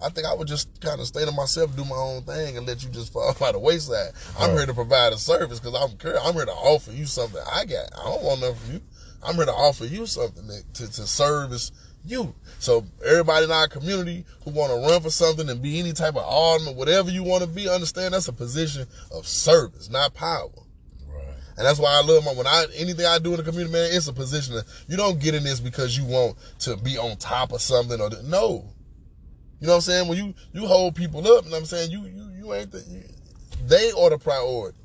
I 0.01 0.07
think 0.07 0.25
I 0.25 0.33
would 0.33 0.47
just 0.47 0.79
kind 0.79 1.01
of 1.01 1.05
stay 1.05 1.25
to 1.25 1.33
myself, 1.33 1.75
do 1.75 1.83
my 1.83 1.97
own 1.97 2.21
thing, 2.21 2.55
and 2.55 2.65
let 2.65 2.81
you 2.81 2.89
just 2.89 3.11
fall 3.13 3.35
by 3.37 3.51
the 3.51 3.59
wayside. 3.59 4.13
I'm 4.39 4.51
here 4.51 4.65
to 4.65 4.73
provide 4.73 5.11
a 5.11 5.17
service 5.17 5.59
because 5.59 5.75
I'm 5.75 5.97
I'm 6.23 6.33
here 6.33 6.45
to 6.45 6.53
offer 6.53 6.93
you 6.93 7.05
something 7.05 7.41
I 7.53 7.65
got. 7.65 7.89
I 7.93 8.05
don't 8.05 8.23
want 8.23 8.39
nothing 8.39 8.55
from 8.55 8.73
you. 8.75 8.81
I'm 9.21 9.35
here 9.35 9.45
to 9.45 9.51
offer 9.51 9.83
you 9.83 10.05
something 10.05 10.47
that, 10.47 10.73
to, 10.75 10.87
to 10.87 11.05
service 11.05 11.73
you. 12.05 12.33
So 12.59 12.85
everybody 13.05 13.43
in 13.43 13.51
our 13.51 13.67
community 13.67 14.23
who 14.45 14.51
want 14.51 14.71
to 14.71 14.89
run 14.89 15.01
for 15.01 15.09
something 15.09 15.49
and 15.49 15.61
be 15.61 15.77
any 15.77 15.91
type 15.91 16.15
of 16.15 16.23
alderman, 16.23 16.77
whatever 16.77 17.11
you 17.11 17.23
want 17.23 17.43
to 17.43 17.49
be, 17.49 17.67
understand 17.67 18.13
that's 18.13 18.29
a 18.29 18.33
position 18.33 18.87
of 19.11 19.27
service, 19.27 19.89
not 19.89 20.13
power. 20.13 20.51
And 21.57 21.65
that's 21.65 21.79
why 21.79 21.91
I 21.91 22.01
love 22.01 22.23
my 22.25 22.33
when 22.33 22.47
I 22.47 22.65
anything 22.75 23.05
I 23.05 23.19
do 23.19 23.31
in 23.31 23.37
the 23.37 23.43
community, 23.43 23.71
man, 23.71 23.89
it's 23.91 24.07
a 24.07 24.13
position 24.13 24.55
you 24.87 24.97
don't 24.97 25.19
get 25.19 25.35
in 25.35 25.43
this 25.43 25.59
because 25.59 25.97
you 25.97 26.05
want 26.05 26.37
to 26.59 26.77
be 26.77 26.97
on 26.97 27.17
top 27.17 27.51
of 27.51 27.61
something 27.61 27.99
or 27.99 28.09
no. 28.23 28.65
You 29.59 29.67
know 29.67 29.73
what 29.73 29.75
I'm 29.75 29.81
saying? 29.81 30.07
When 30.07 30.17
you 30.17 30.33
you 30.53 30.65
hold 30.65 30.95
people 30.95 31.19
up, 31.27 31.45
what 31.45 31.53
I'm 31.53 31.65
saying? 31.65 31.91
You 31.91 32.05
you 32.05 32.31
you 32.35 32.53
ain't 32.53 32.71
the 32.71 32.79
you, 32.79 33.03
they 33.67 33.91
are 33.91 34.09
the 34.09 34.17
priority. 34.17 34.77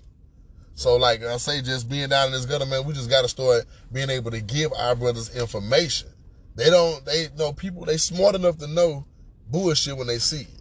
So 0.75 0.97
like 0.97 1.23
I 1.23 1.39
say, 1.39 1.63
just 1.63 1.89
being 1.89 2.11
down 2.11 2.27
in 2.27 2.33
this 2.33 2.45
gutter, 2.45 2.67
man, 2.67 2.85
we 2.85 2.93
just 2.93 3.09
gotta 3.09 3.29
start 3.29 3.65
being 3.91 4.11
able 4.11 4.31
to 4.31 4.41
give 4.41 4.73
our 4.75 4.95
brothers 4.95 5.35
information. 5.35 6.09
They 6.55 6.69
don't 6.69 7.05
they 7.07 7.29
know 7.37 7.53
people 7.53 7.85
they 7.85 7.97
smart 7.97 8.35
enough 8.35 8.59
to 8.59 8.67
know 8.67 9.07
bullshit 9.49 9.97
when 9.97 10.07
they 10.07 10.19
see 10.19 10.43
it. 10.43 10.56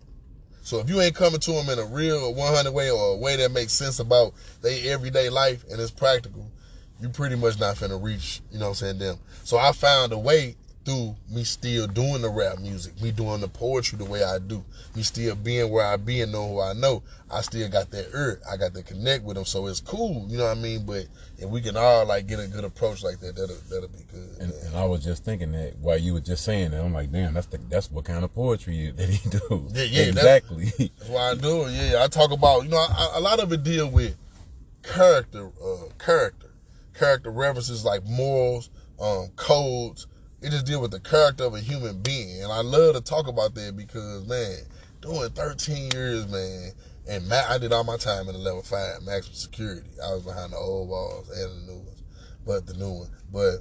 So 0.65 0.79
if 0.79 0.89
you 0.89 0.99
ain't 0.99 1.13
coming 1.13 1.39
to 1.39 1.51
them 1.51 1.69
in 1.69 1.77
a 1.77 1.85
real 1.85 2.33
100 2.33 2.71
way 2.71 2.89
or 2.89 3.13
a 3.13 3.17
way 3.17 3.35
that 3.35 3.51
makes 3.51 3.71
sense 3.71 3.99
about 3.99 4.33
their 4.63 4.91
everyday 4.91 5.29
life 5.29 5.63
and 5.69 5.79
it's 5.79 5.91
practical, 5.91 6.49
you 6.99 7.07
pretty 7.09 7.35
much 7.35 7.59
not 7.59 7.75
finna 7.75 8.01
reach, 8.01 8.41
you 8.51 8.57
know 8.57 8.65
what 8.65 8.81
I'm 8.81 8.97
saying, 8.97 8.97
them. 8.97 9.19
So 9.43 9.59
I 9.59 9.73
found 9.73 10.11
a 10.11 10.17
way 10.17 10.55
through 10.85 11.15
me 11.29 11.43
still 11.43 11.87
doing 11.87 12.21
the 12.21 12.29
rap 12.29 12.59
music, 12.59 13.01
me 13.01 13.11
doing 13.11 13.41
the 13.41 13.47
poetry 13.47 13.97
the 13.97 14.05
way 14.05 14.23
I 14.23 14.37
do, 14.39 14.63
me 14.95 15.01
still 15.01 15.35
being 15.35 15.71
where 15.71 15.85
I 15.85 15.97
be 15.97 16.21
and 16.21 16.31
know 16.31 16.47
who 16.47 16.61
I 16.61 16.73
know. 16.73 17.03
I 17.29 17.41
still 17.41 17.67
got 17.67 17.89
that 17.91 18.09
earth. 18.13 18.43
I 18.49 18.55
got 18.55 18.75
to 18.75 18.83
connect 18.83 19.23
with 19.23 19.35
them. 19.35 19.45
So 19.45 19.65
it's 19.65 19.79
cool, 19.79 20.25
you 20.29 20.37
know 20.37 20.45
what 20.45 20.57
I 20.57 20.61
mean? 20.61 20.85
But 20.85 21.07
if 21.39 21.49
we 21.49 21.59
can 21.61 21.75
all 21.75 22.05
like 22.05 22.27
get 22.27 22.39
a 22.39 22.47
good 22.47 22.63
approach 22.63 23.03
like 23.03 23.19
that, 23.19 23.35
that'll, 23.35 23.57
that'll 23.69 23.89
be 23.89 24.03
good. 24.11 24.37
And, 24.39 24.53
and 24.53 24.77
I 24.77 24.85
was 24.85 25.03
just 25.03 25.25
thinking 25.25 25.51
that 25.53 25.75
while 25.79 25.97
you 25.97 26.13
were 26.13 26.21
just 26.21 26.45
saying 26.45 26.71
that, 26.71 26.83
I'm 26.83 26.93
like, 26.93 27.11
damn, 27.11 27.33
that's 27.33 27.47
the 27.47 27.57
that's 27.69 27.91
what 27.91 28.05
kind 28.05 28.23
of 28.23 28.33
poetry 28.33 28.91
that 28.91 29.09
he 29.09 29.29
do. 29.29 29.39
Yeah, 29.75 29.83
yeah, 29.83 30.03
exactly. 30.03 30.65
That's 30.77 31.09
why 31.09 31.31
I 31.31 31.35
do 31.35 31.65
it. 31.65 31.71
Yeah, 31.71 32.03
I 32.03 32.07
talk 32.07 32.31
about 32.31 32.63
you 32.63 32.69
know 32.69 32.77
I, 32.77 33.13
a 33.15 33.19
lot 33.19 33.39
of 33.39 33.51
it 33.51 33.63
deal 33.63 33.89
with 33.89 34.15
character, 34.83 35.51
uh, 35.63 35.89
character, 35.97 36.51
character 36.93 37.31
references 37.31 37.83
like 37.83 38.05
morals, 38.05 38.69
um, 39.01 39.29
codes. 39.35 40.07
It 40.45 40.51
just 40.51 40.67
deal 40.67 40.79
with 40.79 40.91
the 40.91 40.99
character 40.99 41.45
of 41.45 41.55
a 41.55 41.59
human 41.59 42.03
being, 42.03 42.43
and 42.43 42.51
I 42.51 42.61
love 42.61 42.93
to 42.93 43.01
talk 43.01 43.27
about 43.27 43.55
that 43.55 43.75
because 43.75 44.27
man, 44.27 44.57
doing 45.01 45.31
13 45.31 45.89
years, 45.91 46.27
man, 46.27 46.71
and 47.09 47.27
ma- 47.27 47.49
I 47.49 47.57
did 47.57 47.73
all 47.73 47.83
my 47.83 47.97
time 47.97 48.27
in 48.27 48.33
the 48.33 48.39
level 48.39 48.61
five 48.61 49.01
maximum 49.01 49.33
security. 49.33 49.89
I 50.03 50.13
was 50.13 50.23
behind 50.23 50.53
the 50.53 50.57
old 50.57 50.87
walls 50.87 51.31
and 51.31 51.49
the 51.49 51.71
new 51.71 51.79
ones, 51.79 52.03
but 52.45 52.67
the 52.67 52.75
new 52.75 52.91
one, 52.91 53.09
but 53.33 53.55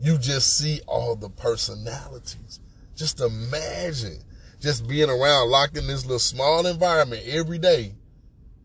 you 0.00 0.16
just 0.16 0.56
see 0.56 0.80
all 0.86 1.14
the 1.14 1.28
personalities. 1.28 2.60
Just 2.96 3.20
imagine 3.20 4.22
just 4.60 4.88
being 4.88 5.10
around, 5.10 5.50
locked 5.50 5.76
in 5.76 5.86
this 5.86 6.06
little 6.06 6.18
small 6.18 6.66
environment 6.66 7.22
every 7.26 7.58
day. 7.58 7.92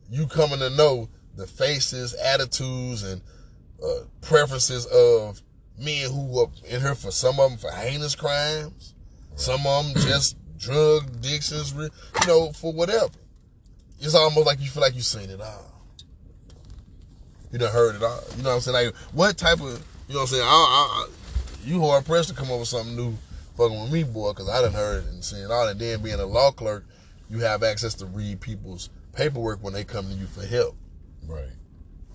You 0.09 0.27
coming 0.27 0.59
to 0.59 0.69
know 0.69 1.09
the 1.35 1.45
faces, 1.45 2.13
attitudes, 2.13 3.03
and 3.03 3.21
uh, 3.83 4.05
preferences 4.21 4.85
of 4.85 5.41
men 5.79 6.11
who 6.11 6.25
were 6.27 6.47
in 6.67 6.81
here 6.81 6.95
for 6.95 7.11
some 7.11 7.39
of 7.39 7.49
them 7.49 7.59
for 7.59 7.71
heinous 7.71 8.15
crimes, 8.15 8.93
some 9.35 9.65
of 9.65 9.93
them 9.93 10.03
just 10.03 10.37
drug 10.57 11.03
addictions, 11.07 11.73
you 11.73 11.89
know, 12.27 12.51
for 12.51 12.73
whatever. 12.73 13.09
It's 13.99 14.15
almost 14.15 14.45
like 14.45 14.59
you 14.59 14.69
feel 14.69 14.81
like 14.81 14.95
you've 14.95 15.05
seen 15.05 15.29
it 15.29 15.41
all. 15.41 15.73
You 17.51 17.59
done 17.59 17.71
heard 17.71 17.95
it 17.95 18.03
all. 18.03 18.21
You 18.35 18.43
know 18.43 18.49
what 18.49 18.55
I'm 18.55 18.61
saying? 18.61 18.85
Like, 18.85 18.95
what 19.13 19.37
type 19.37 19.61
of, 19.61 19.83
you 20.07 20.13
know 20.13 20.21
what 20.21 20.21
I'm 20.21 20.27
saying? 20.27 20.43
I, 20.43 20.47
I, 20.47 21.05
I, 21.05 21.07
you 21.63 21.81
hard 21.81 22.05
pressed 22.05 22.29
to 22.29 22.35
come 22.35 22.51
up 22.51 22.59
with 22.59 22.67
something 22.67 22.95
new 22.95 23.15
fucking 23.57 23.81
with 23.81 23.91
me, 23.91 24.03
boy, 24.03 24.31
because 24.31 24.49
I 24.49 24.61
done 24.61 24.73
heard 24.73 25.03
it 25.03 25.09
and 25.09 25.23
seen 25.23 25.43
it 25.43 25.51
all. 25.51 25.67
And 25.67 25.79
then 25.79 26.01
being 26.01 26.19
a 26.19 26.25
law 26.25 26.51
clerk, 26.51 26.85
you 27.29 27.39
have 27.39 27.63
access 27.63 27.95
to 27.95 28.05
read 28.05 28.39
people's 28.39 28.89
paperwork 29.13 29.63
when 29.63 29.73
they 29.73 29.83
come 29.83 30.07
to 30.07 30.13
you 30.13 30.27
for 30.27 30.45
help. 30.45 30.75
right. 31.27 31.49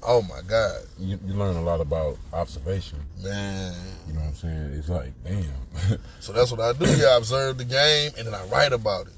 Oh 0.05 0.23
my 0.23 0.41
God, 0.47 0.81
You, 0.99 1.19
you 1.25 1.35
learn 1.35 1.55
a 1.57 1.63
lot 1.63 1.81
about 1.81 2.19
observation. 2.33 2.99
man. 3.23 3.73
You 4.09 4.15
know 4.15 4.21
what 4.21 4.29
I'm 4.31 4.35
saying? 4.35 4.73
It's 4.75 4.89
like, 4.89 5.13
damn. 5.25 5.99
So 6.21 6.33
that's 6.33 6.51
what 6.51 6.61
I 6.61 6.73
do. 6.73 6.87
Yeah, 6.97 7.09
I 7.09 7.17
observe 7.19 7.59
the 7.59 7.65
game 7.65 8.11
and 8.19 8.27
then 8.27 8.35
I 8.35 8.45
write 8.47 8.73
about 8.73 9.07
it. 9.07 9.13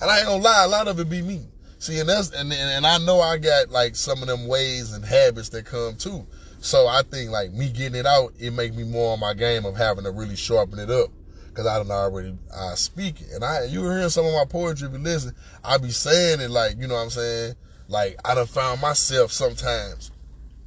And 0.00 0.10
I 0.10 0.18
ain't 0.18 0.26
gonna 0.26 0.42
lie, 0.42 0.64
a 0.64 0.68
lot 0.68 0.88
of 0.88 0.98
it 1.00 1.08
be 1.08 1.22
me. 1.22 1.46
See, 1.78 1.98
and 2.00 2.08
that's 2.08 2.30
and 2.32 2.52
and, 2.52 2.70
and 2.70 2.86
I 2.86 2.98
know 2.98 3.20
I 3.20 3.38
got 3.38 3.70
like 3.70 3.94
some 3.96 4.22
of 4.22 4.28
them 4.28 4.46
ways 4.48 4.92
and 4.92 5.04
habits 5.04 5.50
that 5.50 5.64
come 5.66 5.96
too. 5.96 6.26
So 6.60 6.86
I 6.88 7.02
think 7.02 7.30
like 7.30 7.52
me 7.52 7.70
getting 7.70 7.98
it 7.98 8.06
out, 8.06 8.32
it 8.40 8.52
make 8.52 8.74
me 8.74 8.82
more 8.84 9.12
on 9.12 9.20
my 9.20 9.34
game 9.34 9.64
of 9.64 9.76
having 9.76 10.04
to 10.04 10.10
really 10.10 10.36
sharpen 10.36 10.78
it 10.78 10.90
up. 10.90 11.10
Cause 11.54 11.66
I 11.66 11.78
don't 11.78 11.90
already 11.90 12.36
I 12.54 12.74
speak 12.74 13.20
it. 13.20 13.28
And 13.32 13.44
I 13.44 13.64
you 13.64 13.82
were 13.82 13.92
hearing 13.96 14.10
some 14.10 14.26
of 14.26 14.32
my 14.34 14.44
poetry 14.48 14.88
if 14.88 14.92
you 14.94 14.98
listen, 14.98 15.34
I 15.64 15.78
be 15.78 15.90
saying 15.90 16.40
it 16.40 16.50
like, 16.50 16.76
you 16.78 16.86
know 16.88 16.94
what 16.94 17.02
I'm 17.02 17.10
saying? 17.10 17.54
Like 17.88 18.18
I 18.24 18.34
done 18.34 18.46
found 18.46 18.80
myself 18.80 19.32
sometimes 19.32 20.10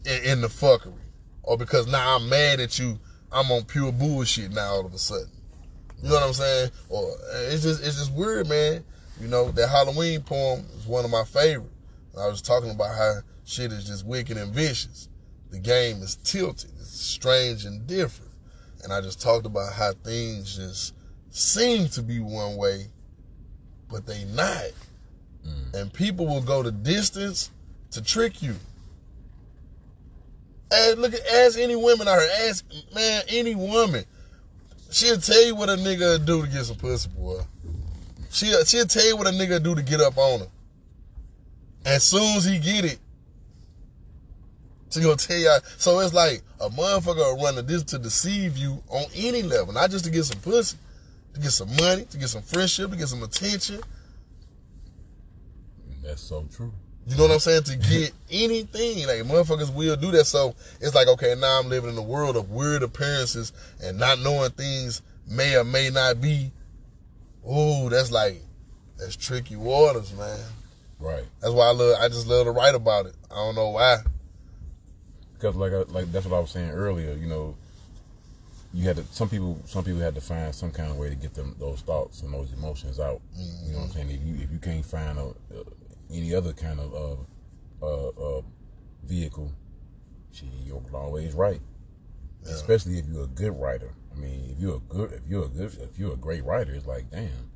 in, 0.06 0.24
in 0.24 0.42
the 0.42 0.48
fuckery. 0.48 0.94
Or 1.44 1.58
because 1.58 1.88
now 1.88 2.16
I'm 2.16 2.30
mad 2.30 2.60
at 2.60 2.78
you, 2.78 3.00
I'm 3.32 3.52
on 3.52 3.64
pure 3.66 3.92
bullshit 3.92 4.52
now 4.52 4.72
all 4.72 4.86
of 4.86 4.94
a 4.94 4.98
sudden. 4.98 5.30
You 6.02 6.10
know 6.10 6.16
what 6.16 6.24
I'm 6.24 6.34
saying? 6.34 6.72
Or 6.90 7.16
it's 7.50 7.64
just 7.64 7.84
it's 7.84 7.98
just 7.98 8.14
weird, 8.14 8.48
man. 8.48 8.84
You 9.20 9.28
know, 9.28 9.52
that 9.52 9.68
Halloween 9.68 10.22
poem 10.22 10.66
is 10.78 10.86
one 10.86 11.04
of 11.04 11.12
my 11.12 11.24
favorite. 11.26 11.72
I 12.18 12.28
was 12.28 12.42
talking 12.42 12.72
about 12.72 12.96
how 12.96 13.20
shit 13.46 13.72
is 13.72 13.86
just 13.86 14.06
wicked 14.06 14.38
and 14.38 14.54
vicious. 14.54 15.10
The 15.52 15.60
game 15.60 16.02
is 16.02 16.16
tilted. 16.18 16.72
It's 16.80 17.00
strange 17.00 17.66
and 17.66 17.86
different. 17.88 18.32
And 18.84 18.94
I 18.94 19.02
just 19.02 19.22
talked 19.22 19.46
about 19.46 19.74
how 19.74 19.94
things 20.04 20.56
just 20.56 20.94
seem 21.32 21.88
to 21.90 22.02
be 22.02 22.20
one 22.20 22.56
way, 22.56 22.88
but 23.90 24.06
they 24.06 24.26
not. 24.26 24.72
Mm. 25.48 25.74
And 25.74 25.94
people 25.94 26.28
will 26.28 26.42
go 26.42 26.64
the 26.64 26.72
distance 26.72 27.52
to 27.92 28.02
trick 28.02 28.42
you. 28.42 28.56
Hey, 30.72 30.94
look 30.96 31.14
at 31.14 31.26
ask 31.26 31.58
any 31.58 31.76
women 31.76 32.08
out 32.08 32.20
here. 32.20 32.30
Ask 32.48 32.66
man, 32.94 33.24
any 33.30 33.56
woman. 33.56 34.06
She'll 34.92 35.18
tell 35.18 35.44
you 35.46 35.56
what 35.56 35.70
a 35.70 35.74
nigga 35.74 36.24
do 36.26 36.44
to 36.44 36.48
get 36.48 36.66
some 36.66 36.78
pussy, 36.78 37.10
boy. 37.10 37.42
She'll 38.32 38.64
she'll 38.66 38.86
tell 38.86 39.06
you 39.06 39.18
what 39.18 39.28
a 39.28 39.32
nigga 39.32 39.62
do 39.62 39.76
to 39.76 39.82
get 39.82 40.02
up 40.02 40.18
on 40.18 40.42
her. 40.42 40.48
As 41.86 42.04
soon 42.04 42.38
as 42.38 42.46
he 42.46 42.60
get 42.60 42.86
it, 42.86 43.00
she 44.90 45.02
gonna 45.02 45.16
tell 45.16 45.38
you. 45.38 45.58
So 45.78 46.00
it's 46.00 46.14
like 46.14 46.42
a 46.60 46.70
motherfucker 46.70 47.36
will 47.36 47.44
run 47.44 47.66
this 47.66 47.84
to 47.84 48.00
deceive 48.00 48.58
you 48.58 48.82
on 48.90 49.06
any 49.16 49.44
level, 49.44 49.74
not 49.74 49.92
just 49.92 50.06
to 50.06 50.12
get 50.12 50.26
some 50.26 50.40
pussy, 50.42 50.78
to 51.34 51.40
get 51.40 51.52
some 51.52 51.70
money, 51.78 52.06
to 52.06 52.18
get 52.18 52.30
some 52.30 52.42
friendship, 52.42 52.92
to 52.92 52.98
get 52.98 53.08
some 53.08 53.24
attention. 53.24 53.82
That's 56.10 56.24
so 56.24 56.44
true. 56.52 56.74
You 57.06 57.16
know 57.16 57.24
what 57.24 57.34
I'm 57.34 57.40
saying? 57.40 57.64
To 57.64 57.76
get 57.78 58.12
anything, 58.32 59.06
like 59.08 59.20
motherfuckers 59.22 59.74
will 59.74 59.96
do 59.96 60.12
that. 60.12 60.26
So 60.26 60.56
it's 60.82 60.96
like, 60.96 61.08
okay, 61.08 61.36
now 61.38 61.60
I'm 61.60 61.70
living 61.70 61.92
in 61.92 61.98
a 61.98 62.04
world 62.04 62.36
of 62.36 62.50
weird 62.50 62.82
appearances 62.82 63.54
and 63.82 63.98
not 63.98 64.20
knowing 64.20 64.50
things 64.52 65.04
may 65.28 65.56
or 65.56 65.64
may 65.64 65.90
not 65.92 66.20
be. 66.20 66.52
Ooh, 67.48 67.90
that's 67.90 68.12
like 68.12 68.42
that's 68.98 69.16
tricky 69.16 69.56
waters, 69.56 70.14
man. 70.18 70.40
Right. 71.00 71.24
That's 71.42 71.54
why 71.54 71.68
I 71.68 71.72
love. 71.72 71.96
I 72.00 72.08
just 72.08 72.28
love 72.28 72.46
to 72.46 72.52
write 72.52 72.76
about 72.76 73.06
it. 73.06 73.16
I 73.32 73.36
don't 73.36 73.56
know 73.56 73.70
why. 73.70 73.98
Because 75.34 75.56
like 75.56 75.74
I, 75.74 75.84
like 75.92 76.12
that's 76.12 76.26
what 76.26 76.38
I 76.38 76.40
was 76.40 76.52
saying 76.52 76.72
earlier. 76.72 77.14
You 77.14 77.28
know, 77.28 77.56
you 78.74 78.88
had 78.88 78.98
to. 78.98 79.04
Some 79.12 79.30
people 79.30 79.60
some 79.66 79.84
people 79.84 80.02
had 80.02 80.16
to 80.16 80.22
find 80.22 80.54
some 80.54 80.72
kind 80.72 80.90
of 80.90 80.98
way 80.98 81.10
to 81.10 81.16
get 81.16 81.36
them 81.36 81.56
those 81.60 81.82
thoughts 81.82 82.24
and 82.24 82.34
those 82.34 82.52
emotions 82.54 83.00
out. 83.00 83.22
You 83.36 83.74
know 83.74 83.80
what 83.80 83.86
I'm 83.86 83.92
saying? 83.92 84.10
If 84.10 84.24
you 84.24 84.44
if 84.44 84.52
you 84.52 84.60
can't 84.60 84.86
find 84.86 85.18
a, 85.18 85.28
uh, 85.28 85.64
any 86.12 86.34
other 86.34 86.54
kind 86.54 86.80
of 86.80 86.94
uh, 87.82 87.86
uh, 87.86 88.10
uh, 88.10 88.42
vehicle, 89.04 89.52
you're 90.64 90.82
always 90.94 91.34
right. 91.34 91.62
Yeah. 92.44 92.52
Especially 92.52 93.00
if 93.00 93.06
you're 93.08 93.24
a 93.24 93.28
good 93.28 93.60
writer. 93.60 93.94
I 94.12 94.16
mean, 94.16 94.52
if 94.52 94.60
you're 94.60 94.78
a 94.78 94.80
good, 94.80 95.12
if 95.14 95.22
you're 95.28 95.46
a 95.46 95.50
good, 95.50 95.78
if 95.82 96.00
you're 96.00 96.14
a 96.14 96.18
great 96.18 96.44
writer, 96.44 96.74
it's 96.74 96.86
like, 96.86 97.10
damn, 97.12 97.50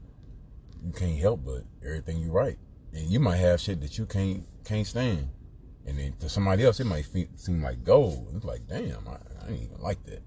you 0.83 0.91
can't 0.91 1.17
help 1.17 1.45
but 1.45 1.63
everything 1.83 2.17
you 2.17 2.31
write, 2.31 2.57
and 2.93 3.09
you 3.09 3.19
might 3.19 3.37
have 3.37 3.61
shit 3.61 3.81
that 3.81 3.97
you 3.97 4.05
can't 4.05 4.45
can't 4.65 4.85
stand, 4.87 5.29
and 5.85 5.97
then 5.97 6.13
to 6.19 6.29
somebody 6.29 6.63
else 6.63 6.79
it 6.79 6.85
might 6.85 7.05
fe- 7.05 7.29
seem 7.35 7.61
like 7.61 7.83
gold. 7.83 8.31
It's 8.35 8.45
like, 8.45 8.67
damn, 8.67 9.07
I, 9.07 9.45
I 9.45 9.51
ain't 9.51 9.63
even 9.63 9.81
like 9.81 10.03
that, 10.05 10.21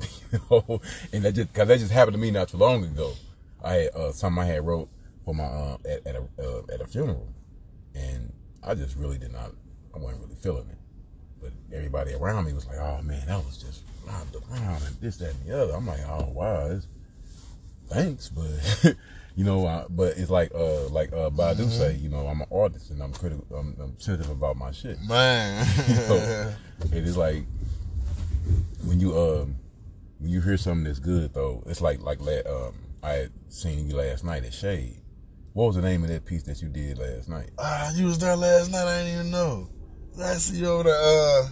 you 0.32 0.40
know. 0.50 0.80
And 1.12 1.24
that 1.24 1.32
just 1.32 1.52
because 1.52 1.68
that 1.68 1.78
just 1.78 1.92
happened 1.92 2.14
to 2.14 2.20
me 2.20 2.30
not 2.30 2.48
too 2.48 2.58
long 2.58 2.84
ago. 2.84 3.12
I 3.62 3.74
had 3.74 3.94
uh, 3.94 4.12
something 4.12 4.42
I 4.42 4.46
had 4.46 4.66
wrote 4.66 4.88
for 5.24 5.34
my 5.34 5.44
uh, 5.44 5.78
at, 5.88 6.06
at 6.06 6.16
a 6.16 6.22
uh, 6.38 6.62
at 6.72 6.80
a 6.80 6.86
funeral, 6.86 7.28
and 7.96 8.32
I 8.62 8.74
just 8.74 8.96
really 8.96 9.18
did 9.18 9.32
not. 9.32 9.50
I 9.94 9.98
wasn't 9.98 10.22
really 10.22 10.34
feeling 10.36 10.68
it, 10.68 10.78
but 11.40 11.52
everybody 11.72 12.12
around 12.14 12.44
me 12.46 12.52
was 12.52 12.66
like, 12.66 12.78
"Oh 12.78 13.00
man, 13.02 13.26
that 13.26 13.38
was 13.44 13.56
just 13.58 13.82
robbed 14.06 14.36
around 14.50 14.82
and 14.82 14.94
this, 15.00 15.16
that, 15.18 15.30
and 15.30 15.46
the 15.46 15.62
other." 15.62 15.72
I'm 15.74 15.86
like, 15.86 16.00
"Oh 16.06 16.28
wow, 16.32 16.78
thanks," 17.88 18.28
but 18.28 18.94
you 19.36 19.44
know, 19.44 19.66
uh, 19.66 19.86
but 19.88 20.16
it's 20.18 20.30
like 20.30 20.52
uh 20.54 20.88
like 20.88 21.12
uh 21.12 21.30
Badu 21.30 21.64
Mhm. 21.66 21.70
say, 21.70 21.94
you 21.94 22.08
know, 22.08 22.26
I'm 22.26 22.40
an 22.40 22.48
artist 22.52 22.90
and 22.90 23.02
I'm 23.02 23.12
critical, 23.12 23.46
I'm, 23.56 23.76
I'm 23.80 23.98
sensitive 23.98 24.30
about 24.30 24.56
my 24.56 24.70
shit. 24.72 25.00
Man. 25.02 25.66
So, 26.06 26.16
it 26.92 27.04
is 27.06 27.16
like 27.16 27.44
when 28.84 29.00
you 29.00 29.16
um 29.18 29.56
when 30.18 30.30
you 30.30 30.40
hear 30.40 30.56
something 30.56 30.84
that's 30.84 30.98
good 30.98 31.32
though, 31.34 31.62
it's 31.66 31.80
like 31.80 32.00
like 32.02 32.18
um 32.46 32.74
I 33.02 33.12
had 33.12 33.30
seen 33.48 33.88
you 33.88 33.96
last 33.96 34.24
night 34.24 34.44
at 34.44 34.52
Shade. 34.54 35.00
What 35.56 35.68
was 35.68 35.76
the 35.76 35.80
name 35.80 36.02
of 36.02 36.10
that 36.10 36.26
piece 36.26 36.42
that 36.42 36.60
you 36.60 36.68
did 36.68 36.98
last 36.98 37.30
night? 37.30 37.48
Ah, 37.58 37.90
you 37.94 38.04
was 38.04 38.18
there 38.18 38.36
last 38.36 38.70
night. 38.70 38.84
I 38.84 38.98
didn't 38.98 39.14
even 39.14 39.30
know. 39.30 39.70
I 40.22 40.34
see 40.34 40.58
you 40.58 40.66
over 40.66 40.82
there. 40.82 40.94
Uh, 40.94 41.48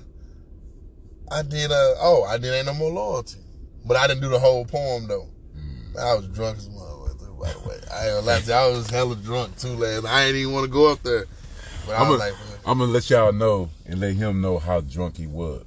I 1.32 1.40
did. 1.40 1.72
Uh, 1.72 1.94
oh, 2.02 2.22
I 2.28 2.36
did. 2.36 2.52
Ain't 2.52 2.66
no 2.66 2.74
more 2.74 2.92
loyalty, 2.92 3.38
but 3.82 3.96
I 3.96 4.06
didn't 4.06 4.20
do 4.20 4.28
the 4.28 4.38
whole 4.38 4.66
poem 4.66 5.08
though. 5.08 5.26
Mm. 5.56 5.98
I 5.98 6.16
was 6.16 6.28
drunk 6.28 6.58
as 6.58 6.66
a 6.66 6.70
motherfucker. 6.70 7.40
By 7.40 7.52
the 7.54 7.66
way, 7.66 7.80
I 7.90 8.08
ain't 8.08 8.26
gonna 8.26 8.40
you, 8.46 8.52
I 8.52 8.68
was 8.68 8.90
hella 8.90 9.16
drunk 9.16 9.56
too 9.56 9.68
last. 9.68 10.04
I 10.04 10.24
ain't 10.24 10.36
even 10.36 10.52
want 10.52 10.66
to 10.66 10.70
go 10.70 10.92
up 10.92 11.02
there, 11.02 11.24
but 11.86 11.92
I 11.92 12.02
I'm 12.02 12.10
was 12.10 12.18
like, 12.18 12.34
I'm 12.66 12.80
gonna 12.80 12.92
let 12.92 13.08
y'all 13.08 13.32
know 13.32 13.70
and 13.86 14.00
let 14.00 14.12
him 14.12 14.42
know 14.42 14.58
how 14.58 14.82
drunk 14.82 15.16
he 15.16 15.26
was. 15.26 15.64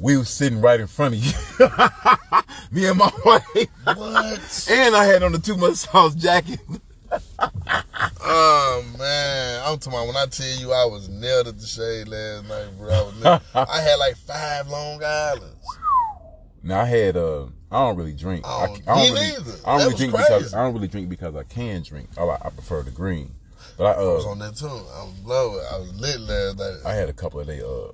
We 0.00 0.16
was 0.16 0.28
sitting 0.30 0.60
right 0.60 0.80
in 0.80 0.86
front 0.86 1.14
of 1.14 1.20
you, 1.24 1.32
me 2.72 2.86
and 2.86 2.98
my 2.98 3.10
wife, 3.24 3.68
what? 3.84 4.66
and 4.70 4.96
I 4.96 5.04
had 5.04 5.22
on 5.22 5.32
the 5.32 5.38
too 5.38 5.56
much 5.56 5.74
sauce 5.76 6.14
jacket. 6.14 6.60
Oh 8.22 8.84
man, 8.98 9.62
I'm 9.64 9.78
talking 9.78 9.92
about 9.98 10.06
when 10.06 10.16
I 10.16 10.26
tell 10.26 10.46
you 10.60 10.72
I 10.72 10.84
was 10.84 11.08
nailed 11.08 11.48
at 11.48 11.58
the 11.58 11.66
shade 11.66 12.08
last 12.08 12.48
night, 12.48 12.78
bro. 12.78 12.88
I, 12.92 13.02
was 13.02 13.22
nailed. 13.22 13.42
I 13.54 13.80
had 13.80 13.96
like 13.96 14.16
five 14.16 14.68
Long 14.68 15.02
Islands. 15.02 15.56
Now 16.62 16.80
I 16.80 16.84
had 16.84 17.16
uh, 17.16 17.46
I 17.70 17.78
don't 17.86 17.96
really 17.96 18.12
drink. 18.14 18.44
I, 18.46 18.48
Oh, 18.48 18.64
I 18.64 18.68
me 18.68 18.82
don't 18.84 18.96
really, 19.14 19.14
neither. 19.14 19.52
I 19.64 19.78
don't 19.78 19.78
That 19.78 19.84
really 19.84 19.96
drink 19.96 20.12
because. 20.12 20.54
I 20.54 20.62
don't 20.62 20.74
really 20.74 20.88
drink 20.88 21.08
because 21.08 21.34
I 21.34 21.42
can 21.44 21.82
drink. 21.82 22.08
I 22.18 22.22
I 22.24 22.50
prefer 22.50 22.82
the 22.82 22.90
green, 22.90 23.34
but 23.76 23.84
I 23.86 24.00
I 24.00 24.02
was 24.04 24.26
uh 24.26 24.28
on 24.30 24.38
that 24.40 24.56
too. 24.56 24.66
I 24.66 25.04
was 25.04 25.14
blown. 25.24 25.54
I 25.72 25.78
was 25.78 25.92
lit 26.00 26.20
last 26.20 26.58
night. 26.58 26.90
I 26.90 26.94
had 26.94 27.08
a 27.08 27.12
couple 27.14 27.40
of 27.40 27.46
they 27.46 27.60
uh 27.62 27.92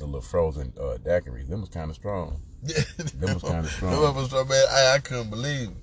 the 0.00 0.06
little 0.06 0.20
frozen 0.20 0.72
uh 0.78 0.96
daiquiris. 1.04 1.48
Them 1.48 1.60
was 1.60 1.68
kind 1.70 1.88
of 1.90 1.94
strong. 1.96 2.40
Them 2.62 3.34
was 3.34 3.42
kinda 3.42 3.68
strong. 3.68 4.02
Them 4.02 4.14
was 4.16 4.26
strong, 4.26 4.48
man. 4.48 4.66
I, 4.70 4.94
I 4.96 4.98
couldn't 4.98 5.30
believe 5.30 5.68
it. 5.68 5.76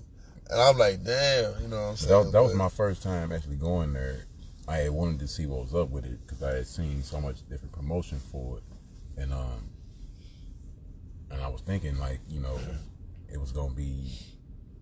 And 0.49 0.61
I'm 0.61 0.77
like, 0.77 1.03
damn, 1.03 1.61
you 1.61 1.67
know 1.69 1.77
what 1.77 1.81
I'm 1.83 1.91
That 1.93 1.97
saying? 1.97 2.23
was, 2.23 2.31
that 2.33 2.43
was 2.43 2.53
my 2.53 2.69
first 2.69 3.01
time 3.03 3.31
actually 3.31 3.55
going 3.55 3.93
there. 3.93 4.25
I 4.67 4.77
had 4.77 4.91
wanted 4.91 5.19
to 5.19 5.27
see 5.27 5.45
what 5.45 5.61
was 5.61 5.73
up 5.73 5.89
with 5.89 6.05
it 6.05 6.19
because 6.25 6.43
I 6.43 6.55
had 6.55 6.67
seen 6.67 7.01
so 7.03 7.21
much 7.21 7.37
different 7.49 7.71
promotion 7.73 8.19
for 8.31 8.57
it, 8.57 8.63
and 9.21 9.31
um, 9.33 9.69
and 11.31 11.41
I 11.41 11.47
was 11.47 11.61
thinking 11.61 11.97
like 11.97 12.19
you 12.29 12.39
know, 12.41 12.59
it 13.31 13.39
was 13.39 13.51
gonna 13.51 13.73
be. 13.73 14.11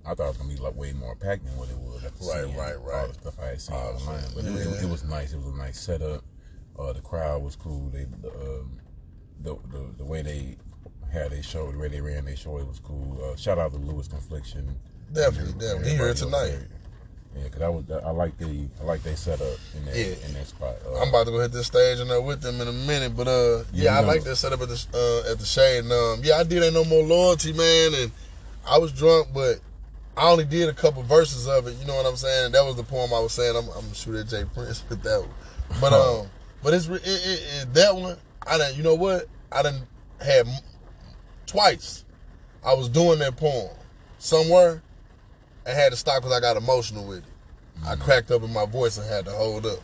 I 0.05 0.13
thought 0.13 0.25
it 0.25 0.27
was 0.29 0.38
gonna 0.38 0.53
be 0.53 0.59
like 0.59 0.75
way 0.75 0.93
more 0.93 1.15
packed 1.15 1.45
than 1.45 1.57
what 1.57 1.69
it 1.69 1.77
was. 1.77 2.03
Right, 2.03 2.43
seeing 2.45 2.57
right, 2.57 2.75
All 2.75 2.81
right. 2.86 3.07
the 3.07 3.13
stuff 3.13 3.36
I 3.41 3.47
had 3.47 3.61
seen 3.61 3.75
Oh, 3.75 3.95
online, 3.95 4.23
but 4.36 4.45
it, 4.45 4.51
yeah. 4.51 4.71
it, 4.79 4.83
it 4.83 4.89
was 4.89 5.03
nice. 5.03 5.33
It 5.33 5.38
was 5.38 5.47
a 5.47 5.57
nice 5.57 5.79
setup. 5.79 6.23
Uh, 6.77 6.93
the 6.93 7.01
crowd 7.01 7.41
was 7.41 7.55
cool. 7.55 7.89
They 7.89 8.05
the, 8.21 8.29
um, 8.29 8.79
the 9.43 9.55
the 9.71 9.86
the 9.97 10.05
way 10.05 10.21
they 10.21 10.57
had 11.11 11.31
they 11.31 11.41
showed, 11.41 11.73
the 11.75 11.79
way 11.79 11.88
they 11.88 12.01
ran 12.01 12.25
their 12.25 12.36
show, 12.36 12.57
it 12.57 12.67
was 12.67 12.79
cool. 12.79 13.19
Uh, 13.23 13.36
shout 13.36 13.57
out 13.57 13.71
to 13.71 13.77
Lewis 13.77 14.07
Confliction. 14.07 14.75
Definitely, 15.13 15.51
And 15.51 15.59
definitely. 15.61 15.89
He 15.91 15.95
here 15.97 16.13
tonight. 16.13 16.47
there. 16.47 16.67
Yeah, 17.38 17.43
because 17.43 17.61
I 17.61 17.67
was 17.69 17.83
I 17.91 18.11
like 18.11 18.38
the 18.38 18.67
I 18.81 18.83
like 18.86 19.03
they 19.03 19.15
setup 19.15 19.47
in 19.75 19.86
that 19.86 19.95
Yeah. 19.95 20.15
in 20.25 20.33
that 20.33 20.47
spot. 20.47 20.75
Uh, 20.88 21.01
I'm 21.01 21.09
about 21.09 21.25
to 21.25 21.31
go 21.31 21.39
hit 21.41 21.51
this 21.51 21.67
stage 21.67 21.99
and 21.99 22.09
there 22.09 22.21
with 22.21 22.41
them 22.41 22.61
in 22.61 22.67
a 22.67 22.71
minute, 22.73 23.15
but 23.15 23.27
uh, 23.27 23.57
yeah, 23.73 23.83
Yeah, 23.86 23.97
I 23.97 24.01
we 24.01 24.07
like 24.07 24.23
that 24.23 24.38
setup 24.38 24.61
at 24.61 24.69
the 24.69 24.86
uh, 24.93 25.31
at 25.31 25.39
the 25.39 25.45
shade. 25.45 25.79
And 25.83 25.91
um, 25.91 26.19
yeah, 26.23 26.36
I 26.38 26.43
did 26.43 26.63
ain't 26.63 26.73
no 26.73 26.86
more 26.86 27.03
loyalty, 27.03 27.51
man, 27.53 27.93
and 27.95 28.11
I 28.67 28.77
was 28.77 28.91
drunk, 28.93 29.27
but 29.33 29.59
I 30.17 30.29
only 30.31 30.45
did 30.45 30.69
a 30.69 30.73
couple 30.73 31.03
verses 31.03 31.45
of 31.47 31.67
it. 31.67 31.75
You 31.77 31.86
know 31.86 31.95
what 31.95 32.05
I'm 32.05 32.15
saying? 32.15 32.53
That 32.53 32.63
was 32.63 32.77
the 32.77 32.83
poem 32.83 33.13
I 33.13 33.19
was 33.19 33.33
saying. 33.33 33.53
I'm, 33.55 33.67
I'm 33.77 33.93
shoot 33.93 34.15
at 34.15 34.27
Jay 34.29 34.45
Prince 34.53 34.83
with 34.88 35.03
that 35.03 35.19
one, 35.19 35.29
but 35.81 35.91
um, 35.93 36.27
but 36.63 36.73
it's 36.73 36.88
it, 36.88 37.01
it, 37.05 37.41
it, 37.63 37.73
that 37.73 37.95
one. 37.95 38.17
I 38.48 38.58
didn't. 38.58 38.78
You 38.78 38.84
know 38.84 38.96
what? 38.96 39.26
I 39.52 39.64
didn't 39.64 39.86
have 40.22 40.48
twice. 41.46 42.06
I 42.64 42.74
was 42.74 42.89
doing 42.89 43.20
that 43.20 43.38
poem 43.38 43.70
somewhere 44.18 44.82
and 45.66 45.78
had 45.78 45.91
to 45.91 45.98
stop 45.98 46.22
because 46.22 46.36
I 46.36 46.39
got 46.39 46.58
emotional 46.58 47.06
with 47.06 47.20
it. 47.20 47.24
I 47.86 47.96
cracked 47.96 48.32
up 48.32 48.43
in 48.43 48.54
my 48.54 48.66
voice 48.66 48.98
and 48.98 49.08
had 49.08 49.26
to 49.26 49.32
hold 49.32 49.66
up. 49.66 49.80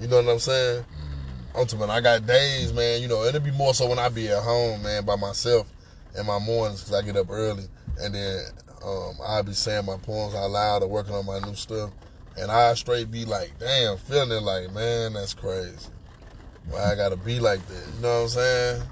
You 0.00 0.08
know 0.08 0.22
what 0.22 0.32
I'm 0.32 0.38
saying? 0.38 0.84
I'm 1.56 1.66
talking. 1.66 1.90
I 1.90 2.00
got 2.00 2.26
days, 2.26 2.72
man. 2.72 3.00
You 3.00 3.08
know, 3.08 3.22
it'll 3.24 3.40
be 3.40 3.50
more 3.50 3.74
so 3.74 3.88
when 3.88 3.98
I 3.98 4.08
be 4.08 4.28
at 4.28 4.42
home, 4.42 4.82
man, 4.82 5.04
by 5.04 5.16
myself 5.16 5.72
in 6.18 6.26
my 6.26 6.38
mornings 6.38 6.82
because 6.82 7.02
I 7.02 7.04
get 7.04 7.16
up 7.16 7.30
early, 7.30 7.64
and 7.98 8.14
then 8.14 8.44
um, 8.84 9.14
I'll 9.26 9.42
be 9.42 9.52
saying 9.52 9.86
my 9.86 9.96
poems 9.96 10.34
out 10.34 10.50
loud 10.50 10.82
or 10.82 10.88
working 10.88 11.14
on 11.14 11.26
my 11.26 11.38
new 11.40 11.54
stuff, 11.54 11.90
and 12.36 12.50
I 12.50 12.74
straight 12.74 13.10
be 13.10 13.24
like, 13.24 13.52
damn, 13.58 13.96
feeling 13.96 14.32
it 14.32 14.42
like, 14.42 14.72
man, 14.72 15.14
that's 15.14 15.34
crazy. 15.34 15.88
Why 16.70 16.92
I 16.92 16.94
gotta 16.96 17.16
be 17.16 17.40
like 17.40 17.64
that? 17.66 17.82
You 17.96 18.02
know 18.02 18.08
what 18.16 18.22
I'm 18.22 18.28
saying? 18.28 18.82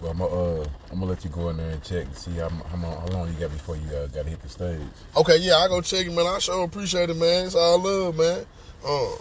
well, 0.00 0.10
I'm 0.10 0.18
gonna 0.18 0.34
uh, 0.60 0.64
I'm 0.90 0.98
gonna 1.00 1.10
let 1.10 1.24
you 1.24 1.30
go 1.30 1.48
in 1.50 1.56
there 1.56 1.70
and 1.70 1.82
check 1.82 2.04
and 2.04 2.16
see 2.16 2.32
how 2.32 2.48
how, 2.48 2.76
long- 2.82 3.00
how 3.00 3.06
long 3.18 3.28
you 3.28 3.34
got 3.34 3.50
before 3.52 3.76
you 3.76 3.88
uh, 3.96 4.06
got 4.08 4.24
to 4.24 4.30
hit 4.30 4.42
the 4.42 4.48
stage. 4.48 4.80
Okay, 5.16 5.38
yeah, 5.38 5.56
I 5.56 5.68
go 5.68 5.80
check 5.80 6.06
it, 6.06 6.12
man. 6.12 6.26
I 6.26 6.38
sure 6.38 6.64
appreciate 6.64 7.10
it, 7.10 7.16
man. 7.16 7.46
It's 7.46 7.54
all 7.54 7.78
love, 7.78 8.16
man. 8.16 8.44
Um, 8.86 9.14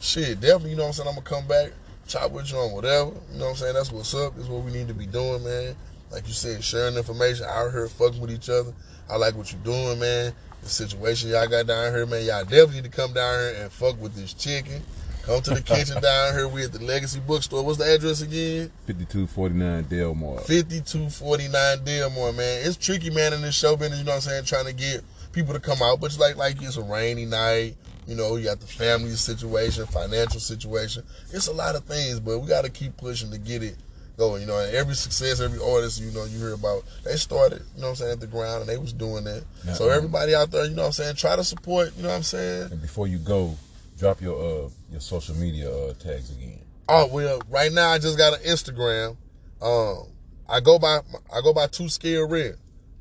shit, 0.00 0.40
definitely, 0.40 0.70
you 0.70 0.76
know 0.76 0.82
what 0.84 0.88
I'm 0.88 0.92
saying? 0.94 1.08
I'm 1.08 1.14
gonna 1.16 1.26
come 1.26 1.46
back, 1.46 1.72
chop 2.06 2.30
with 2.30 2.50
you 2.52 2.58
on 2.58 2.72
whatever. 2.72 3.10
You 3.32 3.38
know 3.38 3.44
what 3.46 3.50
I'm 3.50 3.56
saying? 3.56 3.74
That's 3.74 3.92
what's 3.92 4.14
up. 4.14 4.34
That's 4.36 4.48
what 4.48 4.62
we 4.64 4.72
need 4.72 4.88
to 4.88 4.94
be 4.94 5.06
doing, 5.06 5.44
man. 5.44 5.74
Like 6.10 6.26
you 6.26 6.32
said, 6.32 6.62
sharing 6.64 6.96
information 6.96 7.44
out 7.46 7.70
here, 7.72 7.86
fucking 7.88 8.20
with 8.20 8.30
each 8.30 8.48
other. 8.48 8.72
I 9.10 9.16
like 9.16 9.34
what 9.34 9.52
you're 9.52 9.60
doing, 9.62 9.98
man. 9.98 10.32
The 10.62 10.68
situation 10.68 11.30
y'all 11.30 11.46
got 11.48 11.66
down 11.66 11.92
here, 11.92 12.06
man. 12.06 12.24
Y'all 12.24 12.44
definitely 12.44 12.76
need 12.76 12.84
to 12.84 12.90
come 12.90 13.12
down 13.12 13.38
here 13.38 13.62
and 13.62 13.72
fuck 13.72 14.00
with 14.00 14.14
this 14.14 14.32
chicken. 14.32 14.82
Come 15.28 15.42
to 15.42 15.50
the 15.50 15.60
kitchen 15.60 16.00
down 16.02 16.32
here. 16.32 16.48
We 16.48 16.64
at 16.64 16.72
the 16.72 16.82
Legacy 16.82 17.20
Bookstore. 17.20 17.62
What's 17.62 17.76
the 17.76 17.84
address 17.84 18.22
again? 18.22 18.72
5249 18.86 19.84
Delmar. 19.84 20.38
5249 20.38 21.84
Delmar, 21.84 22.32
man. 22.32 22.66
It's 22.66 22.78
tricky, 22.78 23.10
man, 23.10 23.34
in 23.34 23.42
this 23.42 23.54
show 23.54 23.76
business, 23.76 23.98
you 23.98 24.06
know 24.06 24.12
what 24.12 24.16
I'm 24.16 24.20
saying, 24.22 24.44
trying 24.46 24.64
to 24.64 24.72
get 24.72 25.02
people 25.32 25.52
to 25.52 25.60
come 25.60 25.82
out. 25.82 26.00
But 26.00 26.06
it's 26.06 26.18
like 26.18 26.36
like 26.36 26.62
it's 26.62 26.78
a 26.78 26.82
rainy 26.82 27.26
night 27.26 27.76
You 28.06 28.14
know, 28.14 28.36
you 28.36 28.44
got 28.44 28.58
the 28.58 28.66
family 28.66 29.10
situation, 29.10 29.84
financial 29.84 30.40
situation. 30.40 31.02
It's 31.30 31.48
a 31.48 31.52
lot 31.52 31.76
of 31.76 31.84
things, 31.84 32.20
but 32.20 32.38
we 32.38 32.48
got 32.48 32.64
to 32.64 32.70
keep 32.70 32.96
pushing 32.96 33.30
to 33.30 33.36
get 33.36 33.62
it 33.62 33.76
going. 34.16 34.40
You 34.40 34.46
know, 34.46 34.58
and 34.58 34.74
every 34.74 34.94
success, 34.94 35.42
every 35.42 35.60
artist, 35.60 36.00
you 36.00 36.10
know, 36.12 36.24
you 36.24 36.38
hear 36.38 36.54
about, 36.54 36.84
they 37.04 37.16
started, 37.16 37.60
you 37.76 37.82
know 37.82 37.88
what 37.88 37.90
I'm 37.90 37.96
saying, 37.96 38.12
at 38.12 38.20
the 38.20 38.26
ground 38.26 38.62
and 38.62 38.68
they 38.70 38.78
was 38.78 38.94
doing 38.94 39.24
that. 39.24 39.44
Now, 39.66 39.74
so 39.74 39.90
um, 39.90 39.96
everybody 39.98 40.34
out 40.34 40.50
there, 40.50 40.64
you 40.64 40.74
know 40.74 40.82
what 40.82 40.86
I'm 40.86 40.92
saying, 40.92 41.16
try 41.16 41.36
to 41.36 41.44
support, 41.44 41.94
you 41.98 42.02
know 42.02 42.08
what 42.08 42.16
I'm 42.16 42.22
saying? 42.22 42.72
And 42.72 42.80
before 42.80 43.06
you 43.06 43.18
go, 43.18 43.54
drop 43.98 44.20
your 44.20 44.38
uh 44.38 44.68
your 44.90 45.00
social 45.00 45.34
media 45.34 45.70
uh, 45.70 45.92
tags 45.94 46.30
again. 46.30 46.60
Oh 46.88 47.06
well, 47.08 47.40
right 47.50 47.72
now 47.72 47.90
I 47.90 47.98
just 47.98 48.16
got 48.16 48.32
an 48.32 48.44
Instagram. 48.44 49.16
Um, 49.60 50.12
I 50.48 50.60
go 50.60 50.78
by 50.78 51.00
I 51.34 51.40
go 51.42 51.52
by 51.52 51.66
two 51.66 51.88
scale 51.88 52.28
real. 52.28 52.54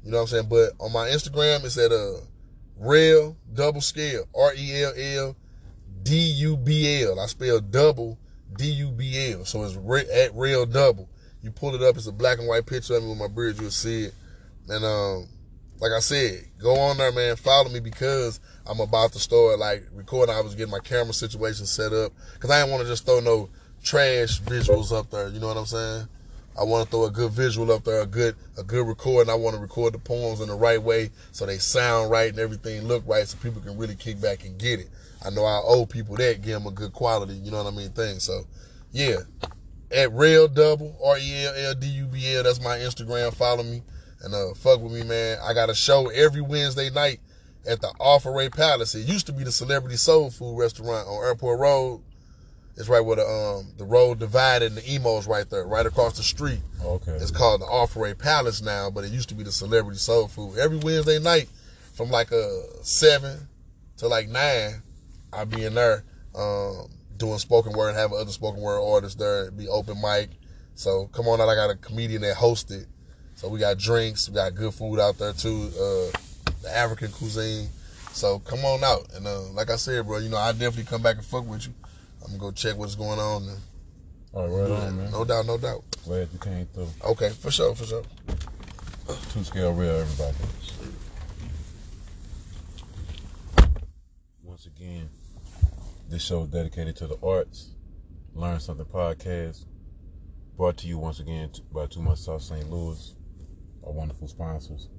You 0.03 0.11
know 0.11 0.17
what 0.17 0.21
I'm 0.23 0.27
saying? 0.27 0.47
But 0.49 0.71
on 0.79 0.91
my 0.91 1.07
Instagram 1.07 1.63
it's 1.63 1.77
at 1.77 1.91
a 1.91 1.95
uh, 1.95 2.19
real 2.79 3.37
double 3.53 3.81
scale 3.81 4.25
R 4.35 4.53
E 4.55 4.83
L 4.83 4.93
L 4.95 5.35
D 6.03 6.17
U 6.17 6.57
B 6.57 7.03
L. 7.03 7.19
I 7.19 7.27
spell 7.27 7.59
double 7.59 8.17
D 8.57 8.65
U 8.65 8.91
B 8.91 9.31
L. 9.33 9.45
So 9.45 9.63
it's 9.63 9.75
re- 9.75 10.09
at 10.11 10.33
real 10.35 10.65
double. 10.65 11.09
You 11.41 11.51
pull 11.51 11.75
it 11.75 11.81
up, 11.81 11.95
it's 11.95 12.07
a 12.07 12.11
black 12.11 12.39
and 12.39 12.47
white 12.47 12.65
picture 12.65 12.95
of 12.95 13.03
me 13.03 13.09
with 13.09 13.19
my 13.19 13.27
beard. 13.27 13.59
You'll 13.61 13.71
see 13.71 14.05
it. 14.05 14.13
And 14.67 14.83
um, 14.83 15.27
like 15.79 15.91
I 15.91 15.99
said, 15.99 16.45
go 16.59 16.75
on 16.75 16.97
there, 16.97 17.11
man. 17.11 17.35
Follow 17.35 17.69
me 17.69 17.79
because 17.79 18.39
I'm 18.65 18.79
about 18.79 19.13
to 19.13 19.19
start 19.19 19.59
like 19.59 19.87
recording. 19.93 20.35
I 20.35 20.41
was 20.41 20.55
getting 20.55 20.71
my 20.71 20.79
camera 20.79 21.13
situation 21.13 21.65
set 21.65 21.93
up 21.93 22.11
because 22.33 22.49
I 22.49 22.59
didn't 22.59 22.71
want 22.71 22.83
to 22.83 22.89
just 22.89 23.05
throw 23.05 23.19
no 23.19 23.49
trash 23.83 24.41
visuals 24.41 24.91
up 24.91 25.09
there. 25.11 25.29
You 25.29 25.39
know 25.39 25.47
what 25.47 25.57
I'm 25.57 25.65
saying? 25.65 26.07
I 26.59 26.63
want 26.63 26.85
to 26.85 26.91
throw 26.91 27.05
a 27.05 27.11
good 27.11 27.31
visual 27.31 27.71
up 27.71 27.83
there, 27.83 28.01
a 28.01 28.07
good 28.07 28.35
a 28.57 28.63
good 28.63 28.87
recording. 28.87 29.29
I 29.31 29.35
want 29.35 29.55
to 29.55 29.61
record 29.61 29.93
the 29.93 29.99
poems 29.99 30.41
in 30.41 30.47
the 30.47 30.55
right 30.55 30.81
way 30.81 31.11
so 31.31 31.45
they 31.45 31.59
sound 31.59 32.09
right 32.09 32.31
and 32.31 32.39
everything 32.39 32.87
look 32.87 33.03
right, 33.05 33.27
so 33.27 33.37
people 33.37 33.61
can 33.61 33.77
really 33.77 33.95
kick 33.95 34.19
back 34.19 34.43
and 34.43 34.57
get 34.57 34.79
it. 34.79 34.89
I 35.23 35.29
know 35.29 35.45
I 35.45 35.61
owe 35.63 35.85
people 35.85 36.15
that, 36.15 36.41
give 36.41 36.53
them 36.53 36.65
a 36.65 36.71
good 36.71 36.93
quality. 36.93 37.33
You 37.33 37.51
know 37.51 37.63
what 37.63 37.71
I 37.71 37.75
mean? 37.75 37.91
Thing. 37.91 38.19
So, 38.19 38.41
yeah, 38.91 39.17
at 39.91 40.11
real 40.13 40.47
double 40.47 40.97
R 41.03 41.19
E 41.19 41.45
L 41.45 41.53
L 41.55 41.75
D 41.75 41.87
U 41.87 42.05
B 42.05 42.35
L. 42.35 42.43
That's 42.43 42.61
my 42.61 42.77
Instagram. 42.77 43.33
Follow 43.35 43.63
me 43.63 43.83
and 44.21 44.33
uh, 44.33 44.53
fuck 44.55 44.81
with 44.81 44.91
me, 44.91 45.03
man. 45.03 45.37
I 45.43 45.53
got 45.53 45.69
a 45.69 45.75
show 45.75 46.07
every 46.09 46.41
Wednesday 46.41 46.89
night 46.89 47.19
at 47.67 47.81
the 47.81 47.91
Offer 47.99 48.31
Ray 48.31 48.49
Palace. 48.49 48.95
It 48.95 49.07
used 49.07 49.27
to 49.27 49.33
be 49.33 49.43
the 49.43 49.51
Celebrity 49.51 49.97
Soul 49.97 50.29
Food 50.29 50.57
Restaurant 50.57 51.07
on 51.07 51.23
Airport 51.23 51.59
Road. 51.59 52.01
It's 52.77 52.87
right 52.87 53.01
where 53.01 53.15
the 53.15 53.25
um 53.25 53.73
the 53.77 53.85
road 53.85 54.19
divided 54.19 54.67
and 54.71 54.77
the 54.77 54.93
emo's 54.93 55.25
right 55.25 55.49
there, 55.49 55.65
right 55.65 55.85
across 55.85 56.15
the 56.15 56.23
street. 56.23 56.59
Okay. 56.83 57.13
It's 57.13 57.31
called 57.31 57.61
the 57.61 57.65
Offer 57.65 58.01
Ray 58.01 58.13
Palace 58.13 58.61
now, 58.61 58.91
but 58.91 59.03
it 59.03 59.11
used 59.11 59.29
to 59.29 59.35
be 59.35 59.43
the 59.43 59.51
Celebrity 59.51 59.97
Soul 59.97 60.27
Food. 60.27 60.59
Every 60.59 60.77
Wednesday 60.77 61.17
night 61.19 61.49
from 61.93 62.11
like 62.11 62.31
uh 62.31 62.47
seven 62.83 63.47
to 63.97 64.07
like 64.07 64.29
nine, 64.29 64.83
I'll 65.33 65.47
be 65.47 65.65
in 65.65 65.73
there 65.73 66.03
um 66.35 66.87
doing 67.17 67.39
spoken 67.39 67.73
word, 67.73 67.95
having 67.95 68.15
other 68.15 68.31
spoken 68.31 68.61
word 68.61 68.79
artists 68.79 69.17
there, 69.17 69.43
It'd 69.43 69.57
be 69.57 69.67
open 69.67 69.99
mic. 69.99 70.29
So 70.75 71.07
come 71.07 71.27
on 71.27 71.41
out, 71.41 71.49
I 71.49 71.55
got 71.55 71.71
a 71.71 71.75
comedian 71.75 72.21
that 72.21 72.35
hosted. 72.35 72.85
So 73.37 73.47
we 73.49 73.59
got 73.59 73.77
drinks, 73.77 74.27
we 74.27 74.33
got 74.35 74.55
good 74.55 74.73
food 74.73 74.99
out 74.99 75.17
there 75.19 75.31
too, 75.31 75.69
uh 75.79 76.17
the 76.63 76.75
African 76.75 77.11
cuisine. 77.11 77.69
So 78.11 78.39
come 78.39 78.65
on 78.65 78.83
out. 78.83 79.07
And 79.13 79.27
uh, 79.27 79.41
like 79.51 79.69
I 79.69 79.75
said, 79.75 80.07
bro, 80.07 80.17
you 80.17 80.29
know, 80.29 80.37
I 80.37 80.51
definitely 80.51 80.85
come 80.85 81.03
back 81.03 81.17
and 81.17 81.25
fuck 81.25 81.47
with 81.47 81.67
you. 81.67 81.73
I'm 82.23 82.29
gonna 82.31 82.39
go 82.39 82.51
check 82.51 82.75
what's 82.75 82.95
going 82.95 83.19
on. 83.19 83.43
And, 83.43 83.59
All 84.33 84.47
right, 84.47 84.69
right 84.71 84.87
on, 84.87 84.97
man. 84.97 85.11
no 85.11 85.23
doubt, 85.23 85.45
no 85.45 85.57
doubt. 85.59 85.83
Glad 86.03 86.29
you 86.33 86.39
came 86.39 86.65
through. 86.73 86.87
Okay, 87.05 87.29
for 87.29 87.51
sure, 87.51 87.75
for 87.75 87.85
sure. 87.85 88.03
Two 89.33 89.43
scale 89.43 89.71
real, 89.71 89.97
everybody. 89.97 90.35
Once 94.43 94.65
again, 94.65 95.09
this 96.09 96.23
show 96.23 96.41
is 96.41 96.49
dedicated 96.49 96.95
to 96.97 97.07
the 97.07 97.17
arts. 97.21 97.69
Learn 98.33 98.59
Something 98.59 98.85
podcast. 98.87 99.63
Brought 100.57 100.77
to 100.77 100.87
you 100.87 100.97
once 100.97 101.19
again 101.19 101.51
by 101.71 101.85
Two 101.85 102.01
Much 102.01 102.17
South 102.17 102.41
St. 102.41 102.67
Louis, 102.71 103.13
our 103.85 103.91
wonderful 103.91 104.27
sponsors. 104.27 104.89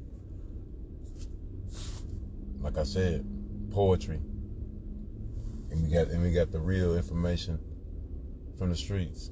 Like 2.60 2.78
I 2.78 2.84
said, 2.84 3.24
poetry. 3.70 4.20
And 5.70 5.82
we 5.82 5.90
got 5.92 6.08
and 6.08 6.22
we 6.22 6.32
got 6.32 6.50
the 6.50 6.58
real 6.58 6.96
information 6.96 7.58
from 8.58 8.70
the 8.70 8.76
streets. 8.76 9.30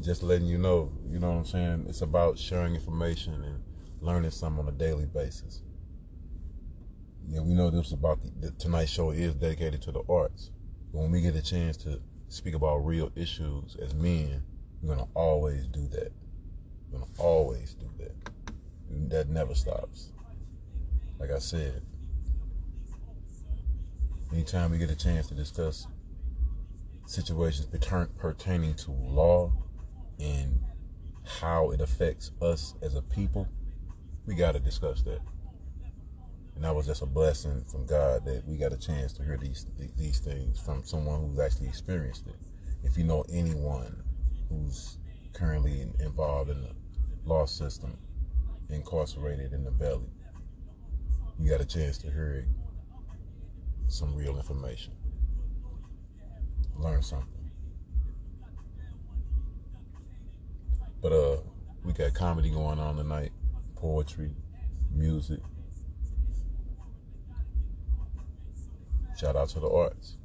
Just 0.00 0.22
letting 0.22 0.46
you 0.46 0.58
know, 0.58 0.92
you 1.08 1.18
know 1.18 1.30
what 1.30 1.38
I'm 1.38 1.44
saying? 1.44 1.86
It's 1.88 2.02
about 2.02 2.38
sharing 2.38 2.74
information 2.74 3.34
and 3.42 3.62
learning 4.00 4.30
something 4.30 4.66
on 4.66 4.68
a 4.68 4.76
daily 4.76 5.06
basis. 5.06 5.62
Yeah, 7.28 7.40
we 7.40 7.54
know 7.54 7.70
this 7.70 7.88
is 7.88 7.92
about 7.92 8.22
the, 8.22 8.48
the 8.48 8.50
tonight's 8.52 8.90
show 8.90 9.10
is 9.10 9.34
dedicated 9.34 9.82
to 9.82 9.92
the 9.92 10.02
arts. 10.08 10.50
But 10.92 11.00
when 11.00 11.10
we 11.10 11.20
get 11.20 11.34
a 11.34 11.42
chance 11.42 11.76
to 11.78 12.00
speak 12.28 12.54
about 12.54 12.78
real 12.78 13.10
issues 13.16 13.76
as 13.76 13.94
men, 13.94 14.42
we're 14.82 14.94
gonna 14.94 15.08
always 15.14 15.66
do 15.66 15.88
that. 15.88 16.12
We're 16.90 17.00
gonna 17.00 17.10
always 17.18 17.74
do 17.74 17.90
that. 17.98 18.12
That 18.90 19.28
never 19.28 19.54
stops. 19.54 20.12
Like 21.18 21.30
I 21.30 21.38
said, 21.38 21.82
anytime 24.32 24.70
we 24.70 24.78
get 24.78 24.90
a 24.90 24.96
chance 24.96 25.28
to 25.28 25.34
discuss 25.34 25.86
situations 27.06 27.66
pertain- 27.66 28.08
pertaining 28.18 28.74
to 28.74 28.90
law 28.92 29.52
and 30.20 30.60
how 31.24 31.70
it 31.70 31.80
affects 31.80 32.32
us 32.40 32.74
as 32.82 32.94
a 32.94 33.02
people, 33.02 33.48
we 34.26 34.34
got 34.34 34.52
to 34.52 34.60
discuss 34.60 35.02
that. 35.02 35.20
And 36.54 36.64
that 36.64 36.74
was 36.74 36.86
just 36.86 37.02
a 37.02 37.06
blessing 37.06 37.64
from 37.70 37.86
God 37.86 38.24
that 38.24 38.46
we 38.46 38.56
got 38.56 38.72
a 38.72 38.76
chance 38.76 39.12
to 39.14 39.22
hear 39.22 39.36
these 39.36 39.66
these 39.96 40.18
things 40.18 40.58
from 40.58 40.82
someone 40.84 41.20
who's 41.20 41.38
actually 41.38 41.68
experienced 41.68 42.26
it. 42.26 42.34
If 42.82 42.98
you 42.98 43.04
know 43.04 43.24
anyone 43.32 44.02
who's 44.48 44.98
currently 45.32 45.82
involved 46.00 46.50
in 46.50 46.62
the 46.62 46.70
law 47.24 47.46
system, 47.46 47.96
incarcerated 48.70 49.52
in 49.52 49.64
the 49.64 49.70
belly, 49.70 50.10
you 51.38 51.50
got 51.50 51.60
a 51.60 51.66
chance 51.66 51.98
to 51.98 52.06
hear 52.10 52.46
some 53.88 54.14
real 54.14 54.36
information. 54.36 54.92
Learn 56.76 57.02
something. 57.02 57.50
But 61.00 61.12
uh 61.12 61.36
we 61.84 61.92
got 61.92 62.12
comedy 62.12 62.50
going 62.50 62.78
on 62.78 62.96
tonight, 62.96 63.32
poetry, 63.76 64.30
music. 64.92 65.40
Shout 69.16 69.36
out 69.36 69.48
to 69.50 69.60
the 69.60 69.68
arts 69.68 70.16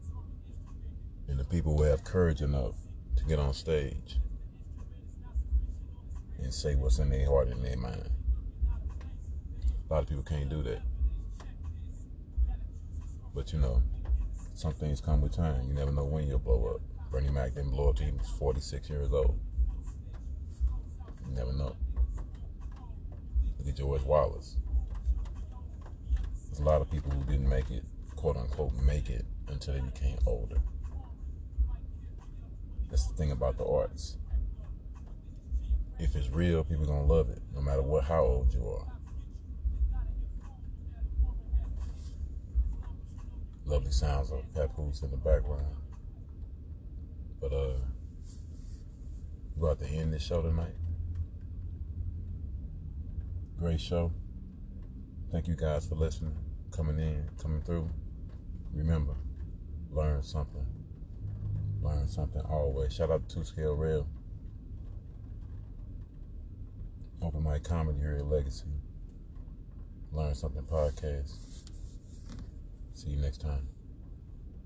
and 1.28 1.40
the 1.40 1.46
people 1.46 1.78
who 1.78 1.84
have 1.84 2.04
courage 2.04 2.42
enough 2.42 2.76
to 3.16 3.24
get 3.26 3.40
on 3.40 3.54
stage 3.54 4.18
and 6.40 6.54
say 6.54 6.76
what's 6.76 7.00
in 7.00 7.10
their 7.10 7.26
heart 7.28 7.48
and 7.48 7.64
their 7.64 7.78
mind. 7.78 8.10
A 9.94 9.98
lot 9.98 10.04
of 10.06 10.10
people 10.10 10.24
can't 10.24 10.50
do 10.50 10.64
that. 10.64 10.82
But 13.36 13.54
you 13.54 13.60
know, 13.60 13.84
some 14.56 14.74
things 14.74 15.00
come 15.00 15.22
with 15.22 15.36
time. 15.36 15.68
You 15.68 15.76
never 15.76 15.92
know 15.92 16.04
when 16.04 16.28
you'll 16.28 16.40
blow 16.40 16.66
up. 16.74 17.12
Bernie 17.12 17.30
Mac 17.30 17.54
didn't 17.54 17.70
blow 17.70 17.90
up 17.90 17.98
till 17.98 18.08
he 18.08 18.12
was 18.12 18.28
46 18.28 18.90
years 18.90 19.14
old. 19.14 19.40
You 21.28 21.36
never 21.36 21.54
know. 21.54 21.76
Look 23.60 23.68
at 23.68 23.76
George 23.76 24.02
Wallace. 24.02 24.58
There's 26.48 26.60
a 26.60 26.64
lot 26.64 26.82
of 26.82 26.90
people 26.90 27.12
who 27.12 27.24
didn't 27.32 27.48
make 27.48 27.70
it, 27.70 27.84
quote 28.16 28.36
unquote, 28.36 28.74
make 28.82 29.12
it 29.12 29.28
until 29.48 29.76
they 29.76 29.82
became 29.82 30.18
older. 30.26 30.58
That's 32.90 33.06
the 33.06 33.14
thing 33.14 33.30
about 33.30 33.60
the 33.60 33.66
arts. 33.68 34.18
If 36.00 36.16
it's 36.16 36.32
real, 36.32 36.64
people 36.64 36.88
gonna 36.88 37.06
love 37.06 37.30
it, 37.30 37.44
no 37.54 37.62
matter 37.62 37.84
what 37.84 38.06
how 38.06 38.24
old 38.24 38.52
you 38.56 38.68
are. 38.68 38.93
Lovely 43.66 43.92
sounds 43.92 44.32
of 44.32 44.42
papoose 44.54 45.02
in 45.02 45.12
the 45.12 45.18
background. 45.18 45.66
But 47.40 47.54
uh 47.54 47.74
we're 49.56 49.72
about 49.72 49.86
to 49.86 49.92
end 49.92 50.14
this 50.14 50.24
show 50.24 50.42
tonight. 50.42 50.76
Great 53.60 53.80
show. 53.80 54.12
Thank 55.32 55.48
you 55.48 55.56
guys 55.56 55.88
for 55.88 55.96
listening, 55.96 56.36
coming 56.72 57.00
in, 57.00 57.30
coming 57.42 57.62
through. 57.62 57.90
Remember, 58.74 59.14
learn 59.92 60.22
something. 60.24 60.66
Learn 61.82 62.08
something 62.08 62.42
always. 62.42 62.94
Shout 62.94 63.12
out 63.12 63.28
to 63.30 63.36
Two 63.36 63.44
Scale 63.44 63.76
Rail. 63.76 64.08
Open 67.22 67.42
my 67.44 67.60
Comedy 67.60 68.00
here 68.00 68.18
at 68.20 68.26
Legacy. 68.26 68.66
Learn 70.12 70.36
Something 70.36 70.64
Podcast. 70.64 71.53
See 73.04 73.10
you 73.10 73.18
next 73.18 73.42
time. 73.42 73.73